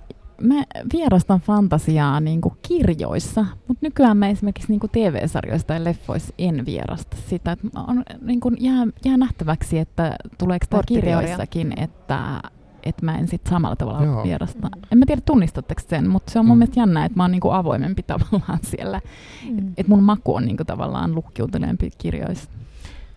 [0.43, 0.63] mä
[0.93, 6.65] vierastan fantasiaa niin kuin kirjoissa, mutta nykyään mä esimerkiksi niin kuin TV-sarjoissa tai leffoissa en
[6.65, 7.51] vierasta sitä.
[7.51, 12.41] Että on, niin kuin jää, jää nähtäväksi, että tuleeko tämä kirjoissakin, että,
[12.83, 14.23] että mä en sitten samalla tavalla Joo.
[14.23, 14.69] vierasta.
[14.91, 16.59] En mä tiedä tunnistatteko sen, mutta se on mun mm.
[16.59, 19.01] mielestä jännä, että mä oon niin kuin avoimempi tavallaan siellä.
[19.49, 19.57] Mm.
[19.57, 22.49] Että et mun maku on niin kuin tavallaan lukkiutuneempi kirjoissa.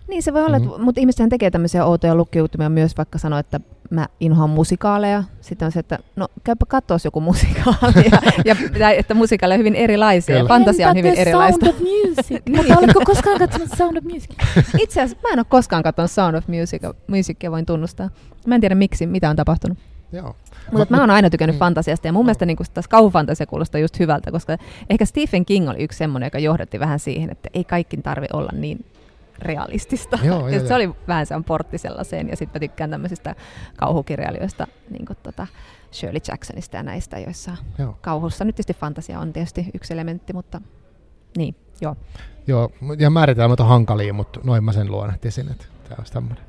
[0.09, 0.85] Niin se voi olla, mm-hmm.
[0.85, 3.61] mutta ihmiset tekee tämmöisiä outoja lukkiutumia myös, vaikka sanoa, että
[3.91, 5.25] mä inhoan musikaaleja.
[5.41, 8.11] Sitten on se, että no käypä katsoa joku musikaali.
[8.45, 10.37] ja, ja, että musikaaleja on hyvin erilaisia.
[10.37, 10.49] Kyllä.
[10.49, 11.67] Fantasia on hyvin erilaista.
[11.67, 12.43] Sound of Music.
[12.57, 14.31] Mutta oletko koskaan katsonut Sound of Music?
[14.79, 18.11] Itse asiassa mä en ole koskaan katsonut Sound of Music, Musicia, voin tunnustaa.
[18.47, 19.79] Mä en tiedä miksi, mitä on tapahtunut.
[20.13, 20.37] Joo.
[20.73, 21.59] Mutta mä, mä oon aina tykännyt mm.
[21.59, 24.57] fantasiasta ja mun mielestä niin taas kauhufantasia kuulostaa just hyvältä, koska
[24.91, 28.51] ehkä Stephen King oli yksi semmoinen, joka johdatti vähän siihen, että ei kaikki tarvi olla
[28.53, 28.85] niin
[29.43, 30.19] realistista.
[30.23, 30.77] Joo, joo, se joo.
[30.77, 33.35] oli vähän se on portti sellaiseen, ja sitten mä tykkään tämmöisistä
[33.77, 35.47] kauhukirjailijoista, niin kuin tota
[35.93, 37.99] Shirley Jacksonista ja näistä, joissa joo.
[38.01, 40.61] kauhussa nyt tietysti fantasia on tietysti yksi elementti, mutta
[41.37, 41.97] niin, joo.
[42.47, 46.45] Joo, ja määritelmät on hankalia, mutta noin mä sen luonnehtisin, että tämä olisi tämmöinen.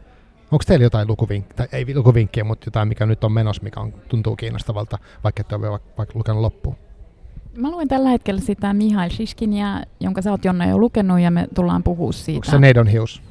[0.51, 3.93] Onko teillä jotain lukuvinkkiä, tai ei lukuvinkkiä, mutta jotain, mikä nyt on menossa, mikä on,
[4.09, 6.75] tuntuu kiinnostavalta, vaikka et ole vaikka lukenut loppuun?
[7.57, 11.47] Mä luen tällä hetkellä sitä Mihail Shishkinia, jonka sä oot Jonna jo lukenut ja me
[11.55, 12.37] tullaan puhua siitä.
[12.37, 13.21] Onko se Neidon hius?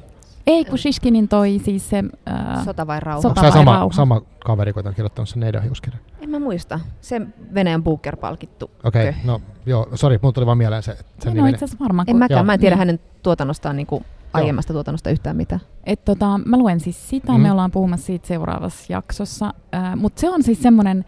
[0.47, 2.03] Ei, kun Shishkinin toi siis se...
[2.29, 3.21] Äh, Sota vai rauha?
[3.21, 3.95] Sota vai sama, rauha.
[3.95, 6.01] sama kaveri, kun on kirjoittanut sen Neidon hiuskirjan?
[6.21, 6.79] En mä muista.
[7.01, 7.21] Se
[7.53, 8.71] Venäjän Booker-palkittu.
[8.83, 12.09] Okei, okay, no joo, sori, mulla tuli vaan mieleen se, sen no, itse varmaan.
[12.09, 12.43] En mäkään, joo.
[12.43, 12.79] mä en tiedä niin.
[12.79, 15.61] hänen tuotannostaan niin kuin aiemmasta tuotannosta yhtään mitään.
[15.83, 17.41] Et tota, mä luen siis sitä, mm.
[17.41, 21.05] me ollaan puhumassa siitä seuraavassa jaksossa, äh, mutta se on siis semmoinen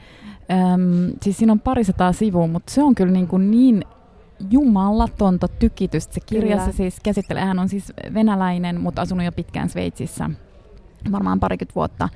[0.51, 3.83] Öm, siis siinä on parisataa sivua, mutta se on kyllä niin, kuin niin
[4.49, 6.13] jumalatonta tykitystä.
[6.13, 6.77] Se kirjassa kyllä.
[6.77, 10.29] siis käsittelee, hän on siis venäläinen, mutta asunut jo pitkään Sveitsissä,
[11.11, 12.09] varmaan parikymmentä vuotta.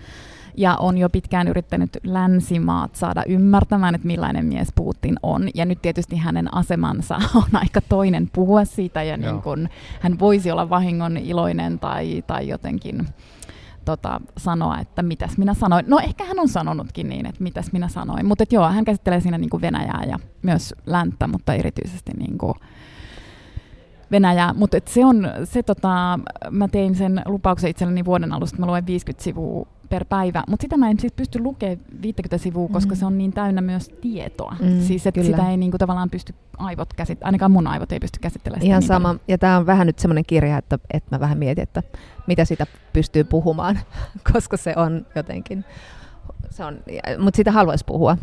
[0.57, 5.49] Ja on jo pitkään yrittänyt länsimaat saada ymmärtämään, että millainen mies Putin on.
[5.55, 9.69] Ja nyt tietysti hänen asemansa on aika toinen puhua siitä, ja niin kun,
[9.99, 13.07] hän voisi olla vahingon iloinen tai, tai jotenkin
[13.85, 15.85] tota, sanoa, että mitäs minä sanoin.
[15.87, 18.25] No ehkä hän on sanonutkin niin, että mitäs minä sanoin.
[18.25, 22.53] Mutta joo, hän käsittelee siinä niin kuin Venäjää ja myös länttä, mutta erityisesti niin kuin
[24.11, 24.53] Venäjää.
[24.53, 26.19] Mutta se on, se tota,
[26.51, 30.77] mä tein sen lupauksen itselleni vuoden alusta, mä luen 50 sivua per päivä, mutta sitä
[30.77, 32.99] mä en siis pysty lukemaan 50 sivua, koska mm.
[32.99, 34.55] se on niin täynnä myös tietoa.
[34.59, 38.19] Mm, siis että sitä ei niinku tavallaan pysty aivot käsittämään, ainakaan mun aivot ei pysty
[38.19, 38.69] käsittelemään sitä.
[38.69, 39.21] Ihan niin sama, paljon.
[39.27, 41.83] ja tämä on vähän nyt semmoinen kirja, että, että mä vähän mietin, että
[42.27, 43.79] mitä sitä pystyy puhumaan,
[44.33, 45.65] koska se on jotenkin,
[46.49, 46.79] se on,
[47.19, 48.17] mutta sitä haluaisi puhua.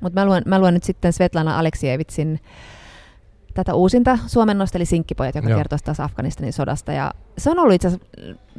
[0.00, 2.40] Mutta mä luen, mä luen nyt sitten Svetlana Aleksievitsin
[3.54, 5.58] tätä uusinta suomennosta, eli Sinkkipojat, joka Joo.
[5.58, 6.92] kertoo taas Afganistanin sodasta.
[6.92, 8.06] Ja se on ollut itse asiassa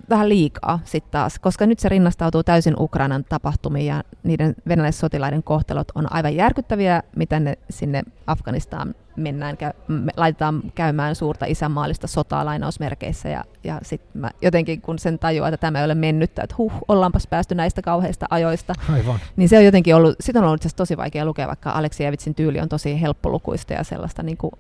[0.10, 5.88] vähän liikaa sitten taas, koska nyt se rinnastautuu täysin Ukrainan tapahtumiin ja niiden venäläissotilaiden kohtelot
[5.96, 9.58] on aivan järkyttäviä, mitä ne sinne Afganistaan mennään,
[9.88, 15.58] me laitetaan käymään suurta isänmaallista sotaa lainausmerkeissä ja, ja sitten jotenkin kun sen tajuaa, että
[15.58, 19.20] tämä ei ole mennyttä, että huh, ollaanpas päästy näistä kauheista ajoista, Aivan.
[19.36, 22.70] niin se on jotenkin ollut, sit on ollut tosi vaikea lukea, vaikka Aleksievitsin tyyli on
[22.70, 24.52] tosi helppolukuista ja sellaista niin kuin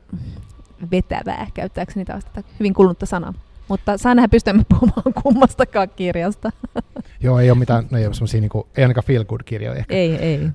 [0.91, 3.34] vetävää, käyttääkseni taas tätä hyvin kulunutta sanaa.
[3.68, 6.52] Mutta saa nähdä, pystymme puhumaan kummastakaan kirjasta.
[7.23, 9.80] Joo, ei ole mitään, no ei ole semmosia, niin kuin, ei ainakaan feel good kirjoja
[9.80, 9.95] ehkä.
[9.95, 10.49] Ei, ei.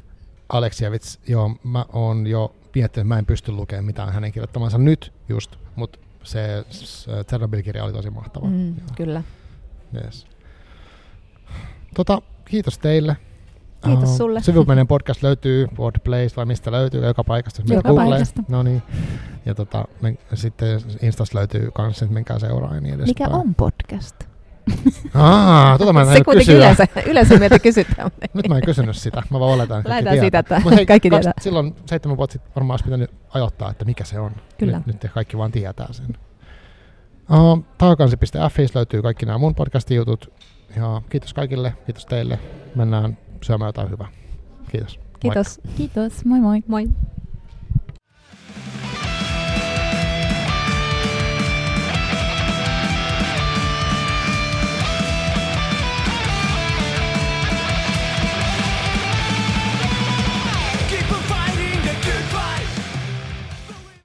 [0.48, 5.12] Aleksievits, joo, mä oon jo miettinyt, että mä en pysty lukemaan mitään hänen kirjoittamansa nyt
[5.28, 8.46] just, mutta se, se Chernobyl-kirja oli tosi mahtava.
[8.46, 9.22] Mm, kyllä.
[10.04, 10.26] Yes.
[11.94, 13.16] Tota, kiitos teille.
[13.84, 14.40] Kiitos uh, sulle.
[14.42, 17.62] Sivumeinen podcast löytyy Wordplace vai mistä löytyy, joka paikasta.
[17.66, 18.10] Joka Google.
[18.10, 18.42] paikasta.
[18.48, 18.82] No niin.
[19.46, 23.30] Ja tota, men, sitten Instasta löytyy kans, että menkää seuraa ja niin edespäin.
[23.30, 24.16] Mikä on podcast?
[25.14, 26.56] Aa, tota mä en Se kuitenkin kysyä.
[26.56, 28.10] yleensä, yleensä meiltä kysytään.
[28.34, 31.32] Nyt mä en kysynyt sitä, mä vaan oletan, että Lähdetään siitä, että hei, kaikki tietää.
[31.40, 34.32] Silloin seitsemän vuotta sitten varmaan olisi pitänyt ajoittaa, että mikä se on.
[34.58, 34.82] Kyllä.
[34.86, 36.06] Nyt, nyt kaikki vaan tietää sen.
[37.30, 40.32] Uh, Taakansi.fi löytyy kaikki nämä mun podcastin jutut.
[40.76, 42.38] Ja kiitos kaikille, kiitos teille.
[42.74, 44.08] Mennään syömään jotain hyvää.
[44.70, 45.00] Kiitos.
[45.20, 45.60] Kiitos.
[45.64, 45.76] Moikka.
[45.76, 46.62] Kiitos, moi moi.
[46.68, 46.88] Moi.